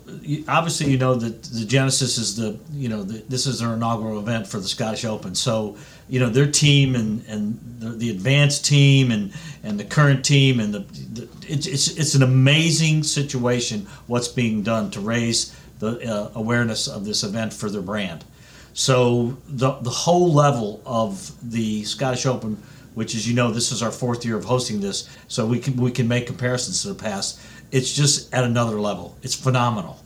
obviously, 0.49 0.91
you 0.91 0.97
know 0.97 1.15
that 1.15 1.43
the 1.43 1.65
Genesis 1.67 2.17
is 2.17 2.37
the, 2.37 2.59
you 2.73 2.89
know, 2.89 3.03
the, 3.03 3.19
this 3.29 3.47
is 3.47 3.61
their 3.61 3.75
inaugural 3.75 4.19
event 4.19 4.47
for 4.47 4.59
the 4.59 4.69
Scottish 4.69 5.05
Open. 5.05 5.35
So, 5.35 5.77
you 6.09 6.21
know, 6.21 6.31
their 6.31 6.51
team 6.51 6.95
and 6.95 7.25
and 7.27 7.59
the, 7.79 7.91
the 7.91 8.11
advanced 8.11 8.65
team 8.65 9.11
and 9.11 9.33
and 9.63 9.79
the 9.79 9.85
current 9.85 10.25
team 10.25 10.61
and 10.61 10.73
the, 10.73 10.79
the 10.79 11.29
it's, 11.49 11.67
it's 11.67 11.89
it's 11.97 12.15
an 12.15 12.23
amazing 12.23 13.03
situation 13.03 13.87
what's 14.07 14.29
being 14.29 14.63
done 14.63 14.91
to 14.93 15.01
raise 15.01 15.55
the 15.81 16.01
uh, 16.11 16.31
awareness 16.35 16.89
of 16.89 17.05
this 17.05 17.23
event 17.23 17.53
for 17.53 17.69
their 17.69 17.83
brand. 17.83 18.25
So 18.73 19.37
the 19.49 19.73
the 19.81 19.91
whole 19.91 20.33
level 20.33 20.83
of 20.87 21.33
the 21.43 21.85
Scottish 21.85 22.27
Open, 22.27 22.63
which 22.95 23.15
is 23.15 23.29
you 23.29 23.35
know 23.35 23.51
this 23.51 23.73
is 23.73 23.83
our 23.83 23.91
fourth 23.91 24.25
year 24.25 24.37
of 24.37 24.45
hosting 24.45 24.81
this, 24.81 25.09
so 25.29 25.47
we 25.47 25.59
can 25.59 25.77
we 25.77 25.91
can 25.91 26.09
make 26.09 26.27
comparisons 26.27 26.83
to 26.83 26.89
the 26.89 26.95
past. 26.95 27.41
It's 27.71 27.93
just 27.93 28.33
at 28.33 28.45
another 28.45 28.81
level. 28.81 29.17
It's 29.23 29.35
phenomenal. 29.35 29.99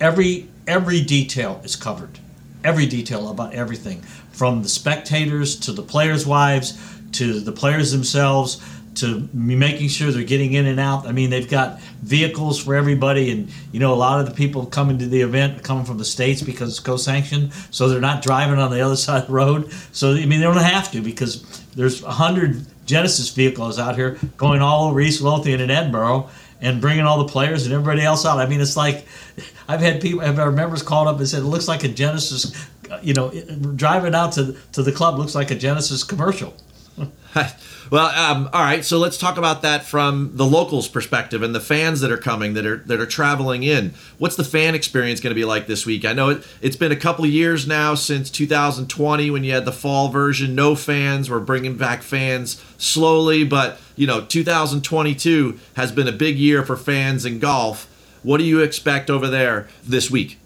Every 0.00 0.48
every 0.66 1.00
detail 1.00 1.60
is 1.64 1.76
covered. 1.76 2.18
Every 2.62 2.86
detail 2.86 3.28
about 3.28 3.54
everything, 3.54 4.00
from 4.32 4.62
the 4.62 4.68
spectators 4.68 5.56
to 5.60 5.72
the 5.72 5.82
players' 5.82 6.26
wives 6.26 6.78
to 7.12 7.40
the 7.40 7.52
players 7.52 7.92
themselves 7.92 8.60
to 8.96 9.28
making 9.32 9.88
sure 9.88 10.12
they're 10.12 10.22
getting 10.22 10.52
in 10.52 10.66
and 10.66 10.78
out. 10.78 11.06
I 11.06 11.12
mean, 11.12 11.30
they've 11.30 11.48
got 11.48 11.80
vehicles 12.02 12.62
for 12.62 12.74
everybody, 12.74 13.30
and 13.30 13.50
you 13.72 13.80
know, 13.80 13.92
a 13.92 13.96
lot 13.96 14.20
of 14.20 14.26
the 14.26 14.34
people 14.34 14.66
coming 14.66 14.98
to 14.98 15.06
the 15.06 15.20
event 15.20 15.62
coming 15.62 15.84
from 15.84 15.98
the 15.98 16.04
states 16.04 16.42
because 16.42 16.70
it's 16.70 16.80
co-sanctioned, 16.80 17.52
so 17.70 17.88
they're 17.88 18.00
not 18.00 18.22
driving 18.22 18.58
on 18.58 18.70
the 18.70 18.80
other 18.80 18.96
side 19.04 19.22
of 19.22 19.26
the 19.28 19.32
road. 19.32 19.72
So 19.92 20.12
I 20.12 20.26
mean, 20.26 20.40
they 20.40 20.46
don't 20.46 20.56
have 20.56 20.92
to 20.92 21.00
because 21.00 21.42
there's 21.74 22.02
a 22.02 22.10
hundred 22.12 22.64
Genesis 22.86 23.30
vehicles 23.30 23.78
out 23.78 23.96
here 23.96 24.18
going 24.36 24.60
all 24.60 24.88
over 24.88 25.00
East 25.00 25.22
Lothian 25.22 25.60
and 25.60 25.70
Edinburgh. 25.70 26.28
And 26.64 26.80
bringing 26.80 27.04
all 27.04 27.18
the 27.18 27.30
players 27.30 27.66
and 27.66 27.74
everybody 27.74 28.02
else 28.02 28.24
out. 28.24 28.38
I 28.38 28.46
mean, 28.46 28.60
it's 28.60 28.76
like 28.76 29.06
I've 29.68 29.80
had 29.80 30.00
people, 30.00 30.22
I've 30.22 30.36
had 30.36 30.54
members 30.54 30.82
called 30.82 31.06
up 31.06 31.18
and 31.18 31.28
said 31.28 31.42
it 31.42 31.46
looks 31.46 31.68
like 31.68 31.84
a 31.84 31.88
Genesis, 31.88 32.52
you 33.02 33.12
know, 33.12 33.30
driving 33.76 34.14
out 34.14 34.32
to 34.32 34.56
to 34.72 34.82
the 34.82 34.90
club 34.90 35.18
looks 35.18 35.34
like 35.34 35.50
a 35.50 35.54
Genesis 35.54 36.02
commercial. 36.02 36.54
well, 37.90 38.06
um, 38.08 38.48
all 38.52 38.62
right. 38.62 38.84
So 38.84 38.98
let's 38.98 39.18
talk 39.18 39.36
about 39.36 39.62
that 39.62 39.84
from 39.84 40.36
the 40.36 40.44
locals' 40.44 40.88
perspective 40.88 41.42
and 41.42 41.54
the 41.54 41.60
fans 41.60 42.00
that 42.00 42.12
are 42.12 42.18
coming, 42.18 42.54
that 42.54 42.66
are 42.66 42.76
that 42.78 43.00
are 43.00 43.06
traveling 43.06 43.62
in. 43.62 43.94
What's 44.18 44.36
the 44.36 44.44
fan 44.44 44.74
experience 44.74 45.20
going 45.20 45.32
to 45.32 45.34
be 45.34 45.44
like 45.44 45.66
this 45.66 45.84
week? 45.84 46.04
I 46.04 46.12
know 46.12 46.30
it, 46.30 46.46
it's 46.60 46.76
been 46.76 46.92
a 46.92 46.96
couple 46.96 47.26
years 47.26 47.66
now 47.66 47.94
since 47.94 48.30
2020 48.30 49.30
when 49.30 49.44
you 49.44 49.52
had 49.52 49.64
the 49.64 49.72
fall 49.72 50.08
version, 50.08 50.54
no 50.54 50.74
fans. 50.74 51.30
We're 51.30 51.40
bringing 51.40 51.76
back 51.76 52.02
fans 52.02 52.62
slowly, 52.78 53.44
but 53.44 53.78
you 53.96 54.06
know, 54.06 54.24
2022 54.24 55.58
has 55.76 55.92
been 55.92 56.08
a 56.08 56.12
big 56.12 56.36
year 56.36 56.64
for 56.64 56.76
fans 56.76 57.24
in 57.24 57.38
golf. 57.38 57.90
What 58.22 58.38
do 58.38 58.44
you 58.44 58.60
expect 58.60 59.10
over 59.10 59.28
there 59.28 59.68
this 59.84 60.10
week? 60.10 60.38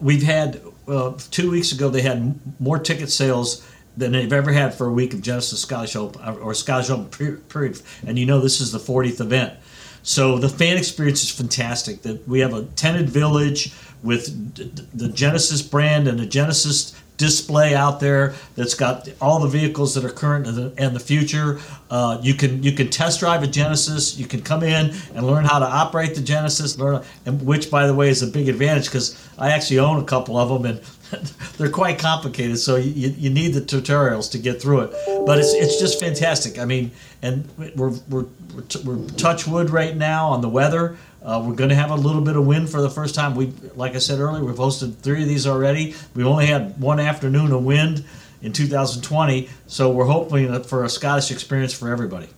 We've 0.00 0.22
had 0.22 0.62
uh, 0.88 1.12
two 1.30 1.50
weeks 1.50 1.72
ago 1.72 1.88
they 1.88 2.02
had 2.02 2.38
more 2.58 2.78
ticket 2.78 3.10
sales 3.10 3.66
than 4.00 4.12
they've 4.12 4.32
ever 4.32 4.52
had 4.52 4.74
for 4.74 4.86
a 4.86 4.92
week 4.92 5.14
of 5.14 5.22
Genesis 5.22 5.60
Scottish 5.60 5.94
Open 5.94 6.20
or 6.38 6.54
Scottish 6.54 6.90
Open 6.90 7.38
period. 7.48 7.80
And 8.06 8.18
you 8.18 8.26
know 8.26 8.40
this 8.40 8.60
is 8.60 8.72
the 8.72 8.78
40th 8.78 9.20
event. 9.20 9.54
So 10.02 10.38
the 10.38 10.48
fan 10.48 10.76
experience 10.76 11.22
is 11.22 11.30
fantastic. 11.30 12.02
That 12.02 12.26
we 12.26 12.40
have 12.40 12.54
a 12.54 12.64
tented 12.64 13.08
village 13.08 13.72
with 14.02 14.54
the 14.96 15.08
Genesis 15.08 15.62
brand 15.62 16.08
and 16.08 16.18
the 16.18 16.26
Genesis 16.26 16.96
display 17.20 17.74
out 17.74 18.00
there 18.00 18.34
that's 18.56 18.72
got 18.72 19.06
all 19.20 19.40
the 19.40 19.48
vehicles 19.48 19.94
that 19.94 20.06
are 20.06 20.10
current 20.10 20.46
and 20.46 20.56
the, 20.56 20.74
and 20.78 20.96
the 20.96 21.00
future. 21.00 21.60
Uh, 21.90 22.18
you 22.22 22.32
can 22.32 22.62
you 22.62 22.72
can 22.72 22.88
test 22.88 23.20
drive 23.20 23.42
a 23.42 23.46
Genesis. 23.46 24.16
You 24.16 24.26
can 24.26 24.40
come 24.40 24.62
in 24.62 24.94
and 25.14 25.26
learn 25.26 25.44
how 25.44 25.58
to 25.58 25.66
operate 25.66 26.14
the 26.14 26.22
Genesis. 26.22 26.78
Learn, 26.78 27.04
and 27.26 27.44
which 27.44 27.70
by 27.70 27.86
the 27.86 27.94
way 27.94 28.08
is 28.08 28.22
a 28.22 28.26
big 28.26 28.48
advantage 28.48 28.86
because 28.86 29.22
I 29.38 29.50
actually 29.50 29.80
own 29.80 30.02
a 30.02 30.04
couple 30.04 30.36
of 30.36 30.48
them 30.48 30.64
and. 30.64 30.80
they're 31.58 31.70
quite 31.70 31.98
complicated, 31.98 32.58
so 32.58 32.76
you, 32.76 33.08
you 33.10 33.30
need 33.30 33.54
the 33.54 33.60
tutorials 33.60 34.30
to 34.32 34.38
get 34.38 34.60
through 34.60 34.80
it. 34.82 35.24
But 35.26 35.38
it's, 35.38 35.52
it's 35.52 35.78
just 35.78 36.00
fantastic. 36.00 36.58
I 36.58 36.64
mean, 36.64 36.90
and 37.22 37.48
we're, 37.76 37.90
we're, 38.08 38.26
we're, 38.54 38.62
t- 38.62 38.82
we're 38.84 39.06
touch 39.10 39.46
wood 39.46 39.70
right 39.70 39.96
now 39.96 40.28
on 40.28 40.40
the 40.40 40.48
weather. 40.48 40.96
Uh, 41.22 41.44
we're 41.46 41.54
going 41.54 41.68
to 41.70 41.76
have 41.76 41.90
a 41.90 41.96
little 41.96 42.22
bit 42.22 42.36
of 42.36 42.46
wind 42.46 42.70
for 42.70 42.80
the 42.80 42.90
first 42.90 43.14
time. 43.14 43.34
We, 43.34 43.52
like 43.74 43.94
I 43.94 43.98
said 43.98 44.20
earlier, 44.20 44.44
we've 44.44 44.54
hosted 44.54 44.96
three 44.96 45.22
of 45.22 45.28
these 45.28 45.46
already. 45.46 45.94
We 46.14 46.24
only 46.24 46.46
had 46.46 46.80
one 46.80 46.98
afternoon 46.98 47.52
of 47.52 47.62
wind 47.62 48.04
in 48.42 48.52
2020, 48.52 49.50
so 49.66 49.90
we're 49.90 50.06
hoping 50.06 50.62
for 50.62 50.84
a 50.84 50.88
Scottish 50.88 51.30
experience 51.30 51.74
for 51.74 51.90
everybody. 51.90 52.28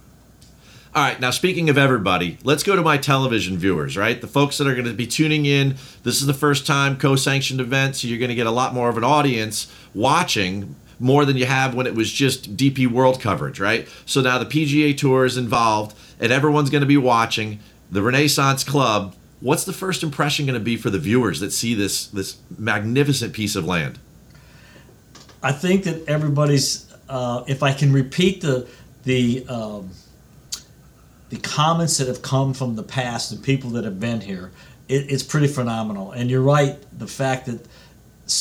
All 0.95 1.03
right, 1.03 1.19
now 1.19 1.31
speaking 1.31 1.71
of 1.71 1.79
everybody, 1.79 2.37
let's 2.45 2.63
go 2.63 2.77
to 2.77 2.83
my 2.83 2.99
television 2.99 3.57
viewers, 3.57 3.97
right? 3.97 4.21
The 4.21 4.27
folks 4.27 4.59
that 4.59 4.67
are 4.67 4.75
going 4.75 4.85
to 4.85 4.93
be 4.93 5.07
tuning 5.07 5.47
in. 5.47 5.77
This 6.03 6.21
is 6.21 6.27
the 6.27 6.35
first 6.35 6.67
time 6.67 6.99
co 6.99 7.17
sanctioned 7.17 7.63
event, 7.63 7.97
so 7.97 8.09
you're 8.09 8.19
going 8.19 8.29
to 8.29 8.35
get 8.35 8.47
a 8.47 8.51
lot 8.51 8.75
more 8.75 8.91
of 8.91 8.99
an 8.99 9.05
audience 9.05 9.73
watching 9.95 10.77
more 11.01 11.25
than 11.25 11.39
you 11.39 11.47
have 11.47 11.75
when 11.75 11.87
it 11.87 11.95
was 11.95 12.13
just 12.13 12.59
DP 12.59 12.89
World 12.89 13.23
coverage, 13.23 13.59
right? 13.59 13.89
So 14.05 14.21
now 14.21 14.37
the 14.37 14.45
PGA 14.45 14.95
Tour 14.95 15.25
is 15.25 15.39
involved 15.39 15.97
and 16.21 16.31
everyone's 16.31 16.69
going 16.69 16.83
to 16.83 16.87
be 16.87 16.99
watching 16.99 17.61
the 17.91 18.03
Renaissance 18.03 18.63
Club. 18.63 19.17
What's 19.41 19.65
the 19.65 19.73
first 19.73 20.03
impression 20.03 20.45
going 20.45 20.61
to 20.61 20.65
be 20.65 20.77
for 20.77 20.91
the 20.91 20.99
viewers 20.99 21.41
that 21.41 21.53
see 21.53 21.73
this 21.73 22.07
this 22.09 22.37
magnificent 22.59 23.33
piece 23.33 23.57
of 23.57 23.65
land? 23.65 23.99
I 25.43 25.53
think 25.53 25.85
that 25.85 26.07
everybody's. 26.07 26.87
Uh, 27.09 27.45
if 27.47 27.63
I 27.63 27.73
can 27.73 27.95
repeat 27.95 28.43
the 28.43 28.69
the 29.05 29.47
um, 29.49 29.91
the 31.33 31.39
comments 31.39 31.97
that 31.97 32.09
have 32.09 32.21
come 32.21 32.53
from 32.53 32.77
the 32.77 32.83
past 32.83 33.33
and 33.33 33.43
people 33.43 33.71
that 33.71 33.85
have 33.85 33.99
been 33.99 34.21
here, 34.21 34.53
it, 34.87 35.11
it's 35.11 35.23
pretty 35.23 35.47
phenomenal. 35.47 36.13
And 36.13 36.31
you're 36.31 36.43
right, 36.43 36.77
the 36.99 37.07
fact 37.07 37.47
that 37.47 37.67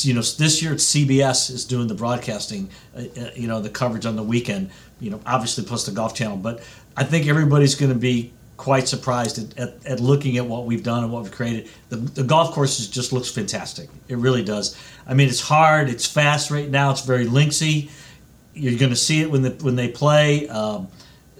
you 0.02 0.12
know 0.12 0.20
this 0.20 0.62
year 0.62 0.74
CBS 0.74 1.50
is 1.50 1.64
doing 1.64 1.88
the 1.88 1.94
broadcasting, 1.94 2.68
uh, 2.94 3.00
uh, 3.00 3.30
you 3.34 3.48
know, 3.48 3.62
the 3.62 3.70
coverage 3.70 4.04
on 4.04 4.14
the 4.14 4.22
weekend. 4.22 4.70
You 5.00 5.10
know, 5.10 5.20
obviously 5.24 5.64
plus 5.64 5.86
the 5.86 5.92
Golf 5.92 6.14
Channel, 6.14 6.36
but 6.36 6.62
I 6.94 7.04
think 7.04 7.26
everybody's 7.28 7.74
going 7.76 7.94
to 7.94 7.98
be 7.98 8.34
quite 8.58 8.88
surprised 8.88 9.38
at, 9.38 9.58
at, 9.58 9.86
at, 9.86 10.00
looking 10.00 10.36
at 10.36 10.44
what 10.44 10.66
we've 10.66 10.84
done 10.84 11.02
and 11.02 11.10
what 11.10 11.22
we've 11.22 11.32
created. 11.32 11.70
The, 11.88 11.96
the 11.96 12.22
golf 12.22 12.52
course 12.54 12.86
just 12.86 13.12
looks 13.14 13.30
fantastic. 13.30 13.88
It 14.06 14.18
really 14.18 14.44
does. 14.44 14.76
I 15.06 15.14
mean, 15.14 15.30
it's 15.30 15.40
hard, 15.40 15.88
it's 15.88 16.06
fast 16.06 16.50
right 16.50 16.68
now, 16.68 16.90
it's 16.90 17.06
very 17.06 17.24
linksy. 17.24 17.90
You're 18.52 18.78
going 18.78 18.90
to 18.92 18.96
see 18.96 19.22
it 19.22 19.30
when 19.30 19.40
the, 19.40 19.50
when 19.62 19.76
they 19.76 19.88
play. 19.88 20.46
Um, 20.48 20.88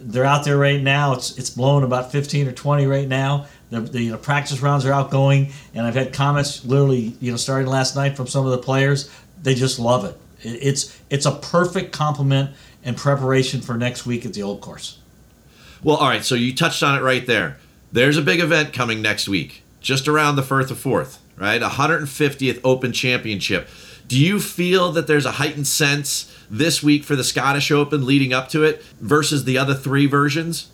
they're 0.02 0.24
out 0.24 0.44
there 0.44 0.56
right 0.56 0.80
now. 0.80 1.14
It's 1.14 1.38
it's 1.38 1.50
blowing 1.50 1.84
about 1.84 2.12
15 2.12 2.48
or 2.48 2.52
20 2.52 2.86
right 2.86 3.08
now. 3.08 3.46
The, 3.70 3.80
the 3.80 4.02
you 4.02 4.10
know, 4.10 4.18
practice 4.18 4.60
rounds 4.60 4.84
are 4.84 4.92
outgoing, 4.92 5.52
and 5.74 5.86
I've 5.86 5.94
had 5.94 6.12
comments 6.12 6.64
literally 6.64 7.14
you 7.20 7.30
know 7.30 7.36
starting 7.36 7.68
last 7.68 7.96
night 7.96 8.16
from 8.16 8.26
some 8.26 8.44
of 8.44 8.52
the 8.52 8.58
players. 8.58 9.10
They 9.42 9.54
just 9.54 9.78
love 9.78 10.04
it. 10.04 10.18
it 10.42 10.58
it's 10.62 11.00
it's 11.10 11.26
a 11.26 11.32
perfect 11.32 11.92
complement 11.92 12.50
and 12.84 12.96
preparation 12.96 13.60
for 13.60 13.74
next 13.74 14.06
week 14.06 14.26
at 14.26 14.34
the 14.34 14.42
old 14.42 14.60
course. 14.60 14.98
Well, 15.82 15.96
all 15.96 16.08
right. 16.08 16.24
So 16.24 16.34
you 16.34 16.54
touched 16.54 16.82
on 16.82 16.96
it 16.96 17.02
right 17.02 17.26
there. 17.26 17.58
There's 17.90 18.16
a 18.16 18.22
big 18.22 18.40
event 18.40 18.72
coming 18.72 19.02
next 19.02 19.28
week, 19.28 19.62
just 19.80 20.08
around 20.08 20.36
the 20.36 20.42
Firth 20.42 20.70
of 20.70 20.78
Forth, 20.78 21.20
right? 21.36 21.60
150th 21.60 22.60
Open 22.64 22.92
Championship. 22.92 23.68
Do 24.12 24.20
you 24.20 24.40
feel 24.40 24.92
that 24.92 25.06
there's 25.06 25.24
a 25.24 25.30
heightened 25.30 25.66
sense 25.66 26.30
this 26.50 26.82
week 26.82 27.02
for 27.02 27.16
the 27.16 27.24
Scottish 27.24 27.70
Open 27.70 28.04
leading 28.04 28.34
up 28.34 28.50
to 28.50 28.62
it 28.62 28.82
versus 29.00 29.44
the 29.44 29.56
other 29.56 29.72
three 29.72 30.04
versions? 30.04 30.70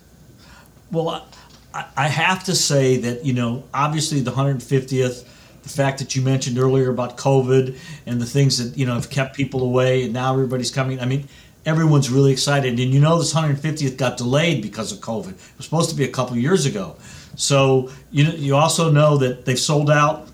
Well, 0.91 1.25
I, 1.73 2.09
have 2.09 2.43
to 2.43 2.53
say 2.53 2.97
that, 2.97 3.23
you 3.23 3.31
know, 3.31 3.63
obviously 3.73 4.19
the 4.19 4.31
150th, 4.31 5.23
the 5.63 5.69
fact 5.69 5.99
that 5.99 6.17
you 6.17 6.21
mentioned 6.21 6.59
earlier 6.59 6.89
about 6.89 7.15
COVID 7.15 7.77
and 8.05 8.21
the 8.21 8.25
things 8.25 8.57
that, 8.57 8.77
you 8.77 8.85
know, 8.85 8.95
have 8.95 9.09
kept 9.09 9.37
people 9.37 9.63
away 9.63 10.03
and 10.03 10.11
now 10.11 10.33
everybody's 10.33 10.69
coming. 10.69 10.99
I 10.99 11.05
mean, 11.05 11.29
everyone's 11.65 12.09
really 12.09 12.33
excited. 12.33 12.77
And 12.77 12.93
you 12.93 12.99
know, 12.99 13.19
this 13.19 13.33
150th 13.33 13.95
got 13.95 14.17
delayed 14.17 14.61
because 14.61 14.91
of 14.91 14.97
COVID. 14.97 15.29
It 15.29 15.57
was 15.57 15.63
supposed 15.63 15.89
to 15.91 15.95
be 15.95 16.03
a 16.03 16.11
couple 16.11 16.35
years 16.35 16.65
ago. 16.65 16.97
So 17.37 17.89
you 18.11 18.25
you 18.25 18.57
also 18.57 18.91
know 18.91 19.15
that 19.15 19.45
they've 19.45 19.57
sold 19.57 19.89
out 19.89 20.28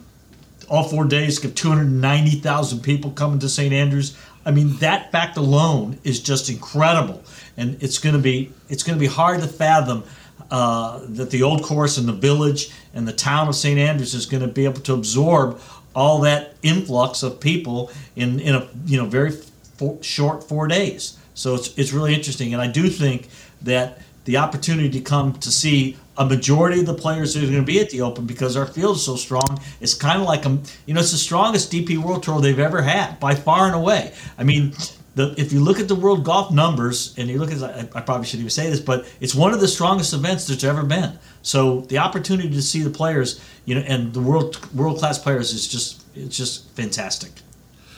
all 0.70 0.84
four 0.84 1.06
days. 1.06 1.40
Get 1.40 1.56
290,000 1.56 2.82
people 2.82 3.12
coming 3.12 3.40
to 3.40 3.50
St. 3.50 3.74
Andrews. 3.74 4.18
I 4.46 4.52
mean, 4.52 4.78
that 4.78 5.12
fact 5.12 5.38
alone 5.38 5.98
is 6.04 6.20
just 6.20 6.50
incredible, 6.50 7.24
and 7.58 7.82
it's 7.82 7.98
going 7.98 8.16
to 8.16 8.22
be 8.22 8.52
it's 8.70 8.84
going 8.84 8.98
to 8.98 9.00
be 9.00 9.08
hard 9.08 9.42
to 9.42 9.48
fathom 9.48 10.04
uh, 10.52 11.02
that 11.10 11.32
the 11.32 11.42
old 11.42 11.64
course 11.64 11.98
and 11.98 12.08
the 12.08 12.14
village 12.14 12.72
and 12.94 13.08
the 13.08 13.14
town 13.14 13.48
of 13.48 13.56
St. 13.56 13.80
Andrews 13.80 14.14
is 14.14 14.26
going 14.28 14.42
to 14.42 14.48
be 14.48 14.66
able 14.66 14.82
to 14.82 14.94
absorb 14.94 15.60
all 15.96 16.20
that 16.22 16.56
influx 16.62 17.24
of 17.24 17.40
people 17.40 17.92
in 18.16 18.40
in 18.40 18.56
a 18.56 18.68
you 18.86 18.98
know 18.98 19.06
very 19.06 19.32
four, 19.32 19.98
short 20.04 20.44
four 20.44 20.68
days. 20.68 21.18
So 21.34 21.56
it's 21.56 21.76
it's 21.78 21.92
really 21.92 22.14
interesting, 22.14 22.54
and 22.54 22.62
I 22.62 22.68
do 22.68 22.90
think 22.90 23.30
that 23.64 24.00
the 24.26 24.38
opportunity 24.38 24.90
to 24.90 25.02
come 25.02 25.34
to 25.34 25.52
see 25.52 25.98
a 26.18 26.26
majority 26.26 26.80
of 26.80 26.86
the 26.86 26.94
players 26.94 27.34
who 27.34 27.42
are 27.42 27.50
going 27.50 27.60
to 27.60 27.64
be 27.64 27.80
at 27.80 27.90
the 27.90 28.02
Open 28.02 28.26
because 28.26 28.56
our 28.56 28.66
field 28.66 28.98
is 28.98 29.06
so 29.06 29.16
strong. 29.16 29.60
It's 29.82 29.94
kind 29.94 30.22
of 30.22 30.28
like 30.28 30.46
a, 30.46 30.58
you 30.86 30.94
know, 30.94 31.02
it's 31.02 31.12
the 31.12 31.18
strongest 31.18 31.72
DP 31.72 31.98
World 31.98 32.24
Tour 32.24 32.42
they've 32.42 32.60
ever 32.60 32.82
had 32.82 33.20
by 33.20 33.36
far 33.36 33.66
and 33.66 33.76
away. 33.76 34.14
I 34.38 34.44
mean, 34.44 34.74
the, 35.16 35.34
if 35.38 35.54
you 35.54 35.62
look 35.62 35.80
at 35.80 35.88
the 35.88 35.96
world 35.96 36.26
golf 36.26 36.52
numbers 36.52 37.14
and 37.18 37.30
you 37.30 37.40
look 37.40 37.52
at, 37.52 37.64
I, 37.64 37.88
I 37.98 38.02
probably 38.02 38.26
shouldn't 38.26 38.42
even 38.42 38.50
say 38.50 38.70
this, 38.70 38.82
but 38.82 39.06
it's 39.22 39.34
one 39.34 39.54
of 39.54 39.62
the 39.62 39.68
strongest 39.68 40.14
events 40.14 40.46
that's 40.48 40.64
ever 40.64 40.84
been. 40.84 41.18
So 41.42 41.82
the 41.82 42.00
opportunity 42.00 42.50
to 42.50 42.62
see 42.62 42.82
the 42.82 42.90
players, 42.90 43.42
you 43.64 43.76
know, 43.76 43.82
and 43.82 44.14
the 44.14 44.22
world 44.22 44.60
world 44.74 45.00
class 45.00 45.18
players 45.18 45.54
is 45.54 45.68
just 45.68 46.04
it's 46.16 46.36
just 46.36 46.70
fantastic. 46.72 47.32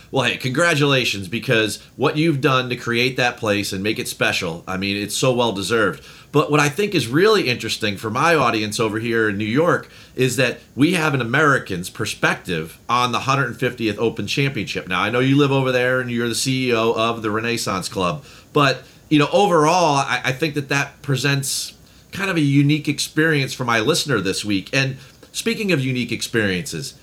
Well, 0.10 0.24
hey, 0.24 0.38
congratulations 0.38 1.28
because 1.28 1.82
what 1.98 2.16
you've 2.16 2.40
done 2.40 2.70
to 2.70 2.76
create 2.78 3.18
that 3.18 3.38
place 3.38 3.74
and 3.74 3.84
make 3.84 4.00
it 4.00 4.08
special, 4.08 4.64
I 4.66 4.78
mean, 4.78 4.96
it's 4.96 5.16
so 5.16 5.34
well 5.34 5.52
deserved. 5.52 6.04
But 6.32 6.50
what 6.50 6.60
I 6.60 6.70
think 6.70 6.96
is 6.96 7.08
really 7.08 7.50
interesting 7.50 7.98
for 7.98 8.10
my 8.10 8.36
audience 8.36 8.80
over 8.80 9.00
here 9.00 9.30
in 9.30 9.38
New 9.38 9.46
York 9.46 9.90
is 10.16 10.36
that 10.38 10.60
we 10.76 10.94
have 10.94 11.14
an 11.14 11.22
American's 11.22 11.90
perspective 11.90 12.80
on 12.88 13.12
the 13.12 13.20
150th 13.20 13.98
Open 13.98 14.28
Championship. 14.28 14.88
Now, 14.88 15.02
I 15.02 15.10
know 15.10 15.20
you 15.20 15.38
live 15.38 15.52
over 15.52 15.72
there 15.72 16.00
and 16.00 16.10
you're 16.10 16.30
the 16.30 16.34
CEO 16.34 16.96
of 16.96 17.22
the 17.22 17.32
Renaissance 17.32 17.90
Club, 17.90 18.24
but 18.54 18.84
you 19.10 19.20
know, 19.20 19.30
overall, 19.32 19.98
I, 19.98 20.22
I 20.26 20.32
think 20.32 20.54
that 20.56 20.70
that 20.70 21.02
presents 21.02 21.74
kind 22.12 22.30
of 22.30 22.38
a 22.38 22.42
unique 22.42 22.88
experience 22.88 23.54
for 23.54 23.64
my 23.64 23.80
listener 23.80 24.20
this 24.20 24.44
week. 24.44 24.70
And 24.74 24.98
speaking 25.32 25.72
of 25.72 25.80
unique 25.80 26.12
experiences, 26.12 26.96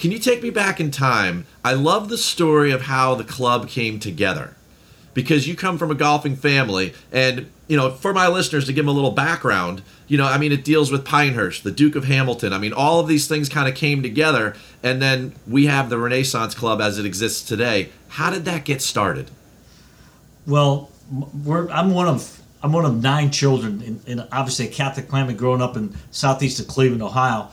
can 0.00 0.10
you 0.10 0.18
take 0.18 0.42
me 0.42 0.48
back 0.48 0.80
in 0.80 0.90
time? 0.90 1.44
I 1.62 1.74
love 1.74 2.08
the 2.08 2.16
story 2.16 2.72
of 2.72 2.82
how 2.82 3.14
the 3.14 3.22
club 3.22 3.68
came 3.68 4.00
together. 4.00 4.56
Because 5.12 5.46
you 5.46 5.54
come 5.54 5.76
from 5.76 5.90
a 5.90 5.94
golfing 5.94 6.36
family 6.36 6.94
and 7.12 7.50
you 7.68 7.76
know 7.76 7.90
for 7.90 8.14
my 8.14 8.26
listeners 8.26 8.64
to 8.64 8.72
give 8.72 8.86
them 8.86 8.88
a 8.88 8.96
little 8.96 9.10
background 9.10 9.82
you 10.08 10.16
know 10.16 10.24
i 10.24 10.38
mean 10.38 10.50
it 10.50 10.64
deals 10.64 10.90
with 10.90 11.04
pinehurst 11.04 11.64
the 11.64 11.70
duke 11.70 11.96
of 11.96 12.04
hamilton. 12.04 12.52
I 12.52 12.58
mean 12.58 12.72
all 12.72 13.00
of 13.00 13.08
these 13.08 13.28
things 13.28 13.48
kind 13.48 13.68
of 13.68 13.74
came 13.74 14.02
together 14.02 14.54
and 14.82 15.02
then 15.02 15.34
we 15.46 15.66
have 15.66 15.90
the 15.90 15.98
renaissance 15.98 16.54
club 16.54 16.80
as 16.80 16.96
it 16.98 17.04
exists 17.04 17.46
today. 17.46 17.90
How 18.08 18.30
did 18.30 18.44
that 18.46 18.64
get 18.64 18.80
started? 18.80 19.30
Well 20.46 20.90
i'm 21.12 21.92
one 21.92 22.08
of 22.08 22.40
i'm 22.62 22.72
one 22.72 22.86
of 22.86 23.02
nine 23.02 23.30
children 23.30 23.82
in, 23.82 24.00
in 24.06 24.28
obviously 24.32 24.68
a 24.68 24.70
catholic 24.70 25.10
family 25.10 25.34
growing 25.34 25.60
up 25.60 25.76
in 25.76 25.94
southeast 26.10 26.58
of 26.60 26.68
cleveland 26.68 27.02
ohio. 27.02 27.48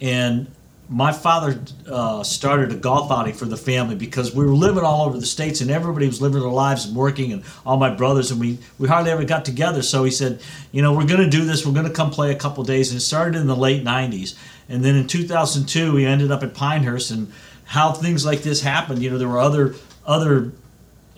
And 0.00 0.48
my 0.88 1.12
father 1.12 1.58
uh, 1.88 2.22
started 2.22 2.70
a 2.70 2.74
golf 2.74 3.10
outing 3.10 3.32
for 3.32 3.46
the 3.46 3.56
family 3.56 3.94
because 3.94 4.34
we 4.34 4.44
were 4.44 4.54
living 4.54 4.84
all 4.84 5.06
over 5.06 5.18
the 5.18 5.26
states 5.26 5.60
and 5.60 5.70
everybody 5.70 6.06
was 6.06 6.20
living 6.20 6.40
their 6.40 6.50
lives 6.50 6.84
and 6.84 6.94
working 6.94 7.32
and 7.32 7.42
all 7.64 7.78
my 7.78 7.88
brothers 7.88 8.30
and 8.30 8.38
we 8.38 8.58
we 8.78 8.86
hardly 8.86 9.10
ever 9.10 9.24
got 9.24 9.44
together. 9.44 9.80
So 9.82 10.04
he 10.04 10.10
said 10.10 10.40
you 10.72 10.82
know 10.82 10.92
we're 10.92 11.06
going 11.06 11.22
to 11.22 11.30
do 11.30 11.44
this. 11.44 11.64
We're 11.64 11.72
going 11.72 11.86
to 11.86 11.92
come 11.92 12.10
play 12.10 12.32
a 12.32 12.36
couple 12.36 12.64
days. 12.64 12.90
And 12.90 12.98
it 12.98 13.00
started 13.00 13.40
in 13.40 13.46
the 13.46 13.56
late 13.56 13.82
90s 13.82 14.36
and 14.68 14.84
then 14.84 14.94
in 14.94 15.06
2002 15.06 15.94
we 15.94 16.04
ended 16.04 16.30
up 16.30 16.42
at 16.42 16.54
pinehurst 16.54 17.10
and 17.10 17.32
how 17.64 17.92
things 17.92 18.26
like 18.26 18.42
this 18.42 18.60
happened. 18.60 19.02
You 19.02 19.10
know 19.10 19.18
there 19.18 19.28
were 19.28 19.40
other 19.40 19.74
other 20.06 20.52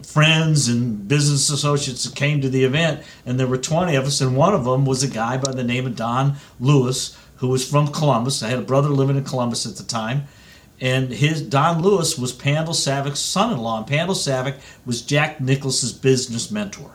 friends 0.05 0.69
and 0.69 1.09
business 1.09 1.51
associates 1.51 2.05
that 2.05 2.15
came 2.15 2.41
to 2.41 2.49
the 2.49 2.63
event 2.63 3.03
and 3.25 3.41
there 3.41 3.47
were 3.47 3.59
20 3.59 3.97
of 3.97 4.05
us 4.05 4.21
and 4.21 4.37
one 4.37 4.55
of 4.55 4.65
them 4.65 4.85
was 4.85 5.03
a 5.03 5.09
guy 5.09 5.37
by 5.37 5.51
the 5.51 5.65
name 5.65 5.87
of 5.87 5.97
don 5.97 6.37
lewis 6.61 7.19
who 7.37 7.49
was 7.49 7.69
from 7.69 7.89
Columbus. 7.89 8.43
I 8.43 8.49
had 8.49 8.59
a 8.59 8.63
brother 8.63 8.89
living 8.89 9.17
in 9.17 9.25
Columbus 9.25 9.67
at 9.67 9.77
the 9.77 9.83
time. 9.83 10.27
And 10.81 11.11
his 11.11 11.41
Don 11.41 11.81
Lewis 11.81 12.19
was 12.19 12.33
Pandel 12.33 12.75
Savic's 12.75 13.19
son-in-law, 13.19 13.79
and 13.79 13.87
Pandel 13.87 14.15
Savic 14.15 14.57
was 14.85 15.01
Jack 15.01 15.41
Nicklaus's 15.41 15.93
business 15.93 16.51
mentor. 16.51 16.91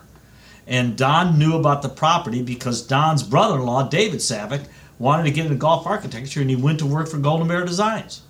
And 0.68 0.96
Don 0.96 1.38
knew 1.38 1.56
about 1.56 1.82
the 1.82 1.88
property 1.88 2.42
because 2.42 2.86
Don's 2.86 3.24
brother-in-law, 3.24 3.88
David 3.88 4.20
Savic, 4.20 4.66
wanted 5.00 5.24
to 5.24 5.32
get 5.32 5.46
into 5.46 5.56
golf 5.56 5.84
architecture, 5.84 6.40
and 6.40 6.48
he 6.48 6.54
went 6.54 6.78
to 6.78 6.86
work 6.86 7.08
for 7.08 7.18
Golden 7.18 7.48
Bear 7.48 7.64
Designs. 7.64 8.22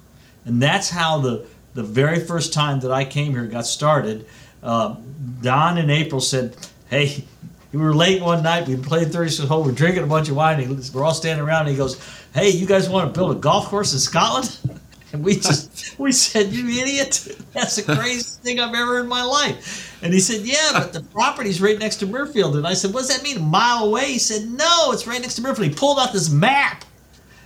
And 0.47 0.63
that's 0.63 0.91
how 0.91 1.19
the 1.19 1.47
the 1.75 1.83
very 1.83 2.21
first 2.21 2.53
time 2.53 2.81
that 2.81 2.93
I 2.93 3.05
came 3.05 3.33
here, 3.33 3.47
got 3.47 3.67
started, 3.67 4.27
uh, 4.63 4.97
Don 5.41 5.79
in 5.79 5.91
April 5.91 6.21
said, 6.21 6.57
"Hey." 6.89 7.25
We 7.73 7.81
were 7.81 7.95
late 7.95 8.21
one 8.21 8.43
night. 8.43 8.69
We 8.69 8.77
played 8.77 9.11
36 9.13 9.49
hole. 9.49 9.65
We're 9.65 9.73
drinking 9.73 10.05
a 10.05 10.07
bunch 10.07 10.29
of 10.29 10.37
wine. 10.37 10.61
And 10.61 10.91
we're 10.95 11.05
all 11.05 11.15
standing 11.15 11.45
around. 11.45 11.63
And 11.63 11.71
he 11.71 11.77
goes, 11.77 11.99
"Hey, 12.35 12.51
you 12.51 12.67
guys 12.67 12.89
want 12.89 13.13
to 13.13 13.19
build 13.19 13.35
a 13.35 13.41
golf 13.41 13.67
course 13.67 13.93
in 13.93 13.99
Scotland?" 13.99 14.59
And 15.13 15.23
we 15.23 15.35
just 15.37 15.99
we 15.99 16.11
said, 16.11 16.55
"You 16.55 16.67
idiot! 16.69 17.37
That's 17.53 17.77
the 17.77 17.83
craziest 17.83 18.41
thing 18.41 18.59
I've 18.59 18.75
ever 18.75 18.99
in 18.99 19.09
my 19.09 19.23
life." 19.23 19.99
And 20.03 20.15
he 20.15 20.21
said, 20.21 20.41
"Yeah, 20.41 20.71
but 20.73 20.95
the 20.95 21.03
property's 21.03 21.61
right 21.61 21.79
next 21.79 21.97
to 21.97 22.07
Muirfield." 22.07 22.57
And 22.57 22.67
I 22.67 22.73
said, 22.73 22.95
"What 22.95 23.01
does 23.01 23.15
that 23.15 23.23
mean? 23.23 23.37
A 23.37 23.41
mile 23.41 23.85
away?" 23.85 24.13
He 24.13 24.19
said, 24.19 24.49
"No, 24.49 24.91
it's 24.91 25.07
right 25.07 25.21
next 25.21 25.35
to 25.35 25.43
Muirfield." 25.43 25.65
He 25.65 25.75
pulled 25.75 25.99
out 25.99 26.15
this 26.15 26.31
map. 26.31 26.87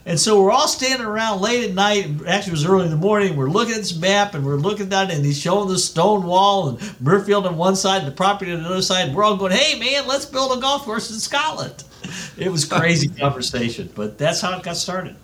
And 0.07 0.21
so 0.21 0.41
we're 0.41 0.53
all 0.53 0.69
standing 0.69 1.05
around 1.05 1.41
late 1.41 1.69
at 1.69 1.75
night. 1.75 2.05
Actually, 2.29 2.51
it 2.51 2.53
was 2.53 2.65
early 2.65 2.85
in 2.85 2.91
the 2.93 2.97
morning. 2.97 3.35
We're 3.35 3.51
looking 3.51 3.75
at 3.75 3.81
this 3.81 3.99
map 3.99 4.35
and 4.35 4.47
we're 4.47 4.55
looking 4.55 4.87
at 4.87 4.91
down, 4.91 5.11
and 5.11 5.25
he's 5.25 5.39
showing 5.39 5.69
the 5.69 5.79
stone 5.79 6.23
wall 6.23 6.69
and 6.69 6.79
Muirfield 6.79 7.45
on 7.45 7.57
one 7.57 7.75
side 7.75 8.03
and 8.03 8.07
the 8.07 8.15
property 8.15 8.53
on 8.53 8.63
the 8.63 8.69
other 8.69 8.83
side. 8.83 9.13
We're 9.13 9.25
all 9.25 9.37
going, 9.37 9.51
"Hey, 9.51 9.77
man, 9.81 10.07
let's 10.07 10.25
build 10.25 10.57
a 10.57 10.61
golf 10.61 10.85
course 10.85 11.11
in 11.11 11.19
Scotland." 11.19 11.85
It 12.39 12.53
was 12.53 12.65
crazy 12.65 13.09
conversation, 13.21 13.91
but 13.97 14.17
that's 14.17 14.41
how 14.41 14.57
it 14.57 14.63
got 14.63 14.77
started. 14.77 15.17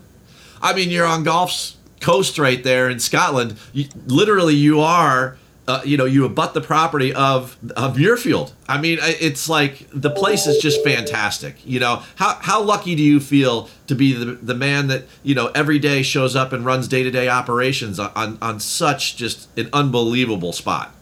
I 0.60 0.72
mean, 0.72 0.90
you're 0.90 1.06
on 1.06 1.22
golf's 1.22 1.76
coast 2.00 2.38
right 2.38 2.64
there 2.64 2.90
in 2.90 2.98
Scotland. 2.98 3.56
You, 3.72 3.86
literally, 4.06 4.54
you 4.54 4.80
are. 4.80 5.36
Uh, 5.68 5.80
you 5.84 5.96
know, 5.96 6.04
you 6.04 6.24
abut 6.24 6.54
the 6.54 6.60
property 6.60 7.14
of 7.14 7.56
of 7.76 7.96
Muirfield. 7.96 8.50
I 8.68 8.80
mean, 8.80 8.98
it's 9.00 9.48
like 9.48 9.86
the 9.92 10.10
place 10.10 10.48
is 10.48 10.58
just 10.58 10.82
fantastic. 10.82 11.64
You 11.64 11.78
know, 11.78 12.02
how 12.16 12.34
how 12.40 12.60
lucky 12.60 12.96
do 12.96 13.02
you 13.02 13.20
feel 13.20 13.68
to 13.86 13.94
be 13.94 14.12
the 14.12 14.32
the 14.32 14.54
man 14.54 14.88
that 14.88 15.04
you 15.22 15.36
know 15.36 15.52
every 15.54 15.78
day 15.78 16.02
shows 16.02 16.34
up 16.34 16.52
and 16.52 16.66
runs 16.66 16.88
day 16.88 17.04
to 17.04 17.12
day 17.12 17.28
operations 17.28 18.00
on, 18.00 18.38
on 18.42 18.58
such 18.58 19.16
just 19.16 19.56
an 19.56 19.68
unbelievable 19.72 20.52
spot. 20.52 20.92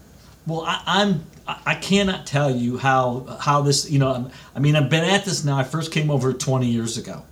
Well, 0.46 0.62
I, 0.62 0.83
I'm 0.87 1.25
I 1.66 1.75
cannot 1.75 2.27
tell 2.27 2.55
you 2.55 2.79
how 2.79 3.38
how 3.40 3.62
this 3.62 3.90
you 3.90 3.99
know 3.99 4.31
I 4.55 4.59
mean 4.59 4.77
I've 4.77 4.90
been 4.90 5.05
at 5.05 5.25
this 5.25 5.44
now. 5.44 5.57
I 5.57 5.64
first 5.64 5.92
came 5.92 6.11
over 6.11 6.33
20 6.33 6.66
years 6.66 6.96
ago, 6.96 7.25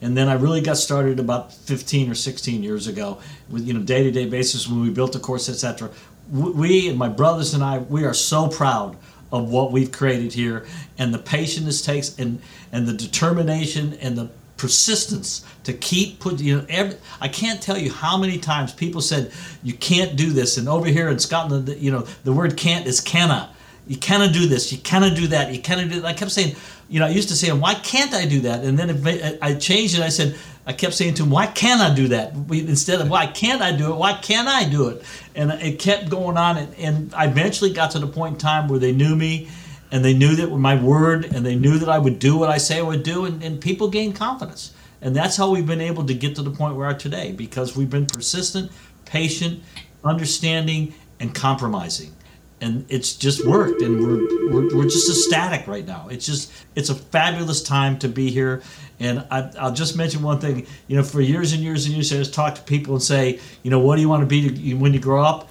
and 0.00 0.16
then 0.16 0.28
I 0.28 0.34
really 0.34 0.60
got 0.60 0.76
started 0.76 1.18
about 1.18 1.52
15 1.52 2.10
or 2.10 2.14
16 2.14 2.62
years 2.62 2.86
ago 2.86 3.18
with 3.48 3.66
you 3.66 3.74
know 3.74 3.80
day 3.80 4.02
to 4.02 4.10
day 4.10 4.26
basis 4.26 4.68
when 4.68 4.80
we 4.80 4.90
built 4.90 5.12
the 5.12 5.18
course, 5.18 5.48
etc. 5.48 5.90
We 6.30 6.88
and 6.88 6.98
my 6.98 7.08
brothers 7.08 7.54
and 7.54 7.62
I 7.62 7.78
we 7.78 8.04
are 8.04 8.14
so 8.14 8.48
proud 8.48 8.96
of 9.32 9.50
what 9.50 9.72
we've 9.72 9.90
created 9.90 10.32
here 10.32 10.64
and 10.96 11.12
the 11.12 11.18
patience 11.18 11.80
it 11.80 11.84
takes 11.84 12.16
and 12.18 12.40
and 12.72 12.86
the 12.86 12.92
determination 12.92 13.94
and 13.94 14.16
the 14.16 14.30
persistence 14.56 15.44
to 15.64 15.72
keep 15.72 16.20
put 16.20 16.40
you 16.40 16.56
know 16.56 16.66
every, 16.68 16.96
I 17.20 17.28
can't 17.28 17.60
tell 17.60 17.76
you 17.76 17.92
how 17.92 18.16
many 18.16 18.38
times 18.38 18.72
people 18.72 19.00
said 19.00 19.32
you 19.62 19.74
can't 19.74 20.16
do 20.16 20.30
this. 20.30 20.56
And 20.56 20.68
over 20.68 20.86
here 20.86 21.08
in 21.08 21.18
Scotland 21.18 21.68
you 21.78 21.90
know 21.90 22.06
the 22.22 22.32
word 22.32 22.56
can't 22.56 22.86
is 22.86 23.00
cannot 23.00 23.54
you 23.86 23.98
cannot 23.98 24.32
do 24.32 24.46
this. 24.46 24.72
You 24.72 24.78
cannot 24.78 25.14
do 25.14 25.26
that. 25.26 25.52
You 25.52 25.60
cannot 25.60 25.90
do 25.90 26.00
that. 26.00 26.06
I 26.06 26.12
kept 26.14 26.30
saying 26.30 26.54
you 26.88 27.00
know 27.00 27.06
I 27.06 27.10
used 27.10 27.28
to 27.28 27.36
say 27.36 27.50
why 27.52 27.74
can't 27.74 28.14
I 28.14 28.26
do 28.26 28.40
that? 28.40 28.64
And 28.64 28.78
then 28.78 29.38
I 29.42 29.54
changed 29.54 29.96
it 29.96 30.02
I 30.02 30.08
said 30.08 30.36
I 30.66 30.72
kept 30.72 30.94
saying 30.94 31.14
to 31.14 31.24
him 31.24 31.30
why 31.30 31.48
can't 31.48 31.80
I 31.80 31.92
do 31.92 32.08
that? 32.08 32.34
Instead 32.50 33.00
of 33.00 33.10
why 33.10 33.26
can't 33.26 33.60
I 33.60 33.72
do 33.72 33.92
it? 33.92 33.96
Why 33.96 34.14
can't 34.14 34.48
I 34.48 34.68
do 34.68 34.88
it 34.88 35.04
and 35.34 35.50
it 35.50 35.78
kept 35.78 36.08
going 36.08 36.36
on 36.36 36.56
and, 36.56 36.74
and 36.74 37.14
I 37.14 37.26
eventually 37.26 37.72
got 37.72 37.90
to 37.92 37.98
the 37.98 38.06
point 38.06 38.34
in 38.34 38.38
time 38.38 38.68
where 38.68 38.78
they 38.78 38.92
knew 38.92 39.16
me 39.16 39.48
and 39.90 40.04
they 40.04 40.14
knew 40.14 40.34
that 40.36 40.50
my 40.50 40.80
word 40.80 41.24
and 41.24 41.44
they 41.44 41.56
knew 41.56 41.78
that 41.78 41.88
I 41.88 41.98
would 41.98 42.18
do 42.18 42.36
what 42.36 42.50
I 42.50 42.58
say 42.58 42.78
I 42.78 42.82
would 42.82 43.02
do 43.02 43.24
and, 43.24 43.42
and 43.42 43.60
people 43.60 43.88
gained 43.88 44.16
confidence. 44.16 44.72
And 45.00 45.14
that's 45.14 45.36
how 45.36 45.50
we've 45.50 45.66
been 45.66 45.82
able 45.82 46.06
to 46.06 46.14
get 46.14 46.34
to 46.36 46.42
the 46.42 46.50
point 46.50 46.76
where 46.76 46.88
we 46.88 46.94
are 46.94 46.98
today 46.98 47.32
because 47.32 47.76
we've 47.76 47.90
been 47.90 48.06
persistent 48.06 48.72
patient 49.04 49.62
understanding 50.02 50.94
and 51.20 51.34
compromising. 51.34 52.14
And 52.60 52.86
it's 52.88 53.14
just 53.14 53.46
worked 53.46 53.82
and 53.82 54.00
we're, 54.00 54.50
we're, 54.50 54.76
we're 54.76 54.84
just 54.84 55.10
ecstatic 55.10 55.66
right 55.66 55.86
now. 55.86 56.08
It's 56.10 56.24
just 56.24 56.50
it's 56.74 56.88
a 56.88 56.94
fabulous 56.94 57.62
time 57.62 57.98
to 57.98 58.08
be 58.08 58.30
here 58.30 58.62
and 59.00 59.26
I, 59.30 59.50
i'll 59.58 59.72
just 59.72 59.96
mention 59.96 60.22
one 60.22 60.38
thing 60.38 60.66
you 60.86 60.96
know 60.96 61.02
for 61.02 61.20
years 61.20 61.52
and 61.52 61.62
years 61.62 61.86
and 61.86 61.94
years 61.94 62.12
i 62.12 62.16
just 62.16 62.34
talk 62.34 62.54
to 62.54 62.62
people 62.62 62.94
and 62.94 63.02
say 63.02 63.40
you 63.62 63.70
know 63.70 63.80
what 63.80 63.96
do 63.96 64.02
you 64.02 64.08
want 64.08 64.20
to 64.22 64.26
be 64.26 64.74
when 64.74 64.94
you 64.94 65.00
grow 65.00 65.22
up 65.22 65.48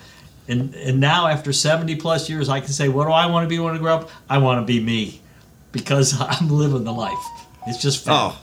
and 0.47 0.73
and 0.75 0.99
now 0.99 1.27
after 1.27 1.51
70 1.51 1.95
plus 1.97 2.29
years 2.29 2.49
i 2.49 2.59
can 2.59 2.69
say 2.69 2.89
what 2.89 3.05
do 3.05 3.11
i 3.11 3.25
want 3.25 3.43
to 3.43 3.49
be 3.49 3.59
when 3.59 3.75
i 3.75 3.77
grow 3.77 3.95
up 3.95 4.09
i 4.29 4.37
want 4.37 4.61
to 4.61 4.65
be 4.65 4.79
me 4.79 5.21
because 5.71 6.15
i'm 6.19 6.49
living 6.49 6.83
the 6.83 6.93
life 6.93 7.23
it's 7.67 7.81
just 7.81 8.03
fun. 8.03 8.13
Oh. 8.15 8.39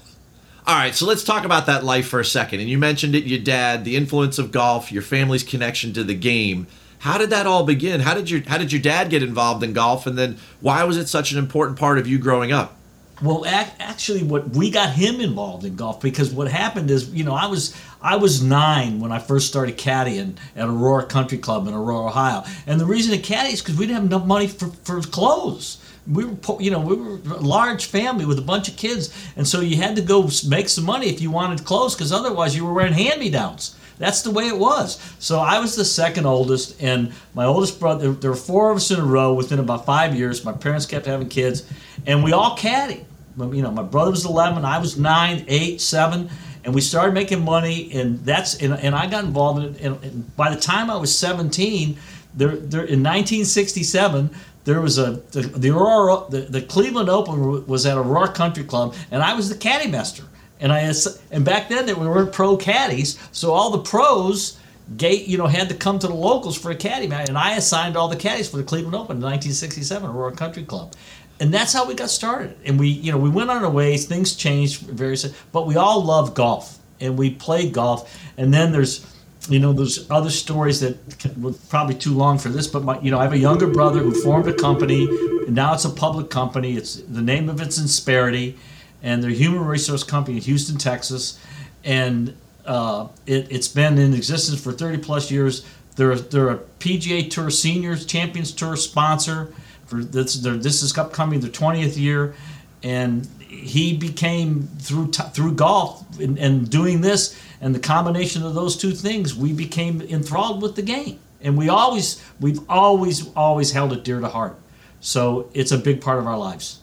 All 0.66 0.76
right, 0.76 0.94
so 0.94 1.06
let's 1.06 1.24
talk 1.24 1.44
about 1.44 1.66
that 1.66 1.84
life 1.84 2.06
for 2.06 2.20
a 2.20 2.24
second. 2.24 2.60
And 2.60 2.68
you 2.68 2.78
mentioned 2.78 3.14
it, 3.14 3.24
your 3.24 3.40
dad, 3.40 3.84
the 3.84 3.96
influence 3.96 4.38
of 4.38 4.52
golf, 4.52 4.92
your 4.92 5.02
family's 5.02 5.42
connection 5.42 5.92
to 5.94 6.04
the 6.04 6.14
game. 6.14 6.66
How 7.00 7.18
did 7.18 7.30
that 7.30 7.46
all 7.46 7.64
begin? 7.64 8.00
How 8.00 8.14
did 8.14 8.30
your 8.30 8.42
how 8.46 8.58
did 8.58 8.70
your 8.72 8.80
dad 8.80 9.08
get 9.08 9.22
involved 9.22 9.64
in 9.64 9.72
golf 9.72 10.06
and 10.06 10.18
then 10.18 10.36
why 10.60 10.84
was 10.84 10.98
it 10.98 11.08
such 11.08 11.32
an 11.32 11.38
important 11.38 11.78
part 11.78 11.98
of 11.98 12.06
you 12.06 12.18
growing 12.18 12.52
up? 12.52 12.76
Well, 13.22 13.44
ac- 13.46 13.72
actually, 13.78 14.22
what 14.22 14.50
we 14.50 14.70
got 14.70 14.90
him 14.94 15.20
involved 15.20 15.64
in 15.64 15.76
golf 15.76 16.00
because 16.00 16.32
what 16.32 16.48
happened 16.48 16.90
is, 16.90 17.10
you 17.10 17.24
know, 17.24 17.34
I 17.34 17.46
was 17.46 17.74
I 18.00 18.16
was 18.16 18.42
nine 18.42 18.98
when 18.98 19.12
I 19.12 19.18
first 19.18 19.48
started 19.48 19.76
caddying 19.76 20.36
at 20.56 20.68
Aurora 20.68 21.04
Country 21.04 21.36
Club 21.36 21.66
in 21.68 21.74
Aurora, 21.74 22.06
Ohio, 22.06 22.44
and 22.66 22.80
the 22.80 22.86
reason 22.86 23.12
to 23.12 23.18
caddy 23.22 23.52
is 23.52 23.60
because 23.60 23.76
we 23.76 23.86
didn't 23.86 24.02
have 24.02 24.06
enough 24.06 24.26
money 24.26 24.48
for, 24.48 24.68
for 24.84 25.02
clothes. 25.02 25.78
We 26.10 26.24
were, 26.24 26.36
you 26.58 26.70
know, 26.70 26.80
we 26.80 26.96
were 26.96 27.18
a 27.34 27.40
large 27.40 27.84
family 27.86 28.24
with 28.24 28.38
a 28.38 28.42
bunch 28.42 28.68
of 28.68 28.76
kids, 28.76 29.12
and 29.36 29.46
so 29.46 29.60
you 29.60 29.76
had 29.76 29.96
to 29.96 30.02
go 30.02 30.30
make 30.48 30.70
some 30.70 30.84
money 30.84 31.08
if 31.10 31.20
you 31.20 31.30
wanted 31.30 31.66
clothes, 31.66 31.94
because 31.94 32.12
otherwise 32.12 32.56
you 32.56 32.64
were 32.64 32.72
wearing 32.72 32.94
hand-me-downs. 32.94 33.76
That's 33.98 34.22
the 34.22 34.30
way 34.30 34.48
it 34.48 34.56
was. 34.56 34.98
So 35.18 35.40
I 35.40 35.60
was 35.60 35.76
the 35.76 35.84
second 35.84 36.24
oldest, 36.24 36.82
and 36.82 37.12
my 37.34 37.44
oldest 37.44 37.78
brother. 37.78 38.12
There 38.12 38.30
were 38.30 38.36
four 38.36 38.70
of 38.70 38.78
us 38.78 38.90
in 38.90 38.98
a 38.98 39.04
row 39.04 39.34
within 39.34 39.58
about 39.58 39.84
five 39.84 40.14
years. 40.14 40.42
My 40.42 40.52
parents 40.52 40.86
kept 40.86 41.04
having 41.04 41.28
kids, 41.28 41.70
and 42.06 42.24
we 42.24 42.32
all 42.32 42.56
caddied. 42.56 43.04
You 43.38 43.62
know, 43.62 43.70
my 43.70 43.82
brother 43.82 44.10
was 44.10 44.24
eleven, 44.24 44.64
I 44.64 44.78
was 44.78 44.98
nine, 44.98 45.44
eight, 45.48 45.80
seven, 45.80 46.30
and 46.64 46.74
we 46.74 46.80
started 46.80 47.14
making 47.14 47.44
money. 47.44 47.90
And 47.92 48.18
that's 48.24 48.56
and, 48.56 48.74
and 48.74 48.94
I 48.94 49.08
got 49.08 49.24
involved 49.24 49.64
in 49.64 49.74
it. 49.74 49.80
And, 49.82 50.04
and 50.04 50.36
by 50.36 50.54
the 50.54 50.60
time 50.60 50.90
I 50.90 50.96
was 50.96 51.16
seventeen, 51.16 51.96
there, 52.34 52.56
there 52.56 52.82
in 52.82 53.02
1967. 53.02 54.30
There 54.64 54.80
was 54.80 54.98
a 54.98 55.12
the, 55.32 55.40
the 55.40 55.70
Aurora 55.70 56.28
the, 56.28 56.42
the 56.42 56.62
Cleveland 56.62 57.08
Open 57.08 57.66
was 57.66 57.86
at 57.86 57.96
Aurora 57.96 58.28
Country 58.28 58.62
Club, 58.62 58.94
and 59.10 59.22
I 59.22 59.34
was 59.34 59.48
the 59.48 59.56
caddy 59.56 59.90
master. 59.90 60.24
And 60.60 60.70
I 60.70 60.92
and 61.30 61.44
back 61.44 61.70
then 61.70 61.86
there 61.86 61.96
weren't 61.96 62.32
pro 62.32 62.56
caddies, 62.56 63.18
so 63.32 63.52
all 63.52 63.70
the 63.70 63.78
pros 63.78 64.58
gate 64.96 65.26
you 65.26 65.38
know 65.38 65.46
had 65.46 65.68
to 65.68 65.74
come 65.74 65.98
to 65.98 66.06
the 66.06 66.14
locals 66.14 66.58
for 66.58 66.70
a 66.70 66.74
caddy 66.74 67.06
and 67.06 67.38
I 67.38 67.54
assigned 67.54 67.96
all 67.96 68.08
the 68.08 68.16
caddies 68.16 68.50
for 68.50 68.56
the 68.56 68.64
Cleveland 68.64 68.94
Open 68.94 69.18
in 69.18 69.22
1967 69.22 70.10
Aurora 70.10 70.32
Country 70.32 70.64
Club, 70.64 70.92
and 71.40 71.52
that's 71.52 71.72
how 71.72 71.86
we 71.86 71.94
got 71.94 72.10
started. 72.10 72.56
And 72.64 72.78
we 72.78 72.88
you 72.88 73.10
know 73.10 73.18
we 73.18 73.30
went 73.30 73.50
on 73.50 73.64
our 73.64 73.70
ways, 73.70 74.06
things 74.06 74.34
changed 74.34 74.82
various, 74.82 75.26
but 75.52 75.66
we 75.66 75.76
all 75.76 76.04
love 76.04 76.34
golf 76.34 76.78
and 77.00 77.18
we 77.18 77.30
played 77.30 77.72
golf. 77.72 78.16
And 78.36 78.52
then 78.54 78.72
there's 78.72 79.06
you 79.48 79.58
know 79.58 79.72
there's 79.72 80.08
other 80.10 80.30
stories 80.30 80.80
that 80.80 80.98
were 81.38 81.54
probably 81.68 81.94
too 81.94 82.14
long 82.14 82.38
for 82.38 82.50
this, 82.50 82.66
but 82.66 82.84
my 82.84 83.00
you 83.00 83.10
know 83.10 83.18
I 83.18 83.24
have 83.24 83.32
a 83.32 83.38
younger 83.38 83.66
brother 83.66 84.00
who 84.00 84.12
formed 84.22 84.46
a 84.46 84.54
company, 84.54 85.08
and 85.46 85.54
now 85.54 85.74
it's 85.74 85.84
a 85.84 85.90
public 85.90 86.30
company. 86.30 86.76
It's 86.76 86.96
the 86.96 87.22
name 87.22 87.48
of 87.48 87.60
it's 87.60 87.78
Insperity 87.78 88.56
and 89.02 89.22
they're 89.22 89.30
a 89.30 89.34
human 89.34 89.64
resource 89.64 90.04
company 90.04 90.36
in 90.36 90.42
Houston, 90.42 90.76
Texas, 90.76 91.38
and 91.84 92.36
uh, 92.66 93.08
it, 93.26 93.50
it's 93.50 93.68
been 93.68 93.98
in 93.98 94.14
existence 94.14 94.62
for 94.62 94.72
30 94.72 94.98
plus 94.98 95.30
years. 95.30 95.64
They're 95.96 96.16
they're 96.16 96.50
a 96.50 96.58
PGA 96.78 97.28
Tour 97.30 97.50
Seniors 97.50 98.06
Champions 98.06 98.52
Tour 98.52 98.76
sponsor 98.76 99.52
for 99.90 99.96
this. 99.96 100.34
They're, 100.34 100.56
this 100.56 100.82
is 100.82 100.96
upcoming 100.96 101.40
their 101.40 101.50
20th 101.50 101.98
year, 101.98 102.34
and 102.82 103.26
he 103.38 103.96
became 103.96 104.68
through 104.78 105.10
through 105.12 105.54
golf 105.54 106.18
and, 106.18 106.38
and 106.38 106.70
doing 106.70 107.02
this 107.02 107.38
and 107.60 107.74
the 107.74 107.80
combination 107.80 108.42
of 108.42 108.54
those 108.54 108.76
two 108.76 108.92
things, 108.92 109.34
we 109.34 109.52
became 109.52 110.00
enthralled 110.00 110.62
with 110.62 110.76
the 110.76 110.82
game, 110.82 111.18
and 111.40 111.58
we 111.58 111.68
always 111.68 112.22
we've 112.40 112.60
always 112.68 113.28
always 113.34 113.72
held 113.72 113.92
it 113.92 114.02
dear 114.02 114.20
to 114.20 114.28
heart. 114.28 114.56
So 115.00 115.50
it's 115.52 115.72
a 115.72 115.78
big 115.78 116.00
part 116.00 116.18
of 116.18 116.26
our 116.26 116.38
lives. 116.38 116.80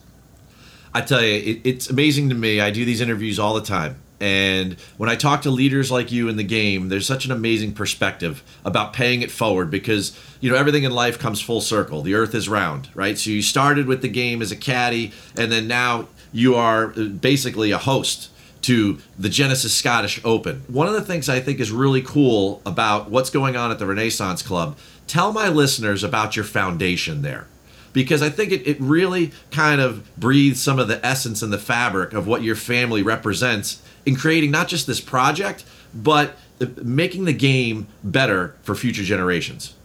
I 0.93 1.01
tell 1.01 1.21
you, 1.21 1.33
it, 1.33 1.61
it's 1.63 1.89
amazing 1.89 2.29
to 2.29 2.35
me. 2.35 2.61
I 2.61 2.71
do 2.71 2.85
these 2.85 3.01
interviews 3.01 3.39
all 3.39 3.53
the 3.53 3.61
time. 3.61 3.99
And 4.19 4.73
when 4.97 5.09
I 5.09 5.15
talk 5.15 5.43
to 5.43 5.51
leaders 5.51 5.91
like 5.91 6.11
you 6.11 6.27
in 6.27 6.37
the 6.37 6.43
game, 6.43 6.89
there's 6.89 7.05
such 7.05 7.25
an 7.25 7.31
amazing 7.31 7.73
perspective 7.73 8.43
about 8.65 8.93
paying 8.93 9.21
it 9.21 9.29
forward 9.29 9.69
because, 9.69 10.17
you 10.39 10.49
know, 10.49 10.57
everything 10.57 10.83
in 10.83 10.91
life 10.91 11.19
comes 11.19 11.39
full 11.39 11.61
circle. 11.61 12.01
The 12.01 12.15
earth 12.15 12.33
is 12.33 12.49
round, 12.49 12.89
right? 12.95 13.17
So 13.17 13.29
you 13.29 13.41
started 13.41 13.85
with 13.85 14.01
the 14.01 14.07
game 14.07 14.41
as 14.41 14.51
a 14.51 14.55
caddy, 14.55 15.11
and 15.35 15.51
then 15.51 15.67
now 15.67 16.07
you 16.31 16.55
are 16.55 16.93
uh, 16.97 17.03
basically 17.03 17.71
a 17.71 17.77
host 17.77 18.29
to 18.63 18.97
the 19.17 19.29
Genesis 19.29 19.75
Scottish 19.75 20.19
Open. 20.25 20.63
One 20.67 20.87
of 20.87 20.93
the 20.93 21.01
things 21.01 21.29
I 21.29 21.39
think 21.39 21.59
is 21.59 21.71
really 21.71 22.01
cool 22.01 22.61
about 22.65 23.09
what's 23.11 23.29
going 23.29 23.55
on 23.55 23.71
at 23.71 23.77
the 23.77 23.85
Renaissance 23.85 24.41
Club, 24.41 24.77
tell 25.05 25.31
my 25.31 25.47
listeners 25.47 26.03
about 26.03 26.35
your 26.35 26.43
foundation 26.43 27.21
there 27.21 27.47
because 27.93 28.21
I 28.21 28.29
think 28.29 28.51
it, 28.51 28.67
it 28.67 28.79
really 28.79 29.31
kind 29.51 29.81
of 29.81 30.15
breathes 30.17 30.61
some 30.61 30.77
of 30.77 30.87
the 30.87 31.03
essence 31.03 31.41
and 31.41 31.51
the 31.51 31.57
fabric 31.57 32.13
of 32.13 32.27
what 32.27 32.43
your 32.43 32.55
family 32.55 33.01
represents 33.01 33.81
in 34.07 34.15
creating 34.15 34.49
not 34.49 34.67
just 34.67 34.87
this 34.87 34.99
project, 35.01 35.65
but 35.93 36.37
making 36.83 37.25
the 37.25 37.33
game 37.33 37.87
better 38.03 38.55
for 38.63 38.73
future 38.73 39.03
generations? 39.03 39.75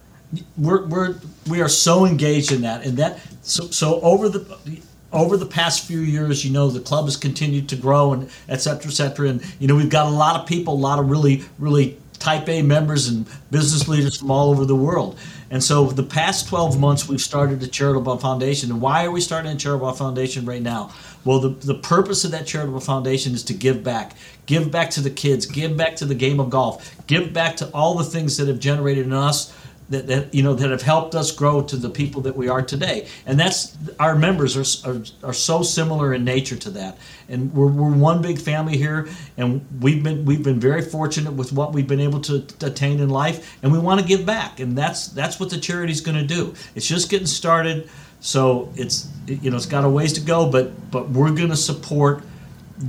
we're, 0.57 0.85
we're 0.87 1.15
we 1.47 1.61
are 1.61 1.69
so 1.69 2.05
engaged 2.05 2.51
in 2.51 2.61
that 2.61 2.85
and 2.85 2.97
that 2.97 3.19
so 3.41 3.65
so 3.67 4.01
over 4.01 4.29
the 4.29 4.81
over 5.11 5.37
the 5.37 5.45
past 5.45 5.85
few 5.85 5.99
years 5.99 6.43
you 6.43 6.51
know 6.51 6.69
the 6.69 6.79
club 6.79 7.05
has 7.05 7.15
continued 7.15 7.69
to 7.69 7.75
grow 7.75 8.13
and 8.13 8.29
et 8.49 8.57
cetera 8.57 8.89
et 8.89 8.93
cetera 8.93 9.29
and 9.29 9.43
you 9.59 9.67
know 9.67 9.75
we've 9.75 9.89
got 9.89 10.07
a 10.07 10.09
lot 10.09 10.39
of 10.39 10.47
people 10.47 10.73
a 10.73 10.75
lot 10.75 10.99
of 10.99 11.09
really 11.09 11.43
really 11.59 11.97
type 12.19 12.47
a 12.49 12.61
members 12.61 13.07
and 13.07 13.27
business 13.51 13.87
leaders 13.87 14.17
from 14.17 14.31
all 14.31 14.49
over 14.49 14.65
the 14.65 14.75
world 14.75 15.19
and 15.53 15.63
so 15.63 15.85
the 15.85 16.01
past 16.01 16.47
12 16.47 16.79
months 16.79 17.07
we've 17.07 17.21
started 17.21 17.61
a 17.61 17.67
charitable 17.67 18.17
foundation. 18.17 18.71
And 18.71 18.81
why 18.81 19.05
are 19.05 19.11
we 19.11 19.21
starting 19.21 19.51
a 19.51 19.55
charitable 19.55 19.91
foundation 19.91 20.45
right 20.45 20.63
now? 20.63 20.91
Well 21.25 21.39
the, 21.39 21.49
the 21.49 21.75
purpose 21.75 22.25
of 22.25 22.31
that 22.31 22.47
charitable 22.47 22.79
foundation 22.79 23.35
is 23.35 23.43
to 23.43 23.53
give 23.53 23.83
back. 23.83 24.15
Give 24.47 24.71
back 24.71 24.89
to 24.91 25.01
the 25.01 25.11
kids. 25.11 25.45
Give 25.45 25.77
back 25.77 25.95
to 25.97 26.05
the 26.05 26.15
game 26.15 26.39
of 26.39 26.49
golf. 26.49 26.95
Give 27.05 27.31
back 27.31 27.55
to 27.57 27.69
all 27.71 27.93
the 27.93 28.03
things 28.03 28.35
that 28.37 28.47
have 28.47 28.57
generated 28.57 29.05
in 29.05 29.13
us 29.13 29.55
that, 29.93 30.07
that 30.07 30.33
you 30.33 30.41
know 30.41 30.53
that 30.53 30.71
have 30.71 30.81
helped 30.81 31.15
us 31.15 31.31
grow 31.31 31.61
to 31.61 31.77
the 31.77 31.89
people 31.89 32.21
that 32.23 32.35
we 32.35 32.49
are 32.49 32.61
today. 32.61 33.07
And 33.25 33.39
that's 33.39 33.77
our 33.99 34.15
members 34.15 34.57
are, 34.57 34.89
are, 34.89 35.03
are 35.23 35.33
so 35.33 35.61
similar 35.61 36.13
in 36.13 36.23
nature 36.25 36.57
to 36.57 36.69
that. 36.71 36.97
And 37.29 37.53
we're, 37.53 37.67
we're 37.67 37.95
one 37.95 38.21
big 38.21 38.39
family 38.39 38.75
here 38.75 39.07
and 39.37 39.65
we've 39.79 40.03
been 40.03 40.25
we've 40.25 40.43
been 40.43 40.59
very 40.59 40.81
fortunate 40.81 41.33
with 41.33 41.53
what 41.53 41.73
we've 41.73 41.87
been 41.87 41.99
able 41.99 42.19
to 42.21 42.45
attain 42.61 42.99
in 42.99 43.09
life 43.09 43.57
and 43.63 43.71
we 43.71 43.79
want 43.79 44.01
to 44.01 44.05
give 44.05 44.25
back 44.25 44.59
and 44.59 44.77
that's 44.77 45.07
that's 45.07 45.39
what 45.39 45.49
the 45.49 45.59
charity 45.59 45.93
is 45.93 46.01
going 46.01 46.17
to 46.17 46.25
do. 46.25 46.53
It's 46.75 46.87
just 46.87 47.09
getting 47.09 47.27
started 47.27 47.89
so 48.19 48.71
it's 48.75 49.09
you 49.27 49.51
know 49.51 49.57
it's 49.57 49.65
got 49.65 49.83
a 49.83 49.89
ways 49.89 50.13
to 50.13 50.21
go 50.21 50.49
but 50.49 50.91
but 50.91 51.09
we're 51.09 51.31
going 51.31 51.49
to 51.49 51.57
support 51.57 52.23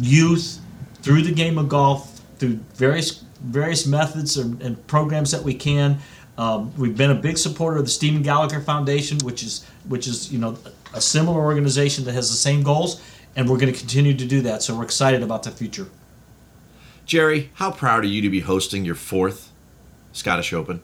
youth 0.01 0.59
through 1.03 1.23
the 1.23 1.33
game 1.33 1.59
of 1.59 1.69
golf 1.69 2.21
through 2.39 2.59
various 2.75 3.25
various 3.43 3.87
methods 3.87 4.39
and, 4.39 4.63
and 4.63 4.87
programs 4.87 5.31
that 5.31 5.43
we 5.43 5.53
can 5.53 5.99
um, 6.37 6.73
we've 6.77 6.97
been 6.97 7.11
a 7.11 7.15
big 7.15 7.39
supporter 7.39 7.79
of 7.79 7.85
the 7.85 7.91
Stephen 7.91 8.23
Gallacher 8.23 8.65
Foundation, 8.65 9.19
which 9.19 9.43
is 9.43 9.65
which 9.89 10.07
is 10.07 10.33
you 10.33 10.39
know 10.39 10.57
a 10.93 11.01
similar 11.01 11.41
organization 11.41 12.05
that 12.05 12.13
has 12.13 12.31
the 12.31 12.37
same 12.37 12.63
goals, 12.63 13.01
and 13.37 13.49
we're 13.49 13.59
going 13.59 13.73
to 13.73 13.79
continue 13.79 14.15
to 14.15 14.27
do 14.27 14.41
that. 14.43 14.63
So 14.63 14.77
we're 14.77 14.85
excited 14.85 15.23
about 15.23 15.45
the 15.45 15.51
future. 15.51 15.89
Jerry, 17.07 17.51
how 17.55 17.71
proud 17.71 18.05
are 18.05 18.09
you 18.09 18.23
to 18.23 18.31
be 18.31 18.41
hosting 18.41 18.85
your 18.85 18.95
fourth 18.95 19.53
Scottish 20.13 20.53
Open? 20.53 20.81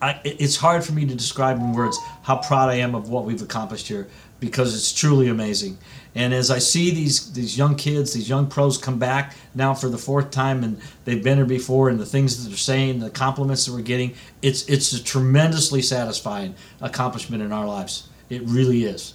I, 0.00 0.20
it's 0.24 0.56
hard 0.56 0.84
for 0.84 0.92
me 0.92 1.06
to 1.06 1.14
describe 1.14 1.56
in 1.56 1.72
words 1.72 1.98
how 2.22 2.36
proud 2.36 2.68
I 2.68 2.74
am 2.74 2.94
of 2.94 3.08
what 3.08 3.24
we've 3.24 3.42
accomplished 3.42 3.88
here 3.88 4.06
because 4.40 4.74
it's 4.74 4.92
truly 4.92 5.28
amazing. 5.28 5.78
And 6.14 6.34
as 6.34 6.50
I 6.50 6.58
see 6.58 6.90
these 6.90 7.32
these 7.32 7.56
young 7.56 7.76
kids, 7.76 8.12
these 8.12 8.28
young 8.28 8.48
pros 8.48 8.78
come 8.78 8.98
back 8.98 9.36
now 9.54 9.74
for 9.74 9.88
the 9.88 9.98
fourth 9.98 10.30
time, 10.30 10.64
and 10.64 10.80
they've 11.04 11.22
been 11.22 11.36
here 11.36 11.46
before, 11.46 11.90
and 11.90 12.00
the 12.00 12.06
things 12.06 12.42
that 12.42 12.48
they're 12.48 12.58
saying, 12.58 13.00
the 13.00 13.10
compliments 13.10 13.66
that 13.66 13.72
we're 13.72 13.82
getting, 13.82 14.14
it's 14.42 14.68
it's 14.68 14.92
a 14.92 15.02
tremendously 15.02 15.82
satisfying 15.82 16.54
accomplishment 16.80 17.42
in 17.42 17.52
our 17.52 17.66
lives. 17.66 18.08
It 18.30 18.42
really 18.42 18.84
is. 18.84 19.14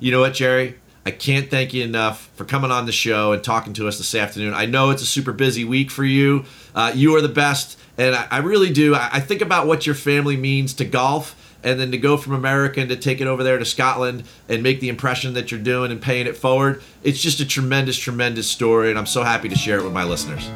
You 0.00 0.12
know 0.12 0.20
what, 0.20 0.34
Jerry? 0.34 0.76
I 1.06 1.12
can't 1.12 1.48
thank 1.48 1.72
you 1.72 1.84
enough 1.84 2.28
for 2.34 2.44
coming 2.44 2.72
on 2.72 2.84
the 2.84 2.92
show 2.92 3.32
and 3.32 3.42
talking 3.42 3.72
to 3.74 3.86
us 3.86 3.96
this 3.96 4.14
afternoon. 4.14 4.54
I 4.54 4.66
know 4.66 4.90
it's 4.90 5.02
a 5.02 5.06
super 5.06 5.32
busy 5.32 5.64
week 5.64 5.90
for 5.90 6.04
you. 6.04 6.44
Uh, 6.74 6.92
you 6.94 7.14
are 7.14 7.20
the 7.20 7.28
best, 7.28 7.78
and 7.96 8.14
I, 8.14 8.26
I 8.30 8.38
really 8.38 8.72
do. 8.72 8.94
I, 8.94 9.08
I 9.12 9.20
think 9.20 9.40
about 9.40 9.68
what 9.68 9.86
your 9.86 9.94
family 9.94 10.36
means 10.36 10.74
to 10.74 10.84
golf 10.84 11.45
and 11.66 11.80
then 11.80 11.90
to 11.90 11.98
go 11.98 12.16
from 12.16 12.32
America 12.32 12.80
and 12.80 12.88
to 12.88 12.96
take 12.96 13.20
it 13.20 13.26
over 13.26 13.42
there 13.42 13.58
to 13.58 13.64
Scotland 13.64 14.22
and 14.48 14.62
make 14.62 14.78
the 14.78 14.88
impression 14.88 15.34
that 15.34 15.50
you're 15.50 15.58
doing 15.58 15.90
and 15.90 16.00
paying 16.00 16.28
it 16.28 16.36
forward. 16.36 16.80
It's 17.02 17.20
just 17.20 17.40
a 17.40 17.44
tremendous, 17.44 17.98
tremendous 17.98 18.48
story, 18.48 18.88
and 18.88 18.98
I'm 18.98 19.04
so 19.04 19.24
happy 19.24 19.48
to 19.48 19.56
share 19.56 19.80
it 19.80 19.82
with 19.82 19.92
my 19.92 20.04
listeners. 20.04 20.48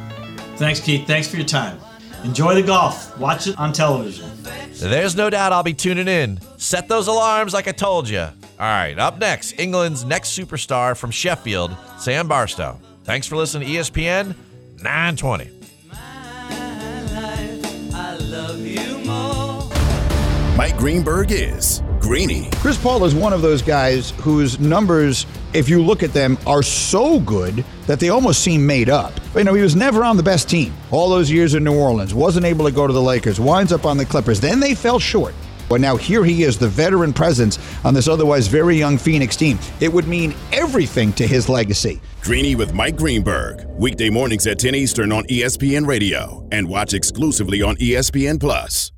Thanks, 0.55 0.79
Keith. 0.79 1.05
Thanks 1.05 1.27
for 1.27 1.35
your 1.35 1.45
time. 1.45 1.79
Enjoy 2.23 2.55
the 2.55 2.63
golf. 2.63 3.17
Watch 3.19 3.47
it 3.47 3.59
on 3.59 3.73
television. 3.73 4.31
There's 4.75 5.15
no 5.17 5.29
doubt 5.29 5.51
I'll 5.51 5.63
be 5.63 5.73
tuning 5.73 6.07
in. 6.07 6.39
Set 6.57 6.87
those 6.87 7.07
alarms 7.07 7.53
like 7.53 7.67
I 7.67 7.73
told 7.73 8.07
you. 8.07 8.21
All 8.21 8.31
right, 8.59 8.97
up 8.97 9.19
next, 9.19 9.59
England's 9.59 10.05
next 10.05 10.37
superstar 10.37 10.95
from 10.95 11.11
Sheffield, 11.11 11.75
Sam 11.99 12.29
Bairstow. 12.29 12.79
Thanks 13.03 13.27
for 13.27 13.35
listening 13.35 13.67
to 13.67 13.73
ESPN 13.73 14.35
920. 14.81 15.61
Mike 20.57 20.77
Greenberg 20.77 21.31
is 21.31 21.81
Greeny. 22.01 22.49
Chris 22.55 22.77
Paul 22.77 23.05
is 23.05 23.15
one 23.15 23.31
of 23.31 23.41
those 23.41 23.61
guys 23.61 24.11
whose 24.17 24.59
numbers, 24.59 25.25
if 25.53 25.69
you 25.69 25.81
look 25.81 26.03
at 26.03 26.11
them, 26.11 26.37
are 26.45 26.61
so 26.61 27.21
good 27.21 27.63
that 27.87 28.01
they 28.01 28.09
almost 28.09 28.41
seem 28.41 28.65
made 28.65 28.89
up. 28.89 29.13
But, 29.31 29.39
you 29.39 29.45
know, 29.45 29.53
he 29.53 29.61
was 29.61 29.77
never 29.77 30.03
on 30.03 30.17
the 30.17 30.23
best 30.23 30.49
team. 30.49 30.73
All 30.91 31.09
those 31.09 31.31
years 31.31 31.55
in 31.55 31.63
New 31.63 31.79
Orleans, 31.79 32.13
wasn't 32.13 32.45
able 32.45 32.65
to 32.65 32.71
go 32.71 32.85
to 32.85 32.91
the 32.91 33.01
Lakers, 33.01 33.39
winds 33.39 33.71
up 33.71 33.85
on 33.85 33.97
the 33.97 34.05
Clippers. 34.05 34.41
Then 34.41 34.59
they 34.59 34.75
fell 34.75 34.99
short. 34.99 35.33
But 35.69 35.79
now 35.79 35.95
here 35.95 36.25
he 36.25 36.43
is, 36.43 36.57
the 36.57 36.67
veteran 36.67 37.13
presence 37.13 37.57
on 37.85 37.93
this 37.93 38.09
otherwise 38.09 38.47
very 38.47 38.75
young 38.75 38.97
Phoenix 38.97 39.37
team. 39.37 39.57
It 39.79 39.91
would 39.91 40.05
mean 40.05 40.35
everything 40.51 41.13
to 41.13 41.25
his 41.25 41.47
legacy. 41.47 42.01
Greeny 42.23 42.55
with 42.55 42.73
Mike 42.73 42.97
Greenberg. 42.97 43.65
Weekday 43.69 44.09
mornings 44.09 44.45
at 44.47 44.59
10 44.59 44.75
Eastern 44.75 45.13
on 45.13 45.23
ESPN 45.27 45.87
Radio 45.87 46.45
and 46.51 46.67
watch 46.67 46.93
exclusively 46.93 47.61
on 47.61 47.77
ESPN 47.77 48.37
Plus. 48.37 48.91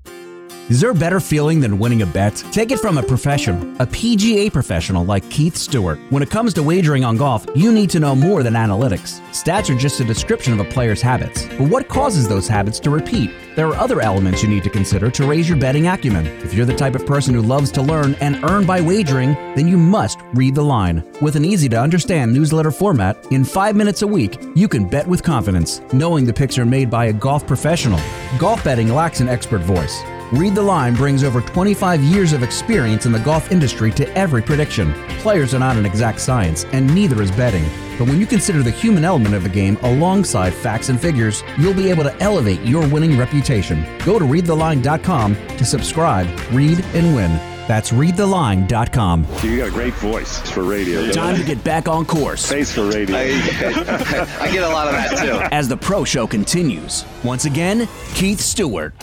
Is 0.70 0.80
there 0.80 0.91
a 0.91 0.95
better 0.95 1.20
feeling 1.20 1.59
than 1.59 1.78
winning 1.78 2.03
a 2.03 2.05
bet? 2.05 2.38
Take 2.53 2.72
it 2.72 2.80
from 2.80 2.97
a 2.97 3.03
professional, 3.03 3.61
a 3.82 3.86
PGA 3.86 4.51
professional 4.51 5.03
like 5.03 5.30
Keith 5.30 5.57
Stewart. 5.57 5.99
When 6.09 6.24
it 6.24 6.30
comes 6.30 6.53
to 6.53 6.64
wagering 6.64 7.03
on 7.03 7.18
golf, 7.18 7.45
you 7.53 7.74
need 7.74 7.89
to 7.89 7.99
know 7.99 8.16
more 8.16 8.43
than 8.43 8.53
analytics. 8.53 9.20
Stats 9.32 9.70
are 9.70 9.78
just 9.78 9.99
a 9.99 10.05
description 10.05 10.53
of 10.53 10.61
a 10.61 10.72
player's 10.72 11.01
habits. 11.01 11.45
But 11.47 11.68
what 11.68 11.89
causes 11.89 12.30
those 12.30 12.47
habits 12.47 12.80
to 12.80 12.89
repeat? 12.89 13.30
There 13.57 13.68
are 13.68 13.76
other 13.76 13.99
elements 13.99 14.41
you 14.41 14.47
need 14.47 14.64
to 14.64 14.70
consider 14.70 15.11
to 15.11 15.28
raise 15.28 15.49
your 15.49 15.57
betting 15.57 15.88
acumen. 15.88 16.28
If 16.28 16.53
you're 16.53 16.66
the 16.66 16.78
type 16.78 16.95
of 16.95 17.05
person 17.05 17.34
who 17.34 17.41
loves 17.41 17.70
to 17.74 17.82
learn 17.82 18.16
and 18.22 18.41
earn 18.45 18.66
by 18.66 18.80
wagering, 18.80 19.34
then 19.55 19.68
you 19.68 19.78
must 19.78 20.20
read 20.34 20.55
the 20.55 20.64
line. 20.64 21.03
With 21.20 21.36
an 21.36 21.43
easy 21.43 21.68
to 21.70 21.82
understand 21.82 22.34
newsletter 22.34 22.72
format, 22.72 23.18
in 23.34 23.43
five 23.43 23.76
minutes 23.76 24.01
a 24.01 24.07
week, 24.07 24.39
you 24.55 24.70
can 24.70 24.88
bet 24.88 25.07
with 25.07 25.24
confidence, 25.24 25.82
knowing 25.91 26.24
the 26.24 26.32
picks 26.32 26.57
are 26.57 26.66
made 26.66 26.89
by 26.89 27.07
a 27.07 27.14
golf 27.14 27.45
professional. 27.45 27.99
Golf 28.39 28.64
betting 28.64 28.88
lacks 28.88 29.20
an 29.20 29.28
expert 29.28 29.61
voice. 29.61 30.01
Read 30.34 30.55
the 30.55 30.61
Line 30.63 30.95
brings 30.95 31.23
over 31.23 31.41
25 31.41 32.01
years 32.01 32.34
of 32.34 32.41
experience 32.41 33.05
in 33.05 33.11
the 33.11 33.19
golf 33.19 33.51
industry 33.51 33.91
to 33.91 34.17
every 34.17 34.41
prediction. 34.41 34.91
Players 35.19 35.53
are 35.53 35.59
not 35.59 35.77
an 35.77 35.86
exact 35.86 36.19
science, 36.19 36.65
and 36.71 36.91
neither 36.95 37.21
is 37.21 37.29
betting. 37.29 37.63
But 37.99 38.07
when 38.07 38.19
you 38.19 38.25
consider 38.25 38.63
the 38.63 38.71
human 38.71 39.05
element 39.05 39.36
of 39.36 39.43
the 39.43 39.49
game 39.49 39.77
alongside 39.84 40.51
facts 40.51 40.89
and 40.89 40.99
figures, 40.99 41.43
you'll 41.59 41.75
be 41.75 41.88
able 41.88 42.01
to 42.05 42.19
elevate 42.19 42.61
your 42.61 42.88
winning 42.88 43.15
reputation. 43.15 43.86
Go 44.03 44.17
to 44.17 44.25
readtheline.com 44.25 45.36
to 45.36 45.63
subscribe, 45.63 46.27
read, 46.49 46.84
and 46.95 47.15
win. 47.15 47.29
That's 47.67 47.93
readtheline.com. 47.93 49.27
You 49.43 49.57
got 49.57 49.67
a 49.67 49.71
great 49.71 49.93
voice 49.93 50.41
for 50.49 50.63
radio. 50.63 51.11
Time 51.11 51.36
to 51.36 51.43
get 51.43 51.63
back 51.63 51.88
on 51.88 52.07
course. 52.07 52.49
Face 52.49 52.73
for 52.73 52.89
radio. 52.89 53.15
I 53.17 54.49
get 54.51 54.63
a 54.63 54.69
lot 54.69 54.88
of 54.88 54.93
that 54.93 55.19
too. 55.19 55.47
As 55.55 55.67
the 55.67 55.77
pro 55.77 56.03
show 56.03 56.25
continues, 56.25 57.05
once 57.23 57.45
again, 57.45 57.88
Keith 58.15 58.39
Stewart. 58.39 58.95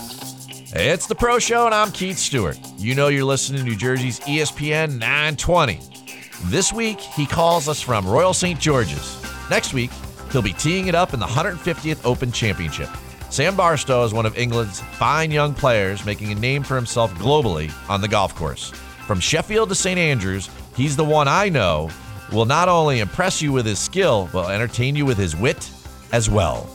It's 0.73 1.09
the 1.09 1.17
Pro 1.17 1.41
Show, 1.41 1.67
and 1.67 1.75
I'm 1.75 1.91
Keith 1.91 2.17
Stewart. 2.17 2.57
You 2.79 2.95
know 2.95 3.09
you're 3.09 3.25
listening 3.25 3.59
to 3.59 3.69
New 3.69 3.75
Jersey's 3.75 4.21
ESPN 4.21 5.01
920. 5.01 5.81
This 6.45 6.73
week, 6.73 7.01
he 7.01 7.27
calls 7.27 7.69
us 7.69 7.81
from 7.81 8.07
Royal 8.07 8.33
St. 8.33 8.59
George's. 8.61 9.21
Next 9.51 9.75
week, 9.75 9.91
he'll 10.31 10.43
be 10.43 10.53
teeing 10.53 10.87
it 10.87 10.95
up 10.95 11.13
in 11.13 11.19
the 11.19 11.27
150th 11.27 12.05
Open 12.05 12.31
Championship. 12.31 12.89
Sam 13.31 13.57
Bairstow 13.57 14.07
is 14.07 14.15
one 14.15 14.27
of 14.27 14.39
England's 14.39 14.79
fine 14.81 15.33
young 15.33 15.55
players 15.55 16.07
making 16.07 16.31
a 16.31 16.37
name 16.37 16.63
for 16.63 16.77
himself 16.77 17.13
globally 17.15 17.73
on 17.91 18.01
the 18.01 18.07
golf 18.07 18.37
course. 18.37 18.71
From 19.09 19.19
Sheffield 19.19 19.71
to 19.71 19.75
St. 19.75 19.99
Andrews, 19.99 20.49
he's 20.77 20.95
the 20.95 21.05
one 21.05 21.27
I 21.27 21.49
know 21.49 21.91
will 22.31 22.47
not 22.47 22.69
only 22.69 23.01
impress 23.01 23.43
you 23.43 23.51
with 23.51 23.67
his 23.67 23.81
skill, 23.81 24.29
but 24.33 24.53
entertain 24.53 24.95
you 24.95 25.05
with 25.05 25.19
his 25.19 25.35
wit 25.35 25.69
as 26.13 26.31
well. 26.31 26.71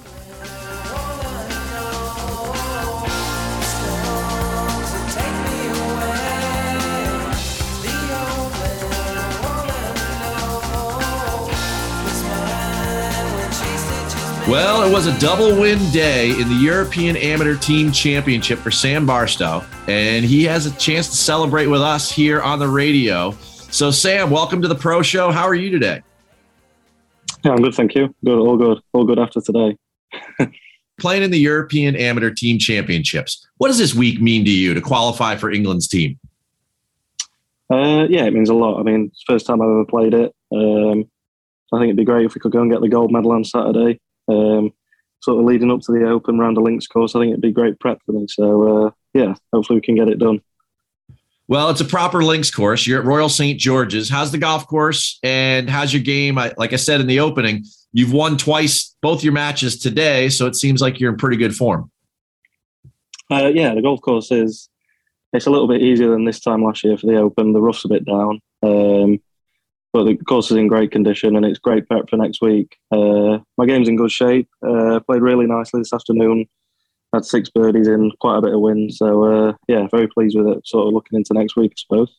Well, 14.48 14.88
it 14.88 14.93
was 14.93 15.08
a 15.08 15.20
double 15.20 15.60
win 15.60 15.80
day 15.91 16.30
in 16.30 16.48
the 16.48 16.60
European 16.62 17.18
Amateur 17.18 17.56
Team 17.56 17.91
Championship 17.91 18.60
for 18.60 18.70
Sam 18.70 19.08
Bairstow, 19.08 19.66
and 19.89 20.24
he 20.24 20.43
has 20.43 20.68
a 20.68 20.72
chance 20.78 21.10
to 21.10 21.16
celebrate 21.16 21.66
with 21.66 21.82
us 21.82 22.12
here 22.12 22.43
on 22.43 22.60
the 22.60 22.68
radio. 22.68 23.32
So, 23.72 23.89
Sam, 23.89 24.30
welcome 24.30 24.62
to 24.62 24.68
the 24.68 24.76
Pro 24.76 25.02
Show. 25.02 25.32
How 25.32 25.46
are 25.46 25.56
you 25.56 25.72
today? 25.72 26.04
Yeah, 27.43 27.54
I'm 27.54 27.58
good, 27.64 27.74
thank 27.74 27.96
you. 27.96 28.14
Good, 28.24 28.38
all 28.38 28.56
good, 28.56 28.80
all 28.93 29.04
good 29.04 29.18
after 29.18 29.41
today. 29.41 29.78
Playing 31.00 31.24
in 31.24 31.32
the 31.32 31.39
European 31.39 31.96
Amateur 31.96 32.30
Team 32.30 32.60
Championships, 32.60 33.48
what 33.58 33.70
does 33.70 33.80
this 33.80 33.96
week 33.96 34.22
mean 34.22 34.46
to 34.46 34.52
you 34.52 34.76
to 34.76 34.82
qualify 34.82 35.38
for 35.38 35.50
England's 35.50 35.88
team? 35.88 36.20
Uh, 37.74 38.06
yeah, 38.08 38.26
it 38.26 38.34
means 38.34 38.50
a 38.50 38.54
lot. 38.54 38.80
I 38.80 38.84
mean, 38.84 39.06
it's 39.06 39.24
the 39.26 39.34
first 39.34 39.48
time 39.48 39.60
I've 39.60 39.70
ever 39.70 39.86
played 39.86 40.14
it. 40.14 40.36
Um, 40.56 41.10
I 41.74 41.80
think 41.80 41.86
it'd 41.86 41.98
be 41.98 42.06
great 42.06 42.28
if 42.28 42.36
we 42.36 42.41
could 42.41 42.52
go 42.52 42.62
and 42.62 42.72
get 42.72 42.82
the 42.82 42.89
gold 42.89 43.12
medal 43.12 43.32
on 43.32 43.43
Saturday. 43.43 44.00
Um, 44.28 44.73
sort 45.21 45.39
of 45.39 45.45
leading 45.45 45.71
up 45.71 45.82
to 45.82 45.91
the 45.91 46.07
Open 46.07 46.38
round 46.38 46.57
of 46.57 46.63
links 46.63 46.88
course. 46.88 47.15
I 47.15 47.19
think 47.19 47.32
it'd 47.32 47.41
be 47.41 47.51
great 47.51 47.80
prep 47.80 47.99
for 48.05 48.11
me. 48.11 48.28
So 48.30 48.88
uh, 48.88 48.91
yeah, 49.13 49.36
hopefully 49.51 49.78
we 49.78 49.82
can 49.82 49.95
get 49.95 50.07
it 50.07 50.19
done. 50.19 50.41
Well, 51.47 51.69
it's 51.69 51.82
a 51.82 51.86
proper 51.86 52.23
links 52.23 52.49
course. 52.49 52.88
You're 52.88 52.99
at 52.99 53.05
Royal 53.05 53.30
St. 53.30 53.59
George's. 53.59 54.09
How's 54.09 54.32
the 54.32 54.39
golf 54.39 54.65
course 54.67 55.19
and 55.21 55.69
how's 55.69 55.93
your 55.93 56.01
game? 56.01 56.39
I, 56.39 56.53
like 56.57 56.73
I 56.73 56.78
said 56.78 57.01
in 57.01 57.07
the 57.07 57.19
opening, 57.19 57.65
you've 57.93 58.11
won 58.11 58.36
twice, 58.38 58.95
both 59.01 59.23
your 59.23 59.34
matches 59.34 59.78
today, 59.78 60.30
so 60.30 60.47
it 60.47 60.55
seems 60.55 60.82
like 60.82 60.99
you're 60.99 61.11
in 61.11 61.17
pretty 61.17 61.38
good 61.38 61.55
form. 61.55 61.91
Uh, 63.30 63.51
yeah, 63.53 63.76
the 63.76 63.82
golf 63.82 64.01
course 64.01 64.32
is 64.32 64.69
it's 65.34 65.45
a 65.45 65.51
little 65.51 65.67
bit 65.67 65.82
easier 65.82 66.09
than 66.09 66.26
this 66.26 66.39
time 66.39 66.63
last 66.63 66.84
year 66.84 66.97
for 66.97 67.05
the 67.05 67.17
Open. 67.17 67.53
The 67.53 67.61
rough's 67.61 67.86
a 67.86 67.89
bit 67.89 68.05
down, 68.05 68.41
um, 68.63 69.19
but 69.96 70.04
the 70.04 70.18
course 70.18 70.52
is 70.52 70.58
in 70.58 70.68
great 70.68 70.91
condition 70.91 71.38
and 71.38 71.46
it's 71.46 71.58
great 71.58 71.88
prep 71.88 72.10
for 72.10 72.18
next 72.18 72.41
week. 72.41 72.76
Uh, 72.91 73.38
my 73.58 73.66
game's 73.66 73.88
in 73.88 73.96
good 73.96 74.12
shape. 74.12 74.50
Uh, 74.62 75.00
played 75.00 75.22
really 75.22 75.46
nicely 75.46 75.80
this 75.80 75.93
afternoon. 75.93 76.46
Had 77.14 77.24
six 77.24 77.50
birdies 77.50 77.88
in, 77.88 78.12
quite 78.20 78.39
a 78.39 78.41
bit 78.41 78.54
of 78.54 78.60
wind. 78.60 78.93
So 78.93 79.24
uh, 79.24 79.54
yeah, 79.70 79.88
very 79.89 80.10
pleased 80.10 80.38
with 80.38 80.50
it. 80.50 80.68
Sort 80.68 80.86
of 80.86 80.93
looking 80.93 81.18
into 81.18 81.34
next 81.34 81.56
week, 81.56 81.72
I 81.72 81.80
suppose. 81.80 82.14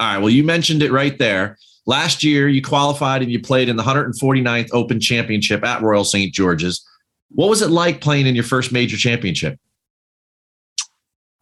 All 0.00 0.14
right. 0.14 0.18
Well, 0.18 0.30
you 0.30 0.44
mentioned 0.44 0.82
it 0.82 0.92
right 0.92 1.18
there. 1.18 1.58
Last 1.84 2.24
year, 2.24 2.48
you 2.48 2.62
qualified 2.62 3.20
and 3.20 3.30
you 3.30 3.38
played 3.38 3.68
in 3.68 3.76
the 3.76 3.82
149th 3.82 4.70
Open 4.72 4.98
Championship 4.98 5.62
at 5.62 5.82
Royal 5.82 6.04
St. 6.04 6.32
George's. 6.32 6.88
What 7.28 7.50
was 7.50 7.60
it 7.60 7.68
like 7.68 8.00
playing 8.00 8.26
in 8.26 8.34
your 8.34 8.44
first 8.44 8.72
major 8.72 8.96
championship? 8.96 9.60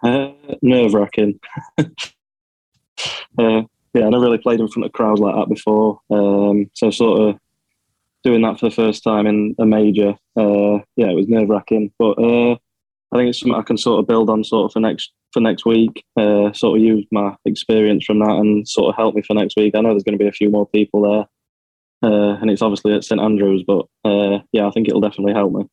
Uh, 0.02 0.32
nerve 0.60 0.92
wracking. 0.92 1.38
uh, 3.38 3.62
yeah, 3.94 4.06
I 4.06 4.10
never 4.10 4.24
really 4.24 4.38
played 4.38 4.60
in 4.60 4.68
front 4.68 4.86
of 4.86 4.92
crowds 4.92 5.20
like 5.20 5.34
that 5.34 5.48
before. 5.48 6.00
Um, 6.10 6.70
so 6.74 6.90
sort 6.90 7.20
of 7.20 7.38
doing 8.24 8.42
that 8.42 8.58
for 8.58 8.68
the 8.68 8.74
first 8.74 9.02
time 9.02 9.26
in 9.26 9.54
a 9.58 9.66
major, 9.66 10.14
uh, 10.36 10.78
yeah, 10.96 11.10
it 11.10 11.16
was 11.16 11.28
nerve 11.28 11.48
wracking. 11.48 11.92
But 11.98 12.18
uh, 12.18 12.52
I 13.12 13.16
think 13.16 13.28
it's 13.28 13.40
something 13.40 13.58
I 13.58 13.62
can 13.62 13.76
sort 13.76 14.00
of 14.00 14.06
build 14.06 14.30
on 14.30 14.44
sort 14.44 14.66
of 14.66 14.72
for 14.72 14.80
next 14.80 15.12
for 15.32 15.40
next 15.40 15.66
week. 15.66 16.04
Uh, 16.16 16.52
sort 16.52 16.78
of 16.78 16.84
use 16.84 17.06
my 17.10 17.34
experience 17.44 18.04
from 18.04 18.20
that 18.20 18.36
and 18.36 18.66
sort 18.66 18.90
of 18.90 18.96
help 18.96 19.14
me 19.14 19.22
for 19.22 19.34
next 19.34 19.56
week. 19.56 19.74
I 19.74 19.80
know 19.80 19.90
there's 19.90 20.04
going 20.04 20.18
to 20.18 20.22
be 20.22 20.28
a 20.28 20.32
few 20.32 20.50
more 20.50 20.66
people 20.66 21.02
there. 21.02 21.26
Uh, 22.04 22.36
and 22.40 22.50
it's 22.50 22.62
obviously 22.62 22.92
at 22.94 23.04
St 23.04 23.20
Andrews, 23.20 23.62
but 23.64 23.86
uh, 24.04 24.40
yeah, 24.50 24.66
I 24.66 24.70
think 24.72 24.88
it'll 24.88 25.00
definitely 25.00 25.34
help 25.34 25.52
me. 25.52 25.68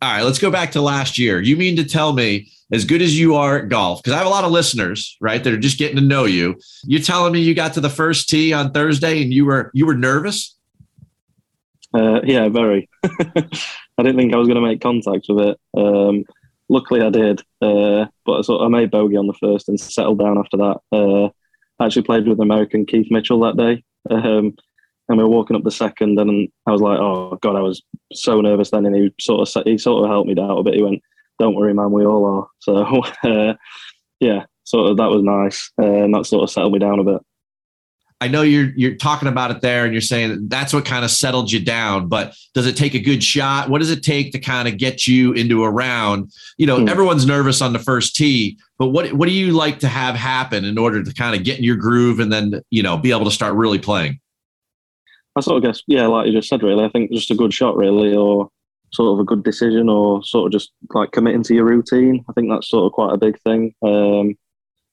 All 0.00 0.12
right, 0.12 0.22
let's 0.22 0.38
go 0.38 0.50
back 0.50 0.72
to 0.72 0.80
last 0.80 1.18
year. 1.18 1.40
You 1.40 1.56
mean 1.56 1.76
to 1.76 1.84
tell 1.84 2.12
me, 2.12 2.50
as 2.70 2.84
good 2.84 3.02
as 3.02 3.18
you 3.18 3.34
are 3.34 3.58
at 3.58 3.68
golf, 3.68 4.02
because 4.02 4.12
I 4.12 4.18
have 4.18 4.26
a 4.26 4.30
lot 4.30 4.44
of 4.44 4.52
listeners, 4.52 5.16
right, 5.20 5.42
that 5.42 5.52
are 5.52 5.58
just 5.58 5.78
getting 5.78 5.96
to 5.96 6.02
know 6.02 6.24
you. 6.24 6.60
You're 6.84 7.00
telling 7.00 7.32
me 7.32 7.40
you 7.40 7.54
got 7.54 7.74
to 7.74 7.80
the 7.80 7.90
first 7.90 8.28
tee 8.28 8.52
on 8.52 8.72
Thursday 8.72 9.22
and 9.22 9.32
you 9.32 9.46
were 9.46 9.70
you 9.74 9.86
were 9.86 9.96
nervous? 9.96 10.56
Uh, 11.94 12.20
yeah, 12.22 12.48
very. 12.48 12.88
I 13.04 14.02
didn't 14.02 14.16
think 14.16 14.34
I 14.34 14.36
was 14.36 14.46
going 14.46 14.62
to 14.62 14.66
make 14.66 14.80
contact 14.80 15.26
with 15.28 15.48
it. 15.48 15.60
Um, 15.76 16.24
luckily, 16.68 17.00
I 17.00 17.10
did. 17.10 17.40
Uh, 17.60 18.06
but 18.24 18.38
I, 18.38 18.40
sort 18.42 18.62
I 18.62 18.68
made 18.68 18.90
bogey 18.90 19.16
on 19.16 19.26
the 19.26 19.34
first 19.34 19.68
and 19.68 19.80
settled 19.80 20.18
down 20.18 20.38
after 20.38 20.58
that. 20.58 20.80
Uh, 20.92 21.26
I 21.80 21.86
actually 21.86 22.02
played 22.02 22.28
with 22.28 22.40
American 22.40 22.86
Keith 22.86 23.10
Mitchell 23.10 23.40
that 23.40 23.56
day. 23.56 23.82
Um, 24.10 24.56
and 25.08 25.18
we 25.18 25.24
were 25.24 25.30
walking 25.30 25.56
up 25.56 25.64
the 25.64 25.70
second, 25.70 26.18
and 26.18 26.48
I 26.66 26.72
was 26.72 26.80
like, 26.80 26.98
"Oh 26.98 27.38
God!" 27.40 27.56
I 27.56 27.60
was 27.60 27.82
so 28.12 28.40
nervous 28.40 28.70
then, 28.70 28.86
and 28.86 28.94
he 28.94 29.12
sort 29.20 29.48
of 29.48 29.64
he 29.64 29.78
sort 29.78 30.04
of 30.04 30.10
helped 30.10 30.28
me 30.28 30.40
out 30.40 30.58
a 30.58 30.62
bit. 30.62 30.74
He 30.74 30.82
went, 30.82 31.02
"Don't 31.38 31.54
worry, 31.54 31.74
man, 31.74 31.90
we 31.92 32.04
all 32.04 32.24
are." 32.24 32.48
So, 32.60 32.76
uh, 33.24 33.54
yeah, 34.20 34.44
sort 34.64 34.90
of 34.90 34.96
that 34.98 35.10
was 35.10 35.22
nice, 35.22 35.70
uh, 35.80 36.04
and 36.04 36.14
that 36.14 36.26
sort 36.26 36.42
of 36.42 36.50
settled 36.50 36.72
me 36.72 36.78
down 36.78 37.00
a 37.00 37.04
bit. 37.04 37.20
I 38.20 38.26
know 38.26 38.42
you're 38.42 38.72
you're 38.76 38.96
talking 38.96 39.28
about 39.28 39.52
it 39.52 39.60
there, 39.60 39.84
and 39.84 39.94
you're 39.94 40.00
saying 40.00 40.28
that 40.30 40.50
that's 40.50 40.72
what 40.72 40.84
kind 40.84 41.04
of 41.04 41.10
settled 41.10 41.52
you 41.52 41.60
down. 41.64 42.08
But 42.08 42.34
does 42.52 42.66
it 42.66 42.76
take 42.76 42.94
a 42.94 42.98
good 42.98 43.22
shot? 43.22 43.70
What 43.70 43.78
does 43.78 43.92
it 43.92 44.02
take 44.02 44.32
to 44.32 44.40
kind 44.40 44.66
of 44.66 44.76
get 44.76 45.06
you 45.06 45.32
into 45.34 45.62
a 45.62 45.70
round? 45.70 46.32
You 46.58 46.66
know, 46.66 46.80
Hmm. 46.80 46.88
everyone's 46.88 47.26
nervous 47.26 47.62
on 47.62 47.72
the 47.72 47.78
first 47.78 48.16
tee, 48.16 48.58
but 48.76 48.88
what 48.88 49.12
what 49.12 49.26
do 49.28 49.32
you 49.34 49.52
like 49.52 49.78
to 49.80 49.88
have 49.88 50.16
happen 50.16 50.64
in 50.64 50.78
order 50.78 51.02
to 51.02 51.14
kind 51.14 51.36
of 51.36 51.44
get 51.44 51.58
in 51.58 51.64
your 51.64 51.76
groove 51.76 52.18
and 52.18 52.32
then 52.32 52.60
you 52.70 52.82
know 52.82 52.96
be 52.98 53.12
able 53.12 53.24
to 53.24 53.30
start 53.30 53.54
really 53.54 53.78
playing? 53.78 54.18
I 55.38 55.40
sort 55.40 55.56
of 55.56 55.62
guess, 55.62 55.82
yeah, 55.86 56.06
like 56.06 56.26
you 56.26 56.32
just 56.32 56.48
said, 56.48 56.62
really. 56.62 56.84
I 56.84 56.88
think 56.88 57.12
just 57.12 57.30
a 57.30 57.36
good 57.36 57.54
shot, 57.54 57.76
really, 57.76 58.14
or 58.14 58.50
sort 58.92 59.14
of 59.14 59.20
a 59.20 59.24
good 59.24 59.44
decision, 59.44 59.88
or 59.88 60.22
sort 60.24 60.46
of 60.46 60.52
just 60.52 60.72
like 60.94 61.12
committing 61.12 61.44
to 61.44 61.54
your 61.54 61.64
routine. 61.64 62.24
I 62.28 62.32
think 62.32 62.50
that's 62.50 62.68
sort 62.68 62.86
of 62.86 62.92
quite 62.92 63.14
a 63.14 63.18
big 63.18 63.40
thing. 63.40 63.74
Um, 63.82 64.36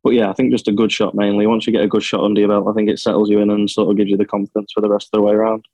but 0.03 0.13
yeah, 0.13 0.29
I 0.29 0.33
think 0.33 0.51
just 0.51 0.67
a 0.67 0.71
good 0.71 0.91
shot 0.91 1.15
mainly. 1.15 1.47
Once 1.47 1.65
you 1.65 1.73
get 1.73 1.83
a 1.83 1.87
good 1.87 2.03
shot 2.03 2.23
under 2.23 2.39
your 2.39 2.49
belt, 2.49 2.67
I 2.69 2.73
think 2.73 2.89
it 2.89 2.99
settles 2.99 3.29
you 3.29 3.39
in 3.39 3.49
and 3.49 3.69
sort 3.69 3.89
of 3.89 3.97
gives 3.97 4.11
you 4.11 4.17
the 4.17 4.25
confidence 4.25 4.71
for 4.71 4.81
the 4.81 4.89
rest 4.89 5.09
of 5.11 5.17
the 5.17 5.23
way 5.23 5.33
around. 5.33 5.65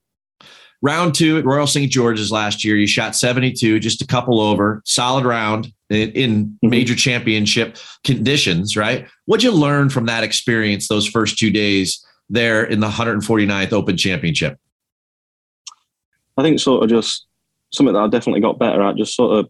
Round 0.82 1.14
two 1.14 1.38
at 1.38 1.46
Royal 1.46 1.68
St. 1.68 1.92
George's 1.92 2.32
last 2.32 2.64
year, 2.64 2.76
you 2.76 2.88
shot 2.88 3.16
72, 3.16 3.80
just 3.80 4.02
a 4.02 4.08
couple 4.08 4.40
over, 4.40 4.82
solid 4.84 5.26
round 5.26 5.72
in, 5.92 6.12
in 6.14 6.58
major 6.64 6.96
championship 6.96 7.78
conditions, 8.04 8.76
right? 8.76 9.08
What'd 9.26 9.44
you 9.44 9.52
learn 9.52 9.90
from 9.90 10.06
that 10.08 10.24
experience 10.24 10.88
those 10.88 11.06
first 11.06 11.38
two 11.38 11.52
days 11.52 12.04
there 12.32 12.64
in 12.64 12.80
the 12.80 12.90
149th 12.90 13.74
Open 13.74 13.98
Championship? 13.98 14.58
I 16.38 16.42
think 16.42 16.60
sort 16.60 16.84
of 16.84 16.90
just 16.90 17.28
something 17.72 17.94
that 17.94 18.02
I 18.02 18.08
definitely 18.08 18.42
got 18.42 18.60
better 18.60 18.82
at, 18.82 18.96
just 18.96 19.16
sort 19.16 19.38
of 19.38 19.50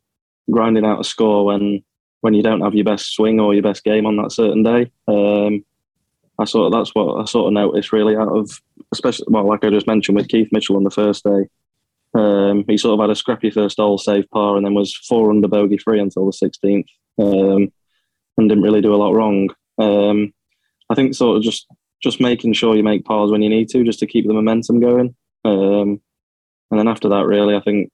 grinding 0.50 0.86
out 0.86 1.00
a 1.00 1.04
score 1.04 1.46
when 1.46 1.84
when 2.22 2.34
you 2.34 2.44
don't 2.44 2.62
have 2.62 2.76
your 2.76 2.86
best 2.86 3.14
swing 3.14 3.40
or 3.40 3.54
your 3.54 3.64
best 3.64 3.84
game 3.84 4.06
on 4.06 4.16
that 4.18 4.32
certain 4.32 4.62
day. 4.62 4.92
Um, 5.08 5.66
I 6.38 6.46
sort 6.46 6.68
of 6.68 6.72
that's 6.74 6.94
what 6.94 7.22
I 7.22 7.26
sort 7.26 7.48
of 7.48 7.54
noticed 7.54 7.94
really 7.94 8.16
out 8.16 8.36
of 8.36 8.52
especially 8.92 9.28
well, 9.30 9.48
like 9.48 9.64
I 9.64 9.70
just 9.70 9.88
mentioned 9.88 10.18
with 10.18 10.28
Keith 10.28 10.50
Mitchell 10.52 10.78
on 10.78 10.84
the 10.84 10.90
first 10.90 11.24
day. 11.24 11.48
Um, 12.14 12.66
he 12.68 12.78
sort 12.78 13.00
of 13.00 13.04
had 13.04 13.10
a 13.10 13.16
scrappy 13.16 13.52
first 13.52 13.78
hole, 13.78 13.98
save 13.98 14.30
par, 14.32 14.58
and 14.58 14.66
then 14.66 14.74
was 14.74 14.96
four 14.96 15.30
under 15.30 15.48
bogey 15.48 15.78
free 15.78 16.00
until 16.00 16.26
the 16.26 16.32
16th, 16.32 16.86
um, 17.20 17.72
and 18.38 18.50
didn't 18.50 18.64
really 18.64 18.82
do 18.82 18.94
a 18.94 18.98
lot 18.98 19.14
wrong. 19.14 19.50
Um, 19.78 20.34
I 20.90 20.96
think 20.96 21.16
sort 21.16 21.38
of 21.38 21.44
just 21.44 21.68
just 22.02 22.22
making 22.22 22.54
sure 22.54 22.76
you 22.76 22.84
make 22.84 23.06
pars 23.06 23.32
when 23.32 23.42
you 23.42 23.50
need 23.50 23.70
to, 23.70 23.84
just 23.84 24.00
to 24.00 24.08
keep 24.08 24.28
the 24.28 24.34
momentum 24.34 24.80
going. 24.80 25.16
Um, 25.46 26.02
and 26.72 26.80
then 26.80 26.88
after 26.88 27.10
that, 27.10 27.26
really, 27.26 27.56
I 27.56 27.62
think, 27.62 27.90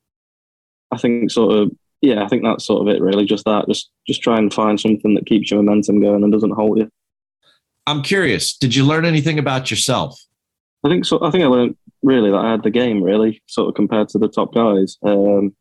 I 0.91 0.97
think 0.97 1.31
sort 1.31 1.55
of, 1.55 1.71
yeah, 2.01 2.23
I 2.23 2.27
think 2.27 2.43
that's 2.43 2.65
sort 2.65 2.87
of 2.87 2.95
it. 2.95 3.01
Really, 3.01 3.25
just 3.25 3.45
that, 3.45 3.67
just 3.67 3.89
just 4.05 4.21
try 4.21 4.37
and 4.37 4.53
find 4.53 4.79
something 4.79 5.15
that 5.15 5.25
keeps 5.25 5.49
your 5.49 5.61
momentum 5.61 5.99
going 5.99 6.23
and 6.23 6.31
doesn't 6.31 6.51
hold 6.51 6.77
you. 6.77 6.89
I'm 7.87 8.03
curious, 8.03 8.55
did 8.55 8.75
you 8.75 8.85
learn 8.85 9.05
anything 9.05 9.39
about 9.39 9.71
yourself? 9.71 10.19
I 10.83 10.89
think 10.89 11.05
so. 11.05 11.23
I 11.23 11.31
think 11.31 11.43
I 11.43 11.47
learned 11.47 11.75
really 12.03 12.29
that 12.29 12.37
I 12.37 12.51
had 12.51 12.63
the 12.63 12.69
game 12.69 13.01
really, 13.01 13.41
sort 13.47 13.69
of 13.69 13.75
compared 13.75 14.09
to 14.09 14.19
the 14.19 14.27
top 14.27 14.53
guys. 14.53 14.97
Um, 15.03 15.55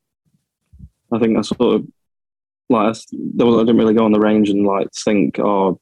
I 1.13 1.19
think 1.19 1.39
I 1.39 1.41
sort 1.41 1.75
of 1.75 1.87
like 2.69 2.95
I, 2.95 2.99
there 3.13 3.47
was, 3.47 3.57
I 3.57 3.61
didn't 3.61 3.79
really 3.79 3.95
go 3.95 4.05
on 4.05 4.13
the 4.13 4.21
range 4.21 4.51
and 4.51 4.67
like 4.67 4.89
think, 5.05 5.39
oh, 5.39 5.81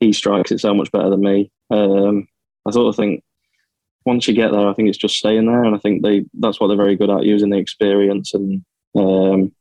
he 0.00 0.12
strikes 0.12 0.50
it 0.50 0.60
so 0.60 0.74
much 0.74 0.90
better 0.90 1.10
than 1.10 1.20
me. 1.20 1.50
Um, 1.70 2.28
I 2.66 2.70
sort 2.70 2.88
of 2.88 2.96
think 2.96 3.22
once 4.04 4.28
you 4.28 4.34
get 4.34 4.52
there, 4.52 4.68
I 4.68 4.72
think 4.72 4.88
it's 4.88 4.98
just 4.98 5.16
staying 5.16 5.46
there, 5.46 5.64
and 5.64 5.74
I 5.74 5.78
think 5.78 6.02
they 6.02 6.24
that's 6.34 6.60
what 6.60 6.68
they're 6.68 6.76
very 6.76 6.96
good 6.96 7.10
at 7.10 7.24
using 7.24 7.50
the 7.50 7.58
experience 7.58 8.34
and 8.34 8.64
um, 8.96 9.52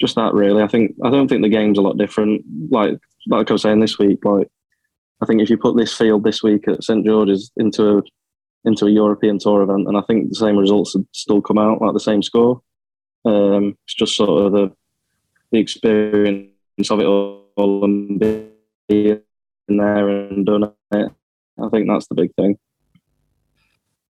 just 0.00 0.14
that 0.16 0.34
really. 0.34 0.62
I 0.62 0.68
think 0.68 0.94
I 1.04 1.10
don't 1.10 1.28
think 1.28 1.42
the 1.42 1.48
game's 1.48 1.78
a 1.78 1.82
lot 1.82 1.98
different. 1.98 2.44
Like 2.70 2.98
like 3.26 3.50
I 3.50 3.54
was 3.54 3.62
saying 3.62 3.80
this 3.80 3.98
week, 3.98 4.24
like 4.24 4.48
I 5.22 5.26
think 5.26 5.42
if 5.42 5.50
you 5.50 5.58
put 5.58 5.76
this 5.76 5.96
field 5.96 6.24
this 6.24 6.42
week 6.42 6.68
at 6.68 6.84
St 6.84 7.04
George's 7.04 7.50
into 7.56 7.98
a 7.98 8.02
into 8.64 8.86
a 8.86 8.90
European 8.90 9.38
Tour 9.38 9.62
event, 9.62 9.86
and 9.88 9.96
I 9.96 10.02
think 10.02 10.28
the 10.28 10.36
same 10.36 10.56
results 10.56 10.94
would 10.94 11.06
still 11.12 11.42
come 11.42 11.58
out, 11.58 11.82
like 11.82 11.92
the 11.92 12.00
same 12.00 12.22
score. 12.22 12.62
Um, 13.24 13.76
it's 13.84 13.94
just 13.94 14.16
sort 14.16 14.46
of 14.46 14.52
the 14.52 14.72
the 15.52 15.58
experience 15.58 16.90
of 16.90 17.00
it 17.00 17.06
all 17.06 17.84
and 17.84 18.18
being 18.18 19.20
there 19.68 20.08
and 20.08 20.44
done 20.46 20.72
it. 20.92 21.12
I 21.62 21.68
think 21.68 21.88
that's 21.88 22.06
the 22.08 22.14
big 22.14 22.34
thing. 22.34 22.58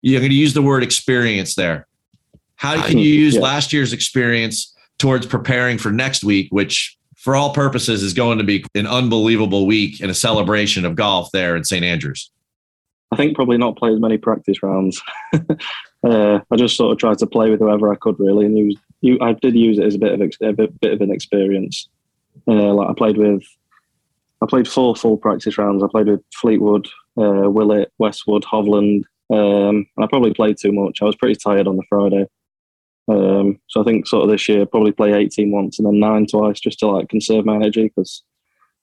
You're 0.01 0.19
going 0.19 0.31
to 0.31 0.35
use 0.37 0.53
the 0.53 0.61
word 0.61 0.83
experience 0.83 1.55
there. 1.55 1.87
How 2.55 2.81
can 2.85 2.97
you 2.97 3.13
use 3.13 3.35
Yeah. 3.35 3.41
last 3.41 3.73
year's 3.73 3.93
experience 3.93 4.73
towards 4.99 5.25
preparing 5.25 5.77
for 5.77 5.91
next 5.91 6.23
week, 6.23 6.47
which 6.51 6.97
for 7.15 7.35
all 7.35 7.53
purposes 7.53 8.03
is 8.03 8.13
going 8.13 8.37
to 8.37 8.43
be 8.43 8.65
an 8.75 8.85
unbelievable 8.87 9.65
week 9.65 10.01
and 10.01 10.11
a 10.11 10.13
celebration 10.13 10.83
of 10.85 10.95
golf 10.95 11.29
there 11.31 11.55
in 11.55 11.63
St. 11.63 11.83
Andrews? 11.83 12.29
I 13.11 13.15
think 13.15 13.35
probably 13.35 13.57
not 13.57 13.77
play 13.77 13.93
as 13.93 13.99
many 13.99 14.17
practice 14.17 14.61
rounds. 14.63 15.01
uh, 15.33 16.39
I 16.51 16.55
just 16.57 16.75
sort 16.75 16.91
of 16.91 16.97
tried 16.97 17.19
to 17.19 17.27
play 17.27 17.49
with 17.49 17.59
whoever 17.59 17.91
I 17.91 17.95
could 17.95 18.19
really, 18.19 18.45
and 18.45 18.57
use. 18.57 18.75
You, 19.01 19.17
I 19.21 19.33
did 19.33 19.55
use 19.55 19.77
it 19.77 19.85
as 19.85 19.95
a 19.95 19.99
bit 19.99 20.13
of 20.13 20.21
ex- 20.21 20.37
a 20.41 20.51
bit, 20.53 20.79
bit 20.81 20.93
of 20.93 21.01
an 21.01 21.11
experience. 21.11 21.87
Uh, 22.47 22.73
like 22.73 22.89
I 22.89 22.93
played 22.93 23.17
with, 23.17 23.43
I 24.41 24.47
played 24.47 24.67
four 24.67 24.95
full 24.95 25.17
practice 25.17 25.57
rounds. 25.57 25.83
I 25.83 25.87
played 25.91 26.07
with 26.07 26.21
Fleetwood, 26.41 26.87
uh, 27.17 27.49
Willett, 27.49 27.91
Westwood, 27.97 28.43
Hovland. 28.43 29.03
Um, 29.31 29.87
and 29.95 30.03
I 30.03 30.07
probably 30.07 30.33
played 30.33 30.57
too 30.57 30.71
much. 30.71 30.99
I 31.01 31.05
was 31.05 31.15
pretty 31.15 31.35
tired 31.35 31.67
on 31.67 31.77
the 31.77 31.83
Friday. 31.89 32.27
Um, 33.07 33.59
so 33.67 33.81
I 33.81 33.83
think 33.83 34.07
sort 34.07 34.23
of 34.23 34.29
this 34.29 34.47
year 34.47 34.65
probably 34.65 34.91
play 34.91 35.13
18 35.13 35.51
once 35.51 35.77
and 35.77 35.85
then 35.85 35.99
nine 35.99 36.25
twice 36.25 36.59
just 36.59 36.79
to 36.79 36.87
like 36.87 37.09
conserve 37.09 37.45
my 37.45 37.55
energy 37.55 37.83
because 37.83 38.23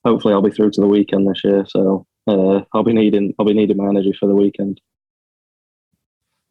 hopefully 0.05 0.35
I'll 0.35 0.43
be 0.43 0.51
through 0.51 0.73
to 0.73 0.81
the 0.81 0.87
weekend 0.87 1.27
this 1.29 1.43
year. 1.43 1.65
So 1.69 2.07
uh, 2.27 2.61
I'll 2.75 2.85
be 2.85 2.93
needing 2.93 3.35
I'll 3.39 3.47
be 3.47 3.55
needing 3.55 3.79
my 3.79 3.89
energy 3.89 4.13
for 4.19 4.27
the 4.27 4.35
weekend. 4.35 4.81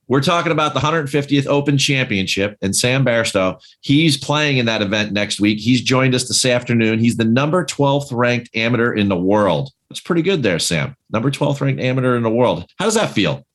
We're 0.09 0.21
talking 0.21 0.51
about 0.51 0.73
the 0.73 0.79
150th 0.79 1.45
Open 1.45 1.77
Championship 1.77 2.57
and 2.63 2.75
Sam 2.75 3.05
Bairstow. 3.05 3.61
He's 3.81 4.17
playing 4.17 4.57
in 4.57 4.65
that 4.65 4.81
event 4.81 5.13
next 5.13 5.39
week. 5.39 5.59
He's 5.59 5.81
joined 5.81 6.15
us 6.15 6.27
this 6.27 6.45
afternoon. 6.45 6.97
He's 6.97 7.17
the 7.17 7.25
number 7.25 7.63
12th 7.63 8.11
ranked 8.11 8.49
amateur 8.55 8.91
in 8.91 9.07
the 9.07 9.15
world. 9.15 9.69
That's 9.87 9.99
pretty 9.99 10.23
good 10.23 10.41
there, 10.41 10.57
Sam. 10.57 10.95
Number 11.11 11.29
12th 11.29 11.61
ranked 11.61 11.79
amateur 11.79 12.17
in 12.17 12.23
the 12.23 12.29
world. 12.29 12.65
How 12.79 12.85
does 12.85 12.95
that 12.95 13.11
feel? 13.11 13.45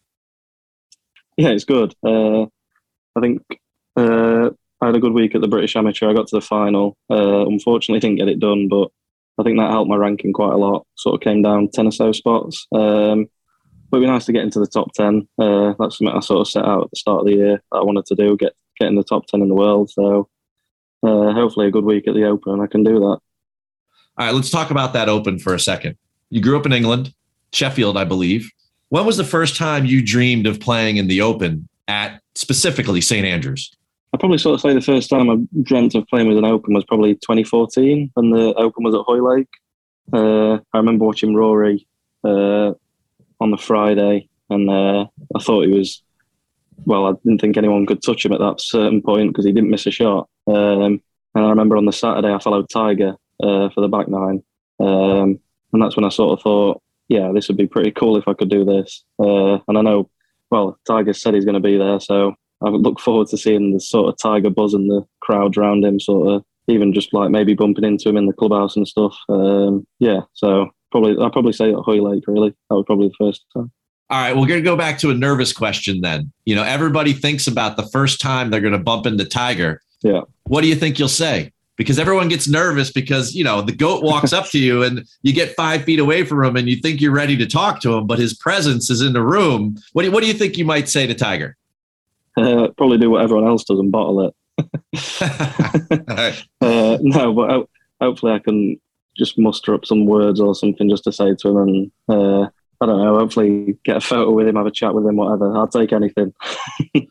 Yeah, 1.37 1.49
it's 1.49 1.65
good. 1.65 1.93
Uh, 2.07 2.43
I 3.17 3.21
think 3.21 3.43
uh, 3.97 4.51
I 4.81 4.87
had 4.87 4.95
a 4.95 5.01
good 5.01 5.13
week 5.13 5.35
at 5.35 5.41
the 5.41 5.49
British 5.49 5.75
Amateur. 5.75 6.09
I 6.09 6.15
got 6.15 6.29
to 6.29 6.37
the 6.37 6.41
final. 6.41 6.97
Uh, 7.11 7.47
unfortunately, 7.49 7.99
didn't 7.99 8.19
get 8.19 8.29
it 8.29 8.39
done, 8.39 8.69
but 8.69 8.93
I 9.39 9.43
think 9.43 9.59
that 9.59 9.73
helped 9.73 9.91
my 9.91 9.97
ranking 9.97 10.33
quite 10.33 10.53
a 10.53 10.57
lot. 10.57 10.87
Sort 10.95 11.17
of 11.17 11.21
came 11.21 11.43
down 11.43 11.69
ten 11.73 11.89
or 11.89 11.93
so 11.93 12.13
spots. 12.13 12.69
Um, 12.71 13.27
but 13.95 13.99
it'd 13.99 14.09
be 14.09 14.13
nice 14.13 14.25
to 14.25 14.33
get 14.33 14.43
into 14.43 14.59
the 14.59 14.67
top 14.67 14.93
ten. 14.93 15.29
Uh, 15.39 15.73
that's 15.79 15.99
something 15.99 16.17
I 16.17 16.19
sort 16.19 16.41
of 16.41 16.49
set 16.49 16.65
out 16.65 16.83
at 16.83 16.91
the 16.91 16.97
start 16.97 17.21
of 17.21 17.27
the 17.27 17.35
year 17.35 17.63
that 17.71 17.79
I 17.79 17.85
wanted 17.85 18.07
to 18.07 18.17
do, 18.17 18.37
get 18.37 18.53
get 18.77 18.89
in 18.89 18.97
the 18.97 19.05
top 19.05 19.27
ten 19.27 19.41
in 19.41 19.49
the 19.49 19.55
world. 19.55 19.89
So 19.89 20.29
uh, 21.07 21.33
hopefully 21.33 21.69
a 21.69 21.71
good 21.71 21.85
week 21.85 22.09
at 22.09 22.15
the 22.15 22.25
Open, 22.25 22.61
I 22.61 22.67
can 22.67 22.83
do 22.83 22.99
that. 22.99 23.05
All 23.07 23.21
right, 24.19 24.35
let's 24.35 24.51
talk 24.51 24.73
about 24.73 24.95
that 24.95 25.09
Open 25.09 25.39
for 25.39 25.55
a 25.55 25.61
second. 25.61 25.97
You 26.31 26.41
grew 26.41 26.59
up 26.59 26.67
in 26.67 26.73
England, 26.73 27.15
Sheffield, 27.53 27.97
I 27.97 28.03
believe. 28.03 28.51
When 28.89 29.07
was 29.07 29.17
the 29.17 29.23
first 29.23 29.57
time 29.57 29.85
you 29.85 30.05
dreamed 30.05 30.49
of 30.49 30.59
playing 30.59 30.97
in 30.97 31.07
the 31.07 31.21
Open 31.21 31.69
at 31.87 32.21
specifically 32.35 33.01
St 33.01 33.25
Andrews? 33.25 33.71
I 34.13 34.17
probably 34.17 34.39
sort 34.39 34.55
of 34.55 34.61
say 34.61 34.75
the 34.75 34.81
first 34.81 35.09
time 35.09 35.31
I 35.31 35.37
dreamt 35.63 35.95
of 35.95 36.05
playing 36.09 36.27
with 36.27 36.39
an 36.39 36.45
Open 36.45 36.75
was 36.75 36.85
probably 36.85 37.15
2014 37.15 38.11
when 38.15 38.31
the 38.31 38.55
Open 38.55 38.83
was 38.83 38.97
at 38.97 39.03
Hoylake. 39.03 39.47
Uh, 40.13 40.55
I 40.73 40.79
remember 40.79 41.05
watching 41.05 41.37
Rory 41.37 41.87
uh, 42.25 42.73
on 43.41 43.51
the 43.51 43.57
Friday, 43.57 44.29
and 44.51 44.71
uh, 44.71 45.07
I 45.35 45.39
thought 45.41 45.67
he 45.67 45.73
was. 45.73 46.03
Well, 46.87 47.07
I 47.07 47.13
didn't 47.25 47.41
think 47.41 47.57
anyone 47.57 47.87
could 47.87 48.03
touch 48.03 48.25
him 48.25 48.33
at 48.33 48.41
that 48.41 48.61
certain 48.61 49.01
point 49.01 49.31
because 49.31 49.45
he 49.45 49.53
didn't 49.53 49.71
miss 49.71 49.87
a 49.87 49.91
shot. 49.93 50.29
Um, 50.49 51.01
and 51.35 51.45
I 51.45 51.49
remember 51.49 51.77
on 51.77 51.87
the 51.87 51.93
Saturday 51.93 52.33
I 52.33 52.39
followed 52.41 52.69
Tiger 52.69 53.15
uh, 53.43 53.69
for 53.71 53.81
the 53.81 53.89
back 53.89 54.09
nine, 54.09 54.43
um, 54.81 55.39
and 55.73 55.83
that's 55.83 55.97
when 55.97 56.05
I 56.05 56.09
sort 56.09 56.39
of 56.39 56.43
thought, 56.43 56.83
yeah, 57.09 57.31
this 57.33 57.49
would 57.49 57.57
be 57.57 57.67
pretty 57.67 57.91
cool 57.91 58.17
if 58.17 58.27
I 58.27 58.35
could 58.35 58.51
do 58.51 58.65
this. 58.65 59.05
Uh, 59.19 59.59
and 59.69 59.79
I 59.79 59.83
know, 59.83 60.11
well, 60.51 60.79
Tiger 60.87 61.13
said 61.13 61.35
he's 61.35 61.45
going 61.45 61.55
to 61.55 61.61
be 61.61 61.77
there, 61.77 62.01
so 62.01 62.35
I 62.63 62.69
look 62.69 63.01
forward 63.01 63.29
to 63.29 63.39
seeing 63.39 63.73
the 63.73 63.81
sort 63.81 64.09
of 64.09 64.19
Tiger 64.19 64.51
buzz 64.51 64.75
and 64.75 64.91
the 64.91 65.07
crowd 65.21 65.57
around 65.57 65.85
him, 65.85 66.01
sort 66.01 66.29
of 66.29 66.45
even 66.69 66.93
just 66.93 67.13
like 67.13 67.31
maybe 67.31 67.55
bumping 67.55 67.85
into 67.85 68.09
him 68.09 68.17
in 68.17 68.27
the 68.27 68.33
clubhouse 68.33 68.77
and 68.77 68.89
stuff. 68.89 69.17
Um, 69.29 69.87
yeah, 69.99 70.21
so 70.33 70.71
probably 70.95 71.25
I'd 71.25 71.33
probably 71.33 71.53
say 71.53 71.71
at 71.71 71.81
Hoylake. 71.81 72.25
Really, 72.29 72.51
that 72.71 72.77
was 72.77 72.85
probably 72.87 73.09
the 73.09 73.15
first 73.19 73.45
time. 73.53 73.73
All 74.11 74.21
right, 74.21 74.37
we're 74.37 74.47
going 74.47 74.61
to 74.61 74.63
go 74.63 74.77
back 74.77 74.99
to 74.99 75.11
a 75.11 75.15
nervous 75.15 75.53
question 75.53 76.03
then. 76.03 76.31
You 76.45 76.55
know, 76.55 76.63
everybody 76.63 77.13
thinks 77.13 77.49
about 77.49 77.77
the 77.77 77.87
first 77.87 78.21
time 78.21 78.51
they're 78.51 78.61
going 78.61 78.73
to 78.73 78.79
bump 78.79 79.07
into 79.07 79.25
Tiger. 79.25 79.81
Yeah. 80.03 80.21
What 80.45 80.61
do 80.61 80.69
you 80.69 80.77
think 80.77 80.99
you'll 80.99 81.09
say? 81.09 81.53
Because 81.77 81.99
everyone 81.99 82.29
gets 82.29 82.47
nervous 82.47 82.93
because, 82.93 83.35
you 83.35 83.43
know, 83.43 83.61
the 83.61 83.73
goat 83.73 84.05
walks 84.05 84.33
up 84.33 84.49
to 84.51 84.59
you 84.59 84.85
and 84.85 85.05
you 85.23 85.33
get 85.33 85.57
five 85.57 85.83
feet 85.83 85.99
away 85.99 86.25
from 86.25 86.45
him 86.45 86.55
and 86.55 86.69
you 86.69 86.77
think 86.77 87.01
you're 87.01 87.13
ready 87.13 87.37
to 87.39 87.47
talk 87.47 87.81
to 87.81 87.95
him, 87.95 88.07
but 88.07 88.19
his 88.19 88.35
presence 88.35 88.91
is 88.91 89.01
in 89.01 89.15
the 89.15 89.23
room. 89.23 89.77
What 89.95 90.03
do 90.03 90.09
you, 90.09 90.13
what 90.13 90.21
do 90.21 90.29
you 90.29 90.35
think 90.35 90.59
you 90.59 90.65
might 90.65 90.89
say 90.89 91.07
to 91.07 91.15
Tiger? 91.15 91.57
Uh, 92.37 92.67
probably 92.77 92.99
do 92.99 93.11
what 93.11 93.23
everyone 93.23 93.47
else 93.47 93.63
does 93.63 93.79
and 93.79 93.93
bottle 93.93 94.27
it. 94.27 94.35
uh, 96.61 96.99
no, 97.01 97.33
but 97.33 97.49
ho- 97.49 97.69
hopefully 98.01 98.33
I 98.33 98.41
can 98.41 98.81
just 99.17 99.39
muster 99.39 99.75
up 99.75 99.85
some 99.85 100.07
words 100.07 100.41
or 100.41 100.55
something 100.55 100.89
just 100.89 101.05
to 101.05 101.13
say 101.13 101.35
to 101.35 101.49
him 101.49 101.57
and 101.57 101.93
uh, 102.09 102.49
I 102.81 102.87
don't 102.87 103.01
know, 103.03 103.19
hopefully 103.19 103.77
get 103.85 103.97
a 103.97 104.01
photo 104.01 104.31
with 104.33 104.47
him, 104.49 104.57
have 104.57 104.67
a 104.67 104.71
chat 104.71 104.95
with 104.95 105.07
him, 105.07 105.17
whatever. 105.17 105.57
I'll 105.57 105.69
take 105.69 105.93
anything. 105.93 106.33
All 106.97 107.03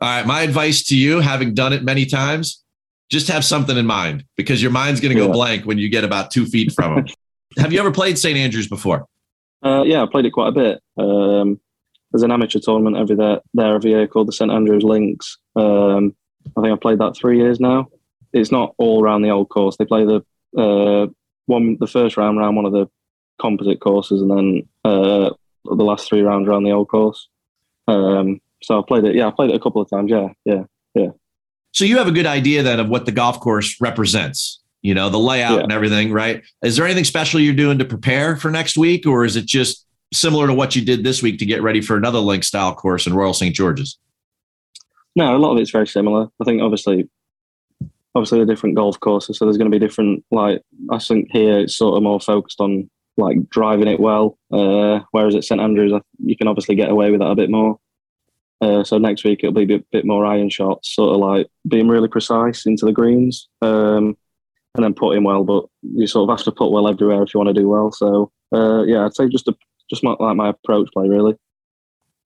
right, 0.00 0.26
my 0.26 0.42
advice 0.42 0.84
to 0.84 0.96
you, 0.96 1.20
having 1.20 1.54
done 1.54 1.72
it 1.72 1.82
many 1.82 2.06
times, 2.06 2.62
just 3.10 3.28
have 3.28 3.44
something 3.44 3.76
in 3.76 3.86
mind 3.86 4.24
because 4.36 4.62
your 4.62 4.70
mind's 4.70 5.00
going 5.00 5.14
to 5.14 5.20
go 5.20 5.26
Yeah. 5.26 5.32
blank 5.32 5.64
when 5.64 5.78
you 5.78 5.88
get 5.88 6.04
about 6.04 6.30
two 6.30 6.46
feet 6.46 6.72
from 6.72 6.98
him. 6.98 7.06
have 7.58 7.72
you 7.72 7.80
ever 7.80 7.90
played 7.90 8.16
St. 8.18 8.36
Andrews 8.38 8.68
before? 8.68 9.06
Uh, 9.64 9.82
yeah, 9.84 10.02
I 10.02 10.06
played 10.06 10.24
it 10.24 10.30
quite 10.30 10.48
a 10.48 10.52
bit. 10.52 10.80
Um, 10.96 11.60
there's 12.12 12.22
an 12.22 12.30
amateur 12.30 12.60
tournament 12.60 12.96
every 12.96 13.16
there, 13.16 13.40
there 13.54 13.74
every 13.74 13.90
year 13.90 14.06
called 14.06 14.28
the 14.28 14.32
St 14.32 14.50
Andrews 14.50 14.84
Links. 14.84 15.36
Um, 15.56 16.14
I 16.56 16.62
think 16.62 16.72
I've 16.72 16.80
played 16.80 17.00
that 17.00 17.16
three 17.16 17.38
years 17.38 17.58
now. 17.60 17.88
It's 18.32 18.52
not 18.52 18.74
all 18.78 19.02
around 19.02 19.22
the 19.22 19.30
old 19.30 19.48
course. 19.48 19.76
They 19.76 19.84
play 19.84 20.04
the 20.04 20.24
uh, 20.56 21.08
one 21.48 21.76
the 21.80 21.86
first 21.86 22.16
round 22.16 22.38
round 22.38 22.56
one 22.56 22.64
of 22.64 22.72
the 22.72 22.86
composite 23.40 23.80
courses, 23.80 24.20
and 24.22 24.30
then 24.30 24.68
uh, 24.84 25.30
the 25.64 25.84
last 25.84 26.08
three 26.08 26.20
rounds 26.22 26.48
around 26.48 26.64
the 26.64 26.70
old 26.70 26.88
course. 26.88 27.28
Um, 27.88 28.40
so 28.62 28.78
I 28.78 28.82
played 28.86 29.04
it. 29.04 29.14
Yeah, 29.14 29.28
I 29.28 29.30
played 29.30 29.50
it 29.50 29.56
a 29.56 29.60
couple 29.60 29.80
of 29.82 29.88
times. 29.90 30.10
Yeah, 30.10 30.28
yeah, 30.44 30.64
yeah. 30.94 31.08
So 31.72 31.84
you 31.84 31.98
have 31.98 32.08
a 32.08 32.12
good 32.12 32.26
idea 32.26 32.62
then 32.62 32.80
of 32.80 32.88
what 32.88 33.06
the 33.06 33.12
golf 33.12 33.40
course 33.40 33.80
represents, 33.80 34.60
you 34.82 34.94
know, 34.94 35.08
the 35.10 35.18
layout 35.18 35.58
Yeah. 35.58 35.62
and 35.64 35.72
everything, 35.72 36.12
right? 36.12 36.42
Is 36.62 36.76
there 36.76 36.84
anything 36.86 37.04
special 37.04 37.40
you're 37.40 37.54
doing 37.54 37.78
to 37.78 37.84
prepare 37.84 38.36
for 38.36 38.50
next 38.50 38.76
week, 38.76 39.06
or 39.06 39.24
is 39.24 39.36
it 39.36 39.46
just 39.46 39.86
similar 40.12 40.46
to 40.46 40.54
what 40.54 40.74
you 40.74 40.84
did 40.84 41.04
this 41.04 41.22
week 41.22 41.38
to 41.38 41.46
get 41.46 41.62
ready 41.62 41.80
for 41.80 41.96
another 41.96 42.18
link 42.18 42.42
style 42.44 42.74
course 42.74 43.06
in 43.06 43.14
Royal 43.14 43.34
St. 43.34 43.54
George's? 43.54 43.98
No, 45.14 45.36
a 45.36 45.38
lot 45.38 45.52
of 45.52 45.58
it's 45.58 45.70
very 45.70 45.86
similar. 45.86 46.28
I 46.40 46.44
think 46.44 46.62
obviously, 46.62 47.08
obviously 48.18 48.40
the 48.40 48.46
different 48.46 48.74
golf 48.74 48.98
courses. 48.98 49.38
So 49.38 49.44
there's 49.44 49.56
going 49.56 49.70
to 49.70 49.78
be 49.78 49.84
different. 49.84 50.24
Like 50.32 50.60
I 50.90 50.98
think 50.98 51.28
here 51.30 51.60
it's 51.60 51.76
sort 51.76 51.96
of 51.96 52.02
more 52.02 52.20
focused 52.20 52.60
on 52.60 52.90
like 53.16 53.48
driving 53.48 53.86
it 53.86 54.00
well. 54.00 54.36
Uh, 54.52 55.00
whereas 55.12 55.36
at 55.36 55.44
St 55.44 55.60
Andrews, 55.60 55.92
you 56.18 56.36
can 56.36 56.48
obviously 56.48 56.74
get 56.74 56.90
away 56.90 57.10
with 57.10 57.20
that 57.20 57.30
a 57.30 57.36
bit 57.36 57.48
more. 57.48 57.78
Uh, 58.60 58.82
so 58.82 58.98
next 58.98 59.22
week 59.22 59.40
it'll 59.40 59.54
be 59.54 59.72
a 59.72 59.78
bit, 59.92 60.04
more 60.04 60.26
iron 60.26 60.50
shots, 60.50 60.92
sort 60.92 61.14
of 61.14 61.20
like 61.20 61.46
being 61.68 61.86
really 61.86 62.08
precise 62.08 62.66
into 62.66 62.84
the 62.84 62.92
greens, 62.92 63.48
um, 63.62 64.16
and 64.74 64.84
then 64.84 64.94
putting 64.94 65.22
well. 65.22 65.44
But 65.44 65.66
you 65.82 66.08
sort 66.08 66.28
of 66.28 66.36
have 66.36 66.44
to 66.44 66.50
put 66.52 66.72
well 66.72 66.88
everywhere 66.88 67.22
if 67.22 67.32
you 67.32 67.38
want 67.38 67.54
to 67.54 67.60
do 67.60 67.68
well. 67.68 67.92
So 67.92 68.32
uh, 68.52 68.82
yeah, 68.82 69.06
I'd 69.06 69.14
say 69.14 69.28
just 69.28 69.46
a, 69.46 69.54
just 69.88 70.02
my, 70.02 70.16
like 70.18 70.36
my 70.36 70.48
approach 70.48 70.88
play 70.92 71.08
really. 71.08 71.36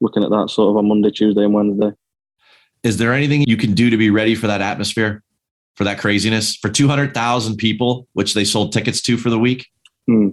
Looking 0.01 0.24
at 0.24 0.30
that 0.30 0.49
sort 0.49 0.70
of 0.70 0.78
on 0.78 0.88
Monday, 0.88 1.11
Tuesday, 1.11 1.45
and 1.45 1.53
Wednesday. 1.53 1.93
Is 2.82 2.97
there 2.97 3.12
anything 3.12 3.45
you 3.47 3.59
can 3.59 3.74
do 3.74 3.90
to 3.90 3.97
be 3.99 4.09
ready 4.09 4.34
for 4.34 4.47
that 4.47 4.62
atmosphere, 4.62 5.22
for 5.75 5.85
that 5.85 5.99
craziness, 5.99 6.57
for 6.57 6.68
200,000 6.68 7.57
people, 7.57 8.07
which 8.12 8.35
they 8.35 8.45
sold 8.45 8.73
tickets 8.73 9.01
to 9.03 9.16
for 9.16 9.31
the 9.31 9.39
week? 9.39 9.68
Hmm. 10.07 10.31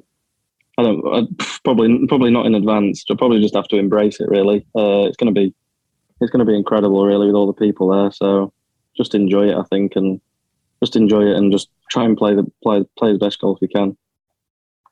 I 0.77 0.83
don't. 0.83 1.05
i 1.13 1.43
probably 1.63 2.07
probably 2.07 2.31
not 2.31 2.45
in 2.45 2.55
advance. 2.55 3.03
I'll 3.09 3.17
probably 3.17 3.41
just 3.41 3.55
have 3.55 3.67
to 3.67 3.77
embrace 3.77 4.19
it. 4.21 4.29
Really, 4.29 4.65
uh, 4.77 5.03
it's 5.07 5.17
going 5.17 5.33
to 5.33 5.39
be 5.39 5.53
it's 6.21 6.31
going 6.31 6.39
to 6.39 6.49
be 6.49 6.55
incredible. 6.55 7.05
Really, 7.05 7.27
with 7.27 7.35
all 7.35 7.47
the 7.47 7.53
people 7.53 7.89
there. 7.89 8.11
So 8.11 8.53
just 8.95 9.13
enjoy 9.13 9.49
it. 9.49 9.57
I 9.57 9.63
think, 9.63 9.97
and 9.97 10.21
just 10.81 10.95
enjoy 10.95 11.23
it, 11.23 11.35
and 11.35 11.51
just 11.51 11.69
try 11.89 12.05
and 12.05 12.15
play 12.15 12.33
the 12.33 12.49
play 12.63 12.85
play 12.97 13.11
the 13.11 13.19
best 13.19 13.41
golf 13.41 13.59
you 13.61 13.67
can. 13.67 13.97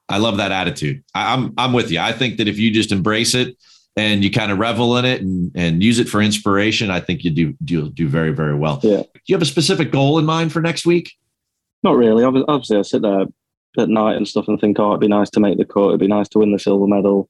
I 0.09 0.17
love 0.17 0.37
that 0.37 0.51
attitude. 0.51 1.03
I, 1.15 1.33
I'm 1.33 1.53
I'm 1.57 1.71
with 1.71 1.89
you. 1.89 1.99
I 2.01 2.11
think 2.11 2.37
that 2.37 2.49
if 2.49 2.57
you 2.57 2.69
just 2.69 2.91
embrace 2.91 3.33
it 3.33 3.55
and 3.97 4.23
you 4.23 4.31
kind 4.31 4.51
of 4.51 4.59
revel 4.59 4.95
in 4.97 5.03
it 5.03 5.21
and 5.21 5.51
and 5.55 5.83
use 5.83 5.99
it 5.99 6.07
for 6.07 6.21
inspiration, 6.21 6.89
I 6.89 7.01
think 7.01 7.23
you 7.23 7.31
do 7.31 7.53
do 7.65 7.89
do 7.89 8.07
very 8.07 8.31
very 8.31 8.55
well. 8.55 8.79
Yeah. 8.83 9.01
Do 9.01 9.21
you 9.25 9.35
have 9.35 9.41
a 9.41 9.45
specific 9.45 9.91
goal 9.91 10.19
in 10.19 10.25
mind 10.25 10.53
for 10.53 10.61
next 10.61 10.85
week? 10.85 11.11
Not 11.83 11.97
really. 11.97 12.23
Obviously, 12.23 12.77
I 12.77 12.81
sit 12.83 13.01
there 13.01 13.25
at 13.77 13.89
night 13.89 14.15
and 14.15 14.27
stuff 14.27 14.47
and 14.47 14.59
think, 14.59 14.79
oh, 14.79 14.89
it'd 14.89 15.01
be 15.01 15.07
nice 15.07 15.29
to 15.31 15.39
make 15.39 15.57
the 15.57 15.65
cut. 15.65 15.89
It'd 15.89 15.99
be 15.99 16.07
nice 16.07 16.29
to 16.29 16.39
win 16.39 16.51
the 16.51 16.59
silver 16.59 16.87
medal. 16.87 17.29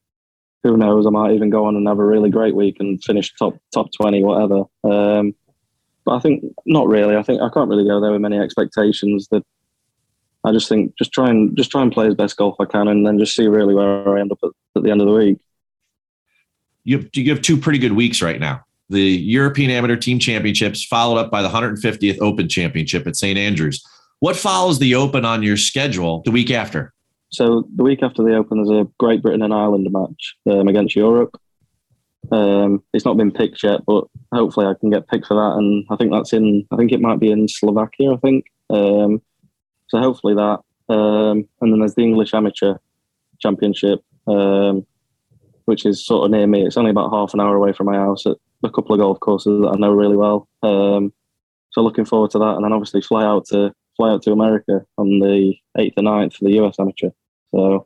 Who 0.64 0.78
knows? 0.78 1.06
I 1.06 1.10
might 1.10 1.34
even 1.34 1.50
go 1.50 1.66
on 1.66 1.76
and 1.76 1.88
have 1.88 2.00
a 2.00 2.06
really 2.06 2.30
great 2.30 2.56
week 2.56 2.78
and 2.80 3.02
finish 3.04 3.34
top 3.36 3.56
top 3.74 3.88
twenty, 3.94 4.24
whatever. 4.24 4.64
Um, 4.84 5.34
but 6.06 6.16
I 6.16 6.20
think 6.20 6.44
not 6.66 6.88
really. 6.88 7.16
I 7.16 7.24
think 7.24 7.42
I 7.42 7.50
can't 7.50 7.70
really 7.70 7.88
go 7.88 8.02
there 8.02 8.12
with 8.12 8.22
many 8.22 8.38
expectations. 8.38 9.28
That 9.32 9.44
I 10.44 10.52
just 10.52 10.68
think 10.68 10.98
just 10.98 11.12
try 11.12 11.30
and 11.30 11.56
just 11.56 11.72
try 11.72 11.82
and 11.82 11.92
play 11.92 12.08
as 12.08 12.16
best 12.16 12.38
golf 12.38 12.56
I 12.60 12.66
can, 12.66 12.88
and 12.88 13.06
then 13.06 13.20
just 13.20 13.36
see 13.36 13.48
really 13.48 13.76
where 13.76 14.18
I 14.18 14.22
end 14.22 14.32
up 14.32 14.40
at, 14.44 14.52
at 14.76 14.84
the 14.84 14.92
end 14.92 15.02
of 15.02 15.08
the 15.08 15.14
week. 15.14 15.38
You 16.88 17.00
have, 17.00 17.10
you 17.14 17.30
have 17.32 17.42
two 17.42 17.58
pretty 17.58 17.80
good 17.80 17.92
weeks 17.92 18.22
right 18.22 18.40
now. 18.40 18.64
The 18.90 19.02
European 19.02 19.70
Amateur 19.72 19.98
Team 19.98 20.20
Championships, 20.20 20.86
followed 20.86 21.18
up 21.18 21.30
by 21.30 21.42
the 21.42 21.50
150th 21.50 22.18
Open 22.22 22.48
Championship 22.48 23.06
at 23.06 23.18
St. 23.18 23.38
Andrews. 23.38 23.84
What 24.20 24.38
follows 24.38 24.80
the 24.80 24.96
Open 24.96 25.26
on 25.26 25.44
your 25.44 25.58
schedule 25.58 26.22
the 26.24 26.32
week 26.32 26.50
after? 26.50 26.94
So 27.30 27.68
the 27.76 27.84
week 27.84 28.02
after 28.02 28.24
the 28.24 28.38
Open, 28.38 28.64
there's 28.64 28.70
a 28.70 28.90
Great 29.00 29.22
Britain 29.22 29.42
and 29.42 29.54
Ireland 29.54 29.86
match 29.92 30.38
um, 30.50 30.70
against 30.70 30.96
Europe. 30.96 31.38
Um, 32.32 32.82
it's 32.94 33.04
not 33.04 33.18
been 33.18 33.32
picked 33.32 33.64
yet, 33.64 33.82
but 33.86 34.06
hopefully 34.34 34.66
I 34.66 34.74
can 34.80 34.90
get 34.90 35.10
picked 35.10 35.28
for 35.28 35.34
that. 35.34 35.58
And 35.58 35.86
I 35.90 35.98
think 35.98 36.14
that's 36.14 36.32
in. 36.32 36.66
I 36.72 36.78
think 36.78 36.94
it 36.94 37.02
might 37.02 37.20
be 37.20 37.32
in 37.32 37.50
Slovakia. 37.50 38.14
I 38.14 38.18
think. 38.18 38.46
Um, 38.70 39.22
so 39.88 40.00
hopefully 40.00 40.36
that. 40.36 40.60
Um, 40.88 41.50
and 41.60 41.74
then 41.74 41.80
there's 41.80 41.96
the 41.96 42.04
English 42.04 42.34
Amateur 42.34 42.76
Championship, 43.40 44.06
um, 44.26 44.86
which 45.68 45.86
is 45.86 46.06
sort 46.06 46.24
of 46.24 46.32
near 46.32 46.48
me. 46.48 46.66
It's 46.66 46.78
only 46.78 46.92
about 46.92 47.12
half 47.12 47.34
an 47.34 47.42
hour 47.42 47.56
away 47.56 47.74
from 47.74 47.88
my 47.88 47.96
house 47.96 48.26
at 48.26 48.38
a 48.64 48.70
couple 48.70 48.94
of 48.94 49.02
golf 49.02 49.20
courses 49.20 49.62
that 49.62 49.74
I 49.74 49.78
know 49.78 49.92
really 49.92 50.16
well. 50.16 50.48
Um, 50.64 51.12
so 51.72 51.82
looking 51.82 52.06
forward 52.06 52.32
to 52.32 52.40
that, 52.40 52.56
and 52.56 52.64
then 52.64 52.72
obviously 52.72 53.02
fly 53.02 53.26
out 53.26 53.46
to 53.48 53.74
fly 53.98 54.12
out 54.12 54.24
to 54.24 54.32
America 54.32 54.86
on 54.98 55.20
the 55.20 55.54
eighth 55.78 55.96
and 55.98 56.08
9th 56.08 56.36
for 56.36 56.46
the 56.46 56.62
US 56.62 56.80
Amateur. 56.80 57.10
So 57.54 57.86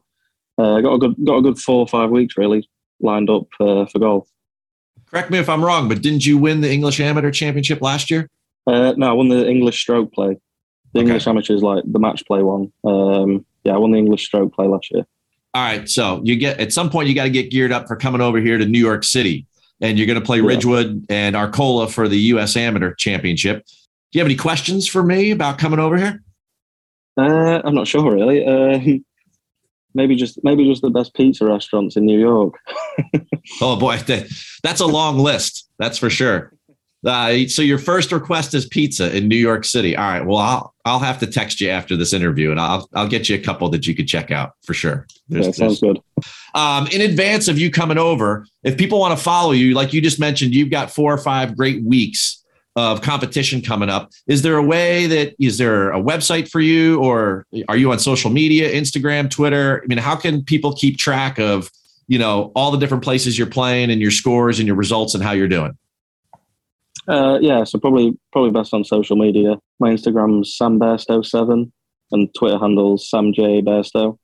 uh, 0.59 0.79
got 0.81 0.93
a 0.93 0.99
good 0.99 1.15
got 1.25 1.37
a 1.37 1.41
good 1.41 1.57
four 1.57 1.79
or 1.79 1.87
five 1.87 2.11
weeks 2.11 2.37
really 2.37 2.69
lined 3.01 3.31
up 3.31 3.47
uh, 3.59 3.87
for 3.87 3.97
golf. 3.97 4.29
Correct 5.07 5.31
me 5.31 5.39
if 5.39 5.49
I'm 5.49 5.65
wrong, 5.65 5.89
but 5.89 6.03
didn't 6.03 6.25
you 6.25 6.37
win 6.37 6.61
the 6.61 6.71
English 6.71 6.99
Amateur 6.99 7.31
Championship 7.31 7.81
last 7.81 8.11
year? 8.11 8.29
Uh, 8.67 8.93
no, 8.95 9.09
I 9.09 9.13
won 9.13 9.29
the 9.29 9.49
English 9.49 9.81
stroke 9.81 10.13
play. 10.13 10.37
The 10.93 10.99
English 10.99 11.25
Amateur 11.25 11.55
is 11.55 11.63
like 11.63 11.83
the 11.87 11.99
match 11.99 12.23
play 12.27 12.43
one. 12.43 12.71
Um, 12.83 13.43
yeah, 13.63 13.73
I 13.73 13.77
won 13.77 13.91
the 13.91 13.97
English 13.97 14.25
stroke 14.25 14.53
play 14.53 14.67
last 14.67 14.91
year. 14.91 15.05
All 15.53 15.63
right. 15.63 15.87
So 15.89 16.21
you 16.23 16.35
get 16.35 16.59
at 16.59 16.71
some 16.71 16.89
point 16.89 17.09
you 17.09 17.15
got 17.15 17.23
to 17.23 17.29
get 17.29 17.51
geared 17.51 17.71
up 17.71 17.87
for 17.87 17.95
coming 17.95 18.21
over 18.21 18.39
here 18.39 18.57
to 18.57 18.65
New 18.65 18.79
York 18.79 19.03
City, 19.03 19.45
and 19.81 19.97
you're 19.97 20.07
going 20.07 20.19
to 20.19 20.25
play 20.25 20.41
Ridgewood 20.41 21.05
and 21.09 21.35
Arcola 21.35 21.89
for 21.89 22.07
the 22.07 22.17
U.S. 22.17 22.55
Amateur 22.55 22.93
Championship. 22.93 23.65
Do 23.65 24.19
you 24.19 24.21
have 24.21 24.27
any 24.27 24.35
questions 24.35 24.87
for 24.87 25.03
me 25.03 25.31
about 25.31 25.57
coming 25.57 25.79
over 25.79 25.97
here? 25.97 26.23
Uh, 27.17 27.61
I'm 27.63 27.75
not 27.75 27.87
sure 27.87 28.13
really. 28.13 28.45
Uh, 28.45 28.79
maybe 29.93 30.15
just 30.15 30.43
maybe 30.43 30.65
just 30.65 30.81
the 30.81 30.89
best 30.89 31.13
pizza 31.15 31.45
restaurants 31.45 31.95
in 31.95 32.05
New 32.05 32.19
York. 32.19 32.55
Oh 33.59 33.75
boy, 33.75 33.97
that's 34.63 34.79
a 34.81 34.85
long 34.85 35.17
list. 35.17 35.67
That's 35.79 35.97
for 35.97 36.11
sure. 36.11 36.53
Uh, 37.05 37.47
so 37.47 37.61
your 37.61 37.79
first 37.79 38.11
request 38.11 38.53
is 38.53 38.65
pizza 38.67 39.15
in 39.15 39.27
New 39.27 39.35
York 39.37 39.65
City. 39.65 39.95
All 39.95 40.03
right. 40.07 40.25
Well, 40.25 40.37
I'll 40.37 40.73
I'll 40.85 40.99
have 40.99 41.19
to 41.19 41.27
text 41.27 41.59
you 41.61 41.69
after 41.69 41.95
this 41.95 42.13
interview, 42.13 42.51
and 42.51 42.59
I'll 42.59 42.87
I'll 42.93 43.07
get 43.07 43.27
you 43.27 43.35
a 43.35 43.39
couple 43.39 43.69
that 43.69 43.87
you 43.87 43.95
could 43.95 44.07
check 44.07 44.29
out 44.31 44.51
for 44.63 44.73
sure. 44.73 45.07
There's- 45.27 45.47
yeah, 45.47 45.51
sounds 45.67 45.79
good. 45.79 45.99
um, 46.53 46.87
in 46.87 47.01
advance 47.01 47.47
of 47.47 47.57
you 47.57 47.71
coming 47.71 47.97
over, 47.97 48.45
if 48.63 48.77
people 48.77 48.99
want 48.99 49.17
to 49.17 49.23
follow 49.23 49.51
you, 49.51 49.73
like 49.73 49.93
you 49.93 50.01
just 50.01 50.19
mentioned, 50.19 50.53
you've 50.53 50.69
got 50.69 50.91
four 50.91 51.11
or 51.13 51.17
five 51.17 51.57
great 51.57 51.83
weeks 51.83 52.43
of 52.75 53.01
competition 53.01 53.61
coming 53.61 53.89
up. 53.89 54.11
Is 54.27 54.43
there 54.43 54.55
a 54.55 54.63
way 54.63 55.05
that 55.07 55.35
is 55.39 55.57
there 55.57 55.91
a 55.91 55.99
website 55.99 56.49
for 56.49 56.59
you, 56.61 57.01
or 57.03 57.45
are 57.67 57.77
you 57.77 57.91
on 57.91 57.97
social 57.99 58.29
media, 58.29 58.71
Instagram, 58.71 59.29
Twitter? 59.29 59.81
I 59.83 59.87
mean, 59.87 59.97
how 59.97 60.15
can 60.15 60.43
people 60.43 60.73
keep 60.75 60.97
track 60.97 61.39
of 61.39 61.71
you 62.07 62.19
know 62.19 62.51
all 62.55 62.69
the 62.71 62.77
different 62.77 63.03
places 63.03 63.37
you're 63.39 63.47
playing 63.47 63.89
and 63.89 63.99
your 63.99 64.11
scores 64.11 64.59
and 64.59 64.67
your 64.67 64.75
results 64.75 65.15
and 65.15 65.23
how 65.23 65.31
you're 65.31 65.47
doing? 65.47 65.75
Uh, 67.07 67.39
yeah, 67.41 67.63
so 67.63 67.79
probably 67.79 68.17
probably 68.31 68.51
best 68.51 68.73
on 68.73 68.83
social 68.83 69.15
media. 69.15 69.57
My 69.79 69.89
Instagram's 69.89 70.55
Sam 70.55 70.79
Bairstow 70.79 71.25
seven, 71.25 71.71
and 72.11 72.33
Twitter 72.35 72.59
handles 72.59 73.09
Sam 73.09 73.33
J 73.33 73.61
Bairstow. 73.61 74.17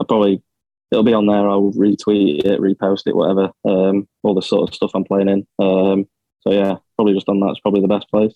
I 0.00 0.04
probably 0.06 0.42
it'll 0.90 1.04
be 1.04 1.14
on 1.14 1.26
there. 1.26 1.48
I'll 1.48 1.72
retweet 1.72 2.44
it, 2.44 2.60
repost 2.60 3.02
it, 3.06 3.16
whatever. 3.16 3.50
Um, 3.64 4.08
all 4.22 4.34
the 4.34 4.42
sort 4.42 4.68
of 4.68 4.74
stuff 4.74 4.92
I'm 4.94 5.04
playing 5.04 5.28
in. 5.28 5.46
Um, 5.58 6.06
so 6.40 6.52
yeah, 6.52 6.76
probably 6.96 7.14
just 7.14 7.28
on 7.28 7.40
that's 7.40 7.60
probably 7.60 7.80
the 7.80 7.88
best 7.88 8.08
place. 8.10 8.34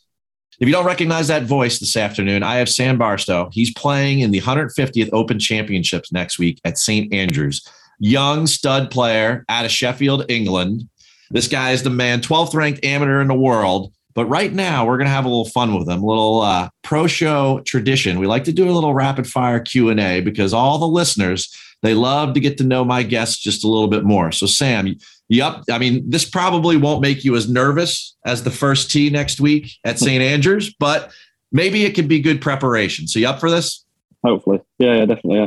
If 0.60 0.66
you 0.66 0.72
don't 0.72 0.86
recognize 0.86 1.28
that 1.28 1.44
voice 1.44 1.78
this 1.78 1.96
afternoon, 1.96 2.42
I 2.42 2.56
have 2.56 2.68
Sam 2.68 2.98
Bairstow. 2.98 3.48
He's 3.52 3.72
playing 3.74 4.20
in 4.20 4.32
the 4.32 4.40
150th 4.40 5.10
Open 5.12 5.38
Championships 5.38 6.10
next 6.10 6.38
week 6.38 6.60
at 6.64 6.78
St. 6.78 7.12
Andrews. 7.12 7.66
Young 8.00 8.46
stud 8.46 8.90
player 8.90 9.44
out 9.48 9.64
of 9.64 9.70
Sheffield, 9.70 10.24
England. 10.28 10.88
This 11.30 11.48
guy 11.48 11.72
is 11.72 11.82
the 11.82 11.90
man, 11.90 12.20
12th 12.20 12.54
ranked 12.54 12.84
amateur 12.84 13.20
in 13.20 13.28
the 13.28 13.34
world. 13.34 13.92
But 14.14 14.26
right 14.26 14.52
now, 14.52 14.84
we're 14.84 14.96
going 14.96 15.06
to 15.06 15.12
have 15.12 15.26
a 15.26 15.28
little 15.28 15.48
fun 15.48 15.78
with 15.78 15.88
him, 15.88 16.02
a 16.02 16.06
little 16.06 16.40
uh, 16.40 16.70
pro 16.82 17.06
show 17.06 17.60
tradition. 17.64 18.18
We 18.18 18.26
like 18.26 18.44
to 18.44 18.52
do 18.52 18.68
a 18.68 18.72
little 18.72 18.92
rapid 18.92 19.28
fire 19.28 19.60
Q 19.60 19.90
and 19.90 20.00
A 20.00 20.20
because 20.20 20.52
all 20.52 20.78
the 20.78 20.88
listeners 20.88 21.54
they 21.82 21.94
love 21.94 22.34
to 22.34 22.40
get 22.40 22.58
to 22.58 22.64
know 22.64 22.84
my 22.84 23.02
guests 23.02 23.38
just 23.38 23.64
a 23.64 23.68
little 23.68 23.88
bit 23.88 24.04
more. 24.04 24.32
So, 24.32 24.46
Sam, 24.46 24.96
up? 25.40 25.64
I 25.70 25.78
mean, 25.78 26.08
this 26.10 26.28
probably 26.28 26.76
won't 26.76 27.00
make 27.00 27.24
you 27.24 27.36
as 27.36 27.48
nervous 27.48 28.16
as 28.24 28.42
the 28.42 28.50
first 28.50 28.90
tee 28.90 29.10
next 29.10 29.40
week 29.40 29.70
at 29.84 29.98
St. 29.98 30.22
Andrews, 30.22 30.74
but 30.74 31.12
maybe 31.52 31.84
it 31.84 31.94
could 31.94 32.08
be 32.08 32.20
good 32.20 32.40
preparation. 32.40 33.06
So, 33.06 33.18
you 33.18 33.28
up 33.28 33.40
for 33.40 33.50
this? 33.50 33.84
Hopefully, 34.24 34.60
yeah, 34.78 34.96
yeah, 34.96 35.06
definitely, 35.06 35.38
yeah, 35.38 35.46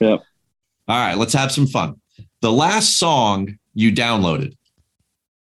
yeah. 0.00 0.16
All 0.88 0.98
right, 0.98 1.16
let's 1.16 1.32
have 1.32 1.50
some 1.50 1.66
fun. 1.66 1.98
The 2.42 2.52
last 2.52 2.98
song 2.98 3.58
you 3.72 3.92
downloaded. 3.92 4.56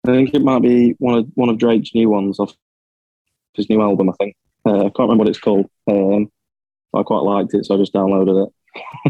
I 0.06 0.12
think 0.12 0.34
it 0.34 0.42
might 0.42 0.62
be 0.62 0.94
one 0.98 1.18
of 1.18 1.26
one 1.34 1.48
of 1.48 1.58
Drake's 1.58 1.94
new 1.94 2.08
ones 2.08 2.40
off 2.40 2.54
his 3.54 3.68
new 3.70 3.80
album. 3.80 4.10
I 4.10 4.12
think 4.18 4.36
uh, 4.66 4.78
I 4.78 4.82
can't 4.82 4.98
remember 5.00 5.22
what 5.22 5.28
it's 5.28 5.38
called. 5.38 5.68
Um, 5.88 6.30
I 6.94 7.02
quite 7.02 7.20
liked 7.20 7.54
it, 7.54 7.64
so 7.66 7.74
I 7.74 7.78
just 7.78 7.94
downloaded 7.94 8.46
it. 8.46 8.52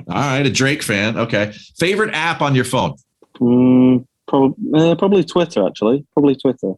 All 0.09 0.15
right, 0.15 0.47
a 0.47 0.51
Drake 0.51 0.83
fan. 0.83 1.17
Okay. 1.17 1.53
Favorite 1.79 2.15
app 2.15 2.41
on 2.41 2.55
your 2.55 2.65
phone? 2.65 2.97
Mm, 3.41 4.07
probably, 4.29 4.81
uh, 4.81 4.95
probably 4.97 5.25
Twitter. 5.25 5.67
Actually, 5.67 6.05
probably 6.13 6.37
Twitter. 6.37 6.75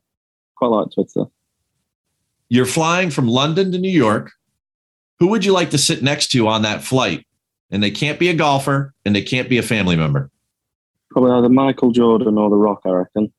Quite 0.57 0.69
like 0.69 0.89
Twitter. 0.95 1.25
You're 2.49 2.67
flying 2.67 3.11
from 3.11 3.29
London 3.29 3.73
to 3.73 3.79
New 3.79 3.91
York. 3.91 4.33
Who 5.19 5.29
would 5.29 5.45
you 5.45 5.53
like 5.53 5.71
to 5.71 5.79
sit 5.79 6.03
next 6.03 6.29
to 6.33 6.47
on 6.47 6.63
that 6.63 6.83
flight? 6.83 7.27
And 7.71 7.83
they 7.83 7.91
can't 7.91 8.19
be 8.19 8.29
a 8.29 8.35
golfer 8.35 8.95
and 9.05 9.15
they 9.15 9.23
can't 9.23 9.49
be 9.49 9.59
a 9.59 9.63
family 9.63 9.97
member. 9.97 10.31
Probably 11.11 11.33
either 11.33 11.49
Michael 11.49 11.93
Jordan 11.93 12.39
or 12.39 12.51
The 12.51 12.57
Rock. 12.57 12.83
I 12.85 12.91
reckon. 12.91 13.33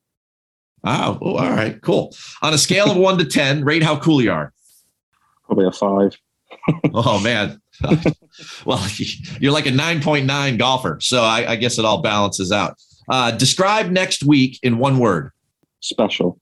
Oh, 0.86 1.18
oh, 1.22 1.38
all 1.38 1.50
right, 1.50 1.82
cool. 1.82 2.16
On 2.42 2.54
a 2.54 2.58
scale 2.58 2.92
of 2.92 2.98
one 2.98 3.18
to 3.18 3.26
10, 3.26 3.64
rate 3.64 3.84
how 3.84 3.98
cool 3.98 4.22
you 4.22 4.32
are. 4.32 4.54
Probably 5.46 5.66
a 5.66 5.72
five. 5.72 6.16
Oh, 6.94 7.20
man. 7.20 7.60
well, 8.66 8.86
you're 9.40 9.52
like 9.52 9.66
a 9.66 9.72
9.9 9.72 10.58
golfer. 10.58 11.00
So 11.02 11.24
I, 11.24 11.52
I 11.52 11.56
guess 11.56 11.80
it 11.80 11.86
all 11.86 12.02
balances 12.02 12.52
out. 12.52 12.78
Uh, 13.10 13.32
describe 13.32 13.92
next 13.92 14.24
week 14.24 14.60
in 14.64 14.78
one 14.78 15.00
word. 15.00 15.32
Special. 15.80 16.40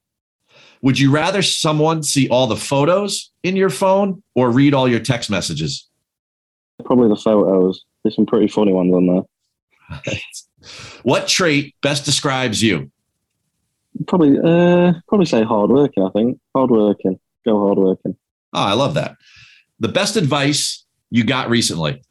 Would 0.82 1.00
you 1.00 1.12
rather 1.12 1.42
someone 1.42 2.04
see 2.04 2.28
all 2.28 2.48
the 2.48 2.58
photos 2.58 3.32
in 3.44 3.56
your 3.56 3.70
phone 3.70 4.22
or 4.36 4.52
read 4.52 4.74
all 4.74 4.88
your 4.88 5.00
text 5.00 5.30
messages? 5.30 5.88
Probably 6.84 7.08
the 7.08 7.16
photos. 7.16 7.86
There's 8.04 8.16
some 8.16 8.26
pretty 8.26 8.48
funny 8.48 8.74
ones 8.74 8.94
on 8.94 9.08
there. 9.08 10.14
What 11.04 11.28
trait 11.28 11.76
best 11.82 12.06
describes 12.06 12.64
you? 12.64 12.90
Probably, 14.08 14.38
uh, 14.38 14.94
probably 15.08 15.26
say 15.26 15.44
hard 15.44 15.70
working. 15.70 16.04
I 16.04 16.10
think 16.10 16.40
hard 16.56 16.72
working. 16.72 17.20
Go 17.46 17.66
hard 17.66 17.78
working. 17.78 18.16
Oh, 18.54 18.64
I 18.64 18.74
love 18.74 18.94
that. 18.96 19.18
The 19.80 19.88
best 19.88 20.16
advice 20.16 20.86
you 21.10 21.24
got 21.24 21.50
recently. 21.50 22.02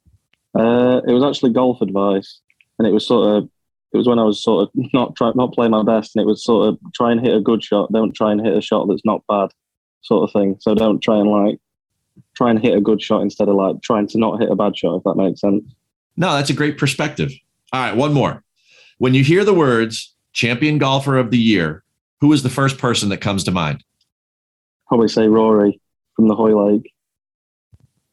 Uh, 0.59 1.01
it 1.07 1.13
was 1.13 1.25
actually 1.25 1.53
golf 1.53 1.81
advice, 1.81 2.41
and 2.79 2.87
it 2.87 2.93
was 2.93 3.07
sort 3.07 3.37
of. 3.37 3.49
It 3.93 3.99
was 3.99 4.09
when 4.09 4.19
I 4.19 4.25
was 4.25 4.43
sort 4.43 4.69
of 4.69 4.71
not 4.95 5.17
try, 5.17 5.33
not 5.35 5.53
playing 5.53 5.73
my 5.73 5.83
best, 5.83 6.15
and 6.15 6.23
it 6.23 6.27
was 6.27 6.45
sort 6.45 6.69
of 6.69 6.79
try 6.95 7.11
and 7.13 7.21
hit 7.21 7.35
a 7.35 7.41
good 7.41 7.63
shot. 7.63 7.93
Don't 7.93 8.13
try 8.13 8.33
and 8.33 8.41
hit 8.41 8.57
a 8.57 8.61
shot 8.61 8.87
that's 8.89 9.05
not 9.05 9.23
bad, 9.29 9.51
sort 10.03 10.29
of 10.29 10.33
thing. 10.33 10.57
So 10.61 10.75
don't 10.75 11.01
try 11.01 11.19
and 11.19 11.31
like 11.31 11.59
try 12.37 12.51
and 12.51 12.61
hit 12.61 12.77
a 12.77 12.81
good 12.81 13.03
shot 13.03 13.23
instead 13.23 13.49
of 13.49 13.57
like 13.57 13.83
trying 13.83 14.07
to 14.09 14.19
not 14.19 14.41
hit 14.41 14.51
a 14.51 14.57
bad 14.57 14.77
shot. 14.77 14.97
If 14.97 15.05
that 15.05 15.17
makes 15.17 15.41
sense. 15.41 15.65
No, 16.17 16.35
that's 16.35 16.51
a 16.51 16.55
great 16.55 16.79
perspective. 16.79 17.33
All 17.73 17.81
right, 17.81 17.97
one 17.97 18.13
more. 18.13 18.45
When 18.99 19.15
you 19.15 19.25
hear 19.25 19.45
the 19.45 19.55
words 19.55 20.12
champion 20.33 20.79
golfer 20.79 21.19
of 21.19 21.31
the 21.31 21.39
year, 21.39 21.83
who 22.21 22.33
is 22.33 22.43
the 22.43 22.49
first 22.49 22.79
person 22.79 23.09
that 23.11 23.19
comes 23.19 23.45
to 23.45 23.51
mind? 23.51 23.83
Probably 24.89 25.09
say 25.09 25.29
Rory 25.29 25.81
from 26.17 26.29
the 26.29 26.35
Hoylake. 26.35 26.93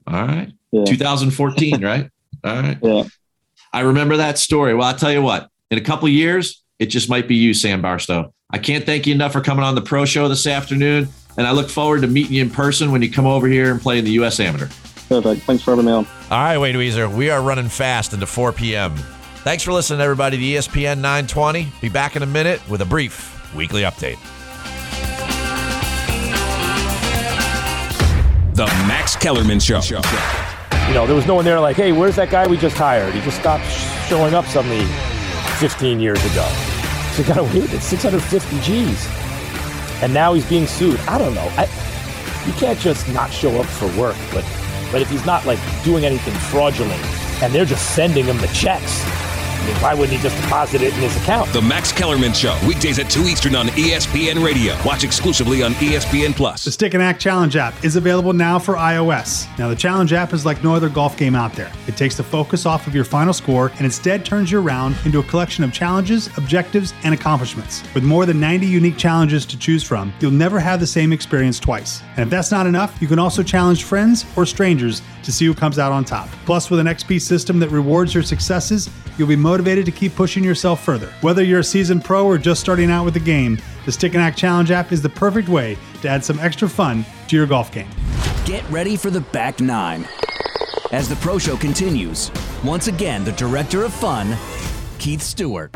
All 0.07 0.25
right. 0.25 0.51
Yeah. 0.71 0.85
2014, 0.85 1.81
right? 1.83 2.09
All 2.43 2.61
right. 2.61 2.77
Yeah. 2.81 3.03
I 3.71 3.81
remember 3.81 4.17
that 4.17 4.37
story. 4.37 4.73
Well, 4.73 4.87
I'll 4.87 4.95
tell 4.95 5.11
you 5.11 5.21
what, 5.21 5.49
in 5.69 5.77
a 5.77 5.81
couple 5.81 6.09
years, 6.09 6.63
it 6.79 6.87
just 6.87 7.09
might 7.09 7.27
be 7.27 7.35
you, 7.35 7.53
Sam 7.53 7.81
Bairstow. 7.81 8.31
I 8.49 8.57
can't 8.57 8.85
thank 8.85 9.05
you 9.05 9.13
enough 9.13 9.33
for 9.33 9.41
coming 9.41 9.63
on 9.63 9.75
the 9.75 9.81
pro 9.81 10.05
show 10.05 10.27
this 10.27 10.47
afternoon. 10.47 11.09
And 11.37 11.45
I 11.45 11.51
look 11.51 11.69
forward 11.69 12.01
to 12.01 12.07
meeting 12.07 12.33
you 12.33 12.41
in 12.41 12.49
person 12.49 12.91
when 12.91 13.01
you 13.01 13.11
come 13.11 13.27
over 13.27 13.47
here 13.47 13.71
and 13.71 13.79
play 13.79 13.99
in 13.99 14.05
the 14.05 14.11
U.S. 14.11 14.39
Amateur. 14.39 14.67
Perfect. 15.07 15.43
Thanks 15.43 15.63
for 15.63 15.71
having 15.71 15.85
me 15.85 15.91
on. 15.91 16.05
All 16.05 16.37
right, 16.37 16.57
Wade 16.57 16.75
Weezer, 16.75 17.13
we 17.13 17.29
are 17.29 17.41
running 17.41 17.69
fast 17.69 18.13
into 18.13 18.25
4 18.25 18.51
p.m. 18.51 18.95
Thanks 19.43 19.63
for 19.63 19.71
listening, 19.71 20.01
everybody, 20.01 20.35
to 20.37 20.43
ESPN 20.43 20.97
920. 20.97 21.71
Be 21.79 21.87
back 21.87 22.17
in 22.17 22.23
a 22.23 22.25
minute 22.25 22.61
with 22.69 22.81
a 22.81 22.85
brief 22.85 23.55
weekly 23.55 23.83
update. 23.83 24.19
The 28.53 28.65
Max 28.85 29.15
Kellerman 29.15 29.61
Show. 29.61 29.79
You 30.89 30.93
know, 30.93 31.07
there 31.07 31.15
was 31.15 31.25
no 31.25 31.35
one 31.35 31.45
there 31.45 31.57
like, 31.61 31.77
hey, 31.77 31.93
where's 31.93 32.17
that 32.17 32.29
guy 32.29 32.47
we 32.47 32.57
just 32.57 32.75
hired? 32.75 33.13
He 33.13 33.21
just 33.21 33.39
stopped 33.39 33.63
showing 34.09 34.33
up 34.33 34.45
suddenly 34.45 34.83
15 35.59 36.01
years 36.01 36.19
ago. 36.25 36.45
So 37.13 37.23
he 37.23 37.27
got 37.29 37.37
away 37.37 37.61
with 37.61 37.73
it, 37.73 37.81
650 37.81 38.59
G's. 38.59 39.07
And 40.03 40.13
now 40.13 40.33
he's 40.33 40.47
being 40.49 40.67
sued. 40.67 40.99
I 41.01 41.17
don't 41.17 41.33
know. 41.33 41.47
I, 41.55 41.63
you 42.45 42.51
can't 42.53 42.77
just 42.77 43.07
not 43.13 43.31
show 43.31 43.57
up 43.61 43.67
for 43.67 43.87
work, 43.97 44.17
but 44.33 44.43
but 44.91 45.01
if 45.01 45.09
he's 45.09 45.25
not 45.25 45.45
like 45.45 45.59
doing 45.83 46.03
anything 46.03 46.33
fraudulent 46.33 47.01
and 47.41 47.53
they're 47.53 47.63
just 47.63 47.95
sending 47.95 48.25
him 48.25 48.37
the 48.39 48.47
checks, 48.47 49.03
I 49.05 49.11
mean, 49.13 49.28
why 49.81 49.93
wouldn't 49.93 50.17
he 50.17 50.21
just 50.21 50.39
deposit 50.41 50.81
it 50.81 50.93
in 50.93 50.99
his 51.01 51.15
account? 51.17 51.51
The 51.53 51.61
Max 51.61 51.91
Kellerman 51.91 52.33
Show, 52.33 52.57
weekdays 52.67 52.99
at 52.99 53.09
2 53.09 53.23
Eastern 53.23 53.55
on 53.55 53.67
ESPN 53.69 54.43
Radio. 54.43 54.75
Watch 54.85 55.03
exclusively 55.03 55.63
on 55.63 55.73
ESPN 55.73 56.35
Plus. 56.35 56.65
The 56.65 56.71
Stick 56.71 56.93
and 56.93 57.03
Act 57.03 57.21
Challenge 57.21 57.55
app 57.55 57.83
is 57.83 57.95
available 57.95 58.33
now 58.33 58.59
for 58.59 58.75
iOS. 58.75 59.47
Now, 59.57 59.69
the 59.69 59.75
Challenge 59.75 60.13
app 60.13 60.33
is 60.33 60.45
like 60.45 60.63
no 60.63 60.75
other 60.75 60.89
golf 60.89 61.17
game 61.17 61.35
out 61.35 61.53
there. 61.53 61.71
It 61.87 61.97
takes 61.97 62.17
the 62.17 62.23
focus 62.23 62.65
off 62.65 62.87
of 62.87 62.95
your 62.95 63.05
final 63.05 63.33
score 63.33 63.71
and 63.75 63.81
instead 63.81 64.25
turns 64.25 64.51
your 64.51 64.61
round 64.61 64.95
into 65.05 65.19
a 65.19 65.23
collection 65.23 65.63
of 65.63 65.73
challenges, 65.73 66.27
objectives, 66.37 66.93
and 67.03 67.13
accomplishments. 67.13 67.83
With 67.93 68.03
more 68.03 68.25
than 68.25 68.39
90 68.39 68.65
unique 68.65 68.97
challenges 68.97 69.45
to 69.47 69.57
choose 69.57 69.83
from, 69.83 70.13
you'll 70.19 70.31
never 70.31 70.59
have 70.59 70.79
the 70.79 70.87
same 70.87 71.13
experience 71.13 71.59
twice. 71.59 72.01
And 72.17 72.19
if 72.19 72.29
that's 72.29 72.51
not 72.51 72.67
enough, 72.67 72.97
you 73.01 73.07
can 73.07 73.19
also 73.19 73.43
challenge 73.43 73.83
friends 73.83 74.25
or 74.35 74.45
strangers 74.45 75.01
to 75.23 75.31
see 75.31 75.45
who 75.45 75.53
comes 75.53 75.79
out 75.79 75.91
on 75.91 76.05
top. 76.05 76.27
Plus, 76.45 76.69
with 76.69 76.79
an 76.79 76.87
XP 76.87 77.21
system 77.21 77.59
that 77.59 77.69
rewards 77.69 78.13
your 78.13 78.23
successes, 78.23 78.89
you'll 79.17 79.27
be 79.27 79.35
motivated 79.49 79.83
to 79.83 79.91
keep 79.91 80.15
pushing 80.15 80.43
yourself 80.43 80.83
further. 80.83 81.11
Whether 81.21 81.43
you're 81.43 81.61
a 81.61 81.63
seasoned 81.63 82.03
pro 82.03 82.23
or 82.23 82.37
just 82.37 82.61
starting 82.61 82.91
out 82.91 83.03
with 83.03 83.15
the 83.15 83.19
game, 83.19 83.55
the 83.55 83.89
The 83.89 83.93
Stick 83.93 84.13
and 84.13 84.21
Act 84.21 84.37
Challenge 84.37 84.69
app 84.69 84.91
is 84.91 85.01
the 85.01 85.09
perfect 85.09 85.49
way 85.49 85.75
to 86.03 86.07
add 86.07 86.23
some 86.23 86.37
extra 86.37 86.69
fun 86.69 87.03
to 87.27 87.35
your 87.35 87.47
golf 87.47 87.71
game. 87.71 87.89
Get 88.45 88.63
ready 88.69 88.95
for 88.95 89.09
the 89.09 89.21
back 89.21 89.59
nine. 89.59 90.07
As 90.91 91.09
the 91.09 91.15
Pro 91.15 91.39
Show 91.39 91.57
continues, 91.57 92.29
once 92.63 92.85
again, 92.87 93.23
the 93.23 93.31
director 93.31 93.83
of 93.83 93.91
fun, 93.91 94.37
Keith 94.99 95.23
Stewart. 95.23 95.71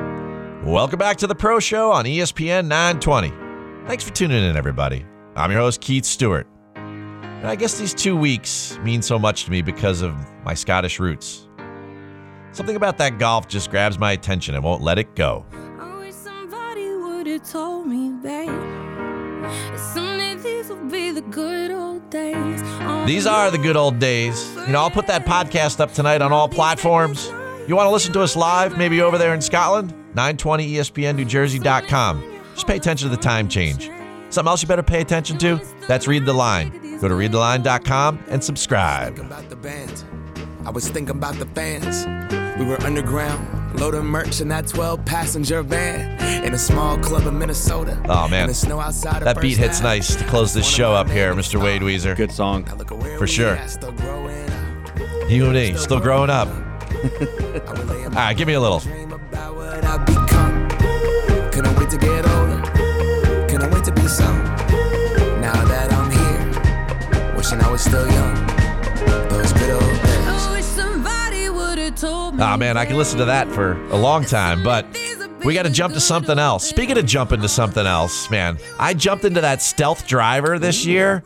Welcome 0.64 1.00
back 1.00 1.18
to 1.18 1.26
the 1.26 1.34
Pro 1.34 1.60
Show 1.60 1.92
on 1.92 2.06
ESPN 2.06 2.68
920. 2.68 3.34
Thanks 3.88 4.04
for 4.04 4.14
tuning 4.14 4.44
in, 4.44 4.56
everybody. 4.56 5.04
I'm 5.36 5.50
your 5.50 5.62
host, 5.62 5.82
Keith 5.82 6.06
Stewart. 6.06 6.46
And 6.76 7.48
I 7.48 7.56
guess 7.56 7.80
these 7.80 7.96
two 7.96 8.16
weeks 8.16 8.78
mean 8.84 9.02
so 9.02 9.18
much 9.18 9.46
to 9.46 9.52
me 9.52 9.64
because 9.64 10.04
of 10.04 10.16
my 10.44 10.54
Scottish 10.54 11.00
roots. 11.00 11.43
Something 12.54 12.76
about 12.76 12.98
that 13.00 13.18
golf 13.18 13.48
just 13.48 13.70
grabs 13.72 13.98
my 13.98 14.12
attention 14.12 14.56
and 14.56 14.64
won't 14.64 14.82
let 14.82 15.00
it 15.00 15.16
go. 15.16 15.46
Somebody 16.12 16.90
would 16.90 17.28
have 17.28 17.50
told 17.50 17.88
me, 17.88 18.12
babe. 18.22 18.50
Someday 19.78 20.36
these 20.36 20.70
will 20.70 20.86
be 20.86 21.12
the 21.12 21.22
good 21.22 21.72
old 21.72 22.10
days. 22.10 22.62
These 23.08 23.26
are 23.26 23.52
the 23.52 23.58
good 23.58 23.76
old 23.76 24.00
days. 24.00 24.56
You 24.56 24.74
know, 24.74 24.80
I'll 24.82 24.92
put 24.92 25.08
that 25.08 25.26
podcast 25.26 25.80
up 25.80 25.92
tonight 25.92 26.22
on 26.22 26.32
all 26.32 26.48
platforms. 26.48 27.28
You 27.68 27.76
want 27.76 27.88
to 27.88 27.92
listen 27.92 28.14
to 28.14 28.22
us 28.22 28.36
live, 28.36 28.78
maybe 28.78 29.02
over 29.02 29.18
there 29.18 29.34
in 29.34 29.42
Scotland? 29.42 29.92
E 29.92 29.96
920 30.16 30.74
ESPNNewJersey.com. 30.74 32.42
Just 32.54 32.68
pay 32.68 32.78
attention 32.78 33.10
to 33.10 33.16
the 33.16 33.22
time 33.22 33.48
change. 33.48 33.90
Something 34.30 34.50
else 34.50 34.62
you 34.62 34.68
better 34.68 34.84
pay 34.84 35.02
attention 35.02 35.38
to? 35.40 35.60
That's 35.88 36.08
Read 36.08 36.26
the 36.26 36.34
Line. 36.34 37.00
Go 37.00 37.08
to 37.08 37.16
readtheline.com 37.16 38.26
and 38.30 38.44
subscribe. 38.44 39.18
The 40.64 40.68
band. 40.68 40.68
I 40.68 40.72
was 40.72 40.90
thinking 40.90 41.16
about 41.16 41.36
the 41.36 41.46
fans. 41.48 42.06
We 42.60 42.66
were 42.66 42.82
underground, 42.84 43.80
loading 43.80 44.06
merch 44.06 44.42
in 44.42 44.48
that 44.50 44.68
12 44.68 45.04
passenger 45.06 45.64
van 45.64 46.44
in 46.44 46.54
a 46.54 46.58
small 46.58 46.98
club 47.00 47.26
in 47.28 47.38
Minnesota. 47.38 47.98
Oh, 48.08 48.28
man. 48.28 48.42
And 48.42 48.50
the 48.50 48.54
snow 48.54 48.80
outside 48.80 49.24
That 49.24 49.42
beat 49.42 49.58
hits 49.58 49.78
half. 49.80 49.84
nice 49.84 50.16
to 50.16 50.24
close 50.26 50.54
this 50.54 50.68
show 50.68 50.94
up 50.94 51.10
here, 51.10 51.34
Mr. 51.34 51.62
Wade 51.62 51.82
Weezer. 51.82 52.16
Good 52.16 52.32
song. 52.32 52.66
For 53.18 53.28
sure. 53.28 53.58
You 55.30 55.46
and 55.46 55.54
me, 55.54 55.74
still 55.76 56.00
growing 56.00 56.30
up. 56.30 56.48
All 56.54 58.10
right, 58.10 58.38
give 58.38 58.48
me 58.48 58.54
a 58.54 58.60
little. 58.60 58.80
What 58.80 59.84
I've 59.84 60.06
become. 60.06 60.70
Couldn't 61.52 61.76
wait 61.78 61.90
to 61.90 61.98
get 61.98 62.28
older. 62.30 62.62
Couldn't 63.50 63.72
wait 63.72 63.84
to 63.86 63.92
be 63.94 64.08
some. 64.08 64.44
Now 65.42 65.54
that 65.66 65.92
I'm 65.92 66.12
here, 66.12 67.36
wishing 67.36 67.60
I 67.62 67.72
was 67.72 67.82
still 67.82 68.06
young. 68.12 68.23
Somebody 71.98 72.14
would 72.16 72.22
have 72.24 72.32
told 72.32 72.36
me. 72.36 72.44
Ah, 72.44 72.58
man, 72.58 72.78
I 72.78 72.86
can 72.86 72.98
listen 72.98 73.20
to 73.20 73.26
that 73.26 73.48
for 73.50 73.74
a 73.90 73.98
long 73.98 74.26
time, 74.26 74.64
but 74.64 74.86
we 75.44 75.54
got 75.54 75.64
to 75.64 75.70
jump 75.70 75.94
to 75.94 76.00
something 76.00 76.40
else. 76.40 76.68
Speaking 76.68 76.98
of 76.98 77.06
jumping 77.06 77.42
to 77.42 77.50
something 77.50 77.86
else, 77.86 78.30
man, 78.30 78.58
I 78.80 78.94
jumped 78.94 79.26
into 79.26 79.42
that 79.42 79.62
stealth 79.62 80.08
driver 80.08 80.60
this 80.60 80.86
year. 80.86 81.24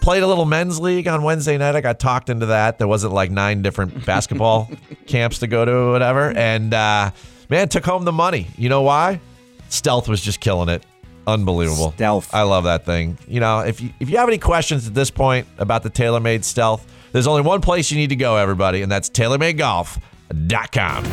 Played 0.00 0.22
a 0.22 0.26
little 0.26 0.44
men's 0.44 0.78
league 0.78 1.08
on 1.08 1.22
Wednesday 1.22 1.58
night. 1.58 1.74
I 1.74 1.80
got 1.80 1.98
talked 1.98 2.30
into 2.30 2.46
that. 2.46 2.78
There 2.78 2.88
wasn't 2.88 3.12
like 3.12 3.30
nine 3.30 3.62
different 3.62 4.04
basketball 4.06 4.70
camps 5.06 5.40
to 5.40 5.46
go 5.46 5.64
to 5.64 5.72
or 5.72 5.90
whatever. 5.90 6.30
And 6.30 6.72
uh, 6.72 7.10
man, 7.48 7.68
took 7.68 7.84
home 7.84 8.04
the 8.04 8.12
money. 8.12 8.46
You 8.56 8.68
know 8.68 8.82
why? 8.82 9.20
Stealth 9.68 10.08
was 10.08 10.20
just 10.20 10.40
killing 10.40 10.68
it. 10.68 10.84
Unbelievable. 11.26 11.92
Stealth. 11.92 12.32
I 12.32 12.42
love 12.42 12.64
that 12.64 12.86
thing. 12.86 13.18
You 13.26 13.40
know, 13.40 13.60
if 13.60 13.82
you 13.82 13.90
if 14.00 14.08
you 14.08 14.16
have 14.16 14.28
any 14.28 14.38
questions 14.38 14.86
at 14.86 14.94
this 14.94 15.10
point 15.10 15.46
about 15.58 15.82
the 15.82 15.90
TaylorMade 15.90 16.42
Stealth, 16.42 16.86
there's 17.12 17.26
only 17.26 17.42
one 17.42 17.60
place 17.60 17.90
you 17.90 17.96
need 17.96 18.10
to 18.10 18.16
go, 18.16 18.36
everybody, 18.36 18.82
and 18.82 18.90
that's 18.90 19.10
TaylorMadeGolf.com. 19.10 21.04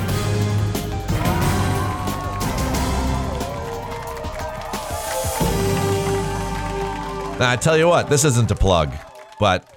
Now, 7.37 7.51
I 7.51 7.57
tell 7.57 7.77
you 7.77 7.89
what, 7.89 8.09
this 8.09 8.23
isn't 8.23 8.49
a 8.49 8.55
plug, 8.55 8.93
but 9.41 9.69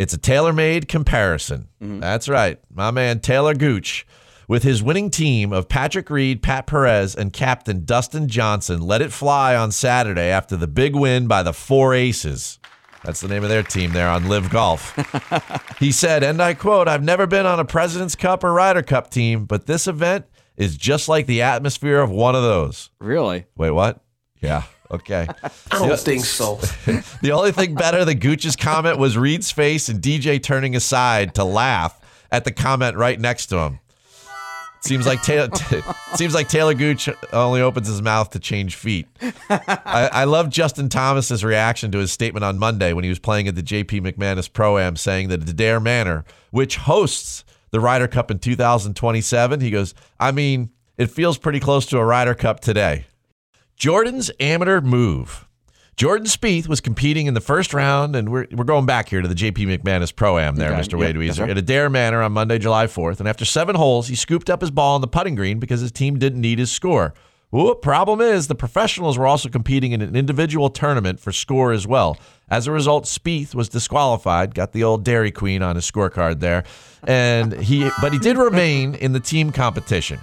it's 0.00 0.14
a 0.14 0.18
tailor-made 0.18 0.88
comparison. 0.88 1.68
Mm-hmm. 1.80 2.00
That's 2.00 2.28
right. 2.28 2.58
My 2.74 2.90
man 2.90 3.20
Talor 3.20 3.56
Gooch, 3.56 4.04
with 4.48 4.64
his 4.64 4.82
winning 4.82 5.10
team 5.10 5.52
of 5.52 5.68
Patrick 5.68 6.10
Reed, 6.10 6.42
Pat 6.42 6.66
Perez, 6.66 7.14
and 7.14 7.32
captain 7.32 7.84
Dustin 7.84 8.26
Johnson, 8.28 8.82
let 8.82 9.00
it 9.00 9.12
fly 9.12 9.54
on 9.54 9.70
Saturday 9.70 10.28
after 10.28 10.56
the 10.56 10.66
big 10.66 10.96
win 10.96 11.28
by 11.28 11.44
the 11.44 11.52
Four 11.52 11.94
Aces. 11.94 12.58
That's 13.04 13.20
the 13.20 13.28
name 13.28 13.42
of 13.42 13.50
their 13.50 13.62
team 13.62 13.92
there 13.92 14.08
on 14.08 14.28
LIV 14.28 14.50
Golf. 14.50 15.76
he 15.78 15.92
said, 15.92 16.22
and 16.22 16.40
I 16.40 16.54
quote, 16.54 16.88
I've 16.88 17.02
never 17.02 17.26
been 17.26 17.44
on 17.44 17.60
a 17.60 17.64
President's 17.64 18.14
Cup 18.14 18.42
or 18.42 18.52
Ryder 18.52 18.82
Cup 18.82 19.10
team, 19.10 19.44
but 19.44 19.66
this 19.66 19.86
event 19.86 20.24
is 20.56 20.76
just 20.76 21.08
like 21.08 21.26
the 21.26 21.42
atmosphere 21.42 22.00
of 22.00 22.10
one 22.10 22.34
of 22.34 22.42
those. 22.42 22.90
Really? 23.00 23.44
Wait, 23.56 23.72
what? 23.72 24.02
Yeah. 24.40 24.62
Okay. 24.90 25.26
I 25.70 25.86
don't 25.86 25.98
think 25.98 26.24
so. 26.24 26.56
the 27.20 27.32
only 27.32 27.52
thing 27.52 27.74
better 27.74 28.04
than 28.04 28.18
Gooch's 28.18 28.56
comment 28.56 28.98
was 28.98 29.18
Reed's 29.18 29.50
face 29.50 29.88
and 29.88 30.00
DJ 30.00 30.42
turning 30.42 30.76
aside 30.76 31.34
to 31.34 31.44
laugh 31.44 32.00
at 32.30 32.44
the 32.44 32.52
comment 32.52 32.96
right 32.96 33.18
next 33.18 33.46
to 33.46 33.58
him. 33.58 33.80
Seems 34.84 35.06
like 35.06 35.20
Talor. 35.20 35.56
seems 36.16 36.34
like 36.34 36.48
Talor 36.48 36.76
Gooch 36.76 37.08
only 37.32 37.62
opens 37.62 37.88
his 37.88 38.02
mouth 38.02 38.30
to 38.30 38.38
change 38.38 38.76
feet. 38.76 39.08
I, 39.48 40.10
I 40.12 40.24
love 40.24 40.50
Justin 40.50 40.90
Thomas's 40.90 41.42
reaction 41.42 41.90
to 41.92 41.98
his 41.98 42.12
statement 42.12 42.44
on 42.44 42.58
Monday 42.58 42.92
when 42.92 43.02
he 43.02 43.08
was 43.08 43.18
playing 43.18 43.48
at 43.48 43.54
the 43.54 43.62
JP 43.62 44.02
McManus 44.02 44.52
Pro 44.52 44.76
Am, 44.76 44.96
saying 44.96 45.28
that 45.28 45.40
Adare 45.40 45.82
Manor, 45.82 46.26
which 46.50 46.76
hosts 46.76 47.44
the 47.70 47.80
Ryder 47.80 48.08
Cup 48.08 48.30
in 48.30 48.38
2027, 48.38 49.60
he 49.60 49.70
goes, 49.70 49.94
"I 50.20 50.32
mean, 50.32 50.68
it 50.98 51.10
feels 51.10 51.38
pretty 51.38 51.60
close 51.60 51.86
to 51.86 51.98
a 51.98 52.04
Ryder 52.04 52.34
Cup 52.34 52.60
today." 52.60 53.06
Jordan's 53.76 54.30
amateur 54.38 54.82
move. 54.82 55.46
Jordan 55.96 56.26
Spieth 56.26 56.66
was 56.66 56.80
competing 56.80 57.26
in 57.26 57.34
the 57.34 57.40
first 57.40 57.72
round, 57.72 58.16
and 58.16 58.30
we're, 58.30 58.46
we're 58.50 58.64
going 58.64 58.86
back 58.86 59.08
here 59.08 59.22
to 59.22 59.28
the 59.28 59.34
JP 59.34 59.78
McManus 59.78 60.14
Pro 60.14 60.38
Am 60.38 60.56
there, 60.56 60.72
Okay, 60.72 60.80
Mr. 60.80 60.98
Wade 60.98 61.14
yep, 61.14 61.24
Weezer, 61.24 61.36
sir. 61.36 61.44
at 61.48 61.56
Adare 61.56 61.90
Manor 61.90 62.20
on 62.22 62.32
Monday, 62.32 62.58
July 62.58 62.86
4th. 62.86 63.20
And 63.20 63.28
after 63.28 63.44
seven 63.44 63.76
holes, 63.76 64.08
he 64.08 64.16
scooped 64.16 64.50
up 64.50 64.60
his 64.60 64.72
ball 64.72 64.96
on 64.96 65.00
the 65.00 65.06
putting 65.06 65.36
green 65.36 65.60
because 65.60 65.80
his 65.80 65.92
team 65.92 66.18
didn't 66.18 66.40
need 66.40 66.58
his 66.58 66.72
score. 66.72 67.14
Well, 67.52 67.76
problem 67.76 68.20
is, 68.20 68.48
the 68.48 68.56
professionals 68.56 69.16
were 69.16 69.28
also 69.28 69.48
competing 69.48 69.92
in 69.92 70.02
an 70.02 70.16
individual 70.16 70.70
tournament 70.70 71.20
for 71.20 71.30
score 71.30 71.70
as 71.70 71.86
well. 71.86 72.18
As 72.50 72.66
a 72.66 72.72
result, 72.72 73.04
Spieth 73.04 73.54
was 73.54 73.68
disqualified. 73.68 74.56
Got 74.56 74.72
the 74.72 74.82
old 74.82 75.04
Dairy 75.04 75.30
Queen 75.30 75.62
on 75.62 75.76
his 75.76 75.88
scorecard 75.88 76.40
there, 76.40 76.64
and 77.04 77.52
he 77.52 77.88
but 78.00 78.12
he 78.12 78.18
did 78.18 78.36
remain 78.36 78.96
in 78.96 79.12
the 79.12 79.20
team 79.20 79.52
competition. 79.52 80.18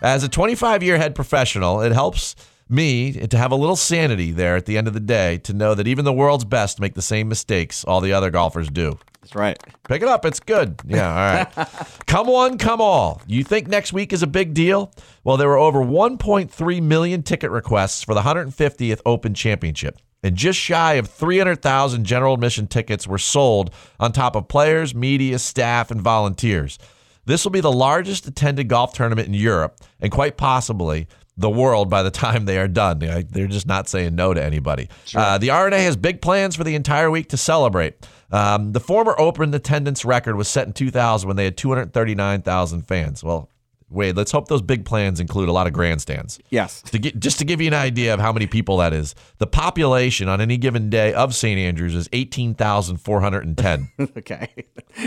As 0.00 0.22
a 0.22 0.28
25 0.28 0.84
year 0.84 0.96
head 0.96 1.16
professional, 1.16 1.80
it 1.80 1.90
helps 1.90 2.36
me 2.70 3.12
to 3.12 3.38
have 3.38 3.52
a 3.52 3.56
little 3.56 3.76
sanity 3.76 4.32
there 4.32 4.56
at 4.56 4.66
the 4.66 4.78
end 4.78 4.86
of 4.86 4.94
the 4.94 5.00
day 5.00 5.38
to 5.38 5.52
know 5.52 5.74
that 5.74 5.86
even 5.86 6.04
the 6.04 6.12
world's 6.12 6.44
best 6.44 6.80
make 6.80 6.94
the 6.94 7.02
same 7.02 7.28
mistakes 7.28 7.84
all 7.84 8.00
the 8.00 8.12
other 8.12 8.30
golfers 8.30 8.68
do. 8.68 8.98
That's 9.20 9.34
right. 9.34 9.58
Pick 9.86 10.02
it 10.02 10.08
up. 10.08 10.24
It's 10.24 10.40
good. 10.40 10.80
Yeah. 10.86 11.08
All 11.08 11.64
right. 11.64 11.68
come 12.06 12.26
one, 12.26 12.56
come 12.58 12.80
all. 12.80 13.20
You 13.26 13.44
think 13.44 13.68
next 13.68 13.92
week 13.92 14.12
is 14.12 14.22
a 14.22 14.26
big 14.26 14.54
deal? 14.54 14.92
Well, 15.24 15.36
there 15.36 15.48
were 15.48 15.58
over 15.58 15.80
1.3 15.80 16.82
million 16.82 17.22
ticket 17.22 17.50
requests 17.50 18.02
for 18.02 18.14
the 18.14 18.22
150th 18.22 19.00
Open 19.04 19.34
Championship. 19.34 19.98
And 20.22 20.36
just 20.36 20.58
shy 20.58 20.94
of 20.94 21.08
300,000 21.08 22.04
general 22.04 22.34
admission 22.34 22.66
tickets 22.66 23.06
were 23.06 23.18
sold 23.18 23.72
on 23.98 24.12
top 24.12 24.36
of 24.36 24.48
players, 24.48 24.94
media, 24.94 25.38
staff, 25.38 25.90
and 25.90 26.00
volunteers. 26.00 26.78
This 27.26 27.44
will 27.44 27.52
be 27.52 27.60
the 27.60 27.72
largest 27.72 28.26
attended 28.26 28.68
golf 28.68 28.92
tournament 28.92 29.28
in 29.28 29.34
Europe 29.34 29.78
and 30.00 30.10
quite 30.10 30.36
possibly 30.36 31.06
the 31.40 31.50
world 31.50 31.88
by 31.90 32.02
the 32.02 32.10
time 32.10 32.44
they 32.44 32.58
are 32.58 32.68
done. 32.68 32.98
They- 33.00 33.22
They're 33.28 33.46
just 33.46 33.66
not 33.66 33.88
saying 33.88 34.14
no 34.14 34.32
to 34.34 34.42
anybody. 34.42 34.88
Uh, 35.14 35.38
the 35.38 35.50
R&A 35.50 35.78
has 35.80 35.96
big 35.96 36.20
plans 36.20 36.54
for 36.56 36.64
the 36.64 36.74
entire 36.74 37.10
week 37.10 37.28
to 37.30 37.36
celebrate. 37.36 38.06
Um, 38.30 38.72
the 38.72 38.80
former 38.80 39.14
Open 39.18 39.52
attendance 39.54 40.04
record 40.04 40.36
was 40.36 40.46
set 40.48 40.66
in 40.66 40.72
2000 40.72 41.26
when 41.26 41.36
they 41.36 41.44
had 41.44 41.56
239,000 41.56 42.82
fans. 42.86 43.24
Well, 43.24 43.48
Wade, 43.88 44.16
let's 44.16 44.30
hope 44.30 44.46
those 44.46 44.62
big 44.62 44.84
plans 44.84 45.18
include 45.18 45.48
a 45.48 45.52
lot 45.52 45.66
of 45.66 45.72
grandstands. 45.72 46.38
Yes. 46.50 46.80
To 46.82 46.98
get, 47.00 47.18
just 47.18 47.40
to 47.40 47.44
give 47.44 47.60
you 47.60 47.66
an 47.66 47.74
idea 47.74 48.14
of 48.14 48.20
how 48.20 48.32
many 48.32 48.46
people 48.46 48.76
that 48.76 48.92
is, 48.92 49.16
the 49.38 49.48
population 49.48 50.28
on 50.28 50.40
any 50.40 50.58
given 50.58 50.90
day 50.90 51.12
of 51.12 51.34
St. 51.34 51.58
Andrews 51.58 51.96
is 51.96 52.08
18,410. 52.12 53.90
okay. 54.16 54.48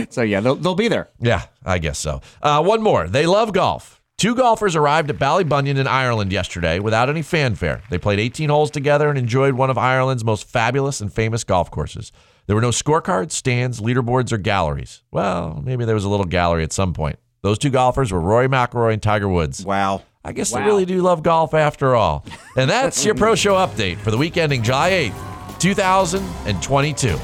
So 0.10 0.22
yeah, 0.22 0.42
they'll, 0.42 0.56
they'll 0.56 0.76
be 0.76 0.90
there. 0.90 1.10
Yeah, 1.22 1.44
I 1.66 1.78
guess 1.80 1.98
so. 2.00 2.20
Uh, 2.42 2.62
one 2.62 2.82
more. 2.82 3.08
They 3.08 3.26
love 3.26 3.54
golf. 3.54 4.02
Two 4.18 4.36
golfers 4.36 4.76
arrived 4.76 5.10
at 5.10 5.18
Ballybunion 5.18 5.78
in 5.78 5.88
Ireland 5.88 6.32
yesterday 6.32 6.80
without 6.80 7.10
any 7.10 7.22
fanfare. 7.22 7.82
They 7.90 7.98
played 7.98 8.20
18 8.20 8.50
holes 8.50 8.72
together 8.72 9.10
and 9.10 9.18
enjoyed 9.18 9.56
one 9.56 9.70
of 9.70 9.78
Ireland's 9.78 10.24
most 10.24 10.48
fabulous 10.48 11.02
and 11.02 11.12
famous 11.12 11.44
golf 11.44 11.70
courses. 11.70 12.12
There 12.46 12.56
were 12.56 12.62
no 12.62 12.70
scorecards, 12.70 13.32
stands, 13.32 13.80
leaderboards, 13.82 14.32
or 14.32 14.38
galleries. 14.38 15.04
Well, 15.12 15.62
maybe 15.64 15.84
there 15.86 15.96
was 15.96 16.06
a 16.06 16.10
little 16.10 16.26
gallery 16.26 16.64
at 16.64 16.72
some 16.72 16.94
point. 16.94 17.18
Those 17.42 17.58
two 17.58 17.70
golfers 17.70 18.12
were 18.14 18.20
Rory 18.22 18.48
McIlroy 18.48 18.94
and 18.94 19.02
Tiger 19.02 19.28
Woods. 19.28 19.66
Wow. 19.66 20.04
I 20.24 20.32
guess 20.32 20.52
they 20.52 20.62
really 20.62 20.86
do 20.86 21.02
love 21.02 21.22
golf 21.22 21.54
after 21.54 21.96
all. 21.96 22.26
And 22.56 22.70
that's 22.70 23.04
your 23.04 23.16
Pro 23.16 23.36
Show 23.36 23.56
update 23.56 23.98
for 23.98 24.12
the 24.12 24.18
week 24.18 24.38
ending 24.38 24.64
July 24.64 25.12
8th, 25.12 25.60
2022. 25.60 27.18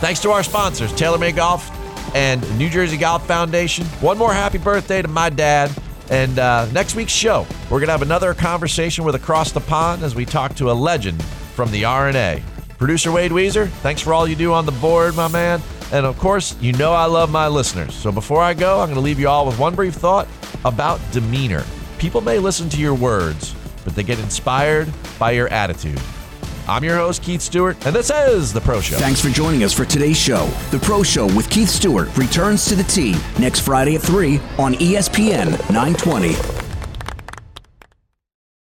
Thanks 0.00 0.20
to 0.20 0.30
our 0.30 0.42
sponsors, 0.42 0.92
TaylorMade 0.92 1.36
Golf 1.36 1.70
and 2.14 2.58
New 2.58 2.68
Jersey 2.70 2.96
Golf 2.96 3.26
Foundation. 3.26 3.84
One 4.00 4.18
more 4.18 4.32
happy 4.32 4.58
birthday 4.58 5.02
to 5.02 5.08
my 5.08 5.30
dad. 5.30 5.70
And 6.10 6.38
uh, 6.38 6.70
next 6.72 6.94
week's 6.94 7.12
show, 7.12 7.46
we're 7.64 7.80
going 7.80 7.88
to 7.88 7.92
have 7.92 8.02
another 8.02 8.32
conversation 8.34 9.04
with 9.04 9.14
Across 9.14 9.52
the 9.52 9.60
Pond 9.60 10.02
as 10.02 10.14
we 10.14 10.24
talk 10.24 10.54
to 10.56 10.70
a 10.70 10.72
legend 10.72 11.22
from 11.22 11.70
the 11.70 11.84
R&A. 11.84 12.42
Producer 12.78 13.12
Wade 13.12 13.32
Weezer, 13.32 13.68
thanks 13.68 14.00
for 14.00 14.14
all 14.14 14.26
you 14.26 14.36
do 14.36 14.52
on 14.52 14.64
the 14.64 14.72
board, 14.72 15.16
my 15.16 15.28
man. 15.28 15.60
And 15.92 16.06
of 16.06 16.18
course, 16.18 16.56
you 16.60 16.72
know 16.74 16.92
I 16.92 17.06
love 17.06 17.30
my 17.30 17.48
listeners. 17.48 17.94
So 17.94 18.12
before 18.12 18.40
I 18.40 18.54
go, 18.54 18.80
I'm 18.80 18.86
going 18.86 18.94
to 18.94 19.00
leave 19.00 19.18
you 19.18 19.28
all 19.28 19.46
with 19.46 19.58
one 19.58 19.74
brief 19.74 19.94
thought 19.94 20.28
about 20.64 21.00
demeanor. 21.12 21.64
People 21.98 22.20
may 22.20 22.38
listen 22.38 22.68
to 22.70 22.80
your 22.80 22.94
words, 22.94 23.54
but 23.84 23.94
they 23.94 24.02
get 24.02 24.18
inspired 24.18 24.90
by 25.18 25.32
your 25.32 25.48
attitude. 25.48 26.00
I'm 26.68 26.84
your 26.84 26.96
host, 26.96 27.22
Keith 27.22 27.40
Stewart, 27.40 27.78
and 27.86 27.96
this 27.96 28.10
is 28.10 28.52
The 28.52 28.60
Pro 28.60 28.82
Show. 28.82 28.98
Thanks 28.98 29.22
for 29.22 29.30
joining 29.30 29.64
us 29.64 29.72
for 29.72 29.86
today's 29.86 30.18
show. 30.18 30.46
The 30.70 30.78
Pro 30.78 31.02
Show 31.02 31.24
with 31.34 31.48
Keith 31.48 31.70
Stewart 31.70 32.14
returns 32.14 32.66
to 32.66 32.76
the 32.76 32.82
T 32.84 33.16
next 33.40 33.60
Friday 33.60 33.94
at 33.94 34.02
3 34.02 34.38
on 34.58 34.74
ESPN 34.74 35.52
920. 35.70 36.67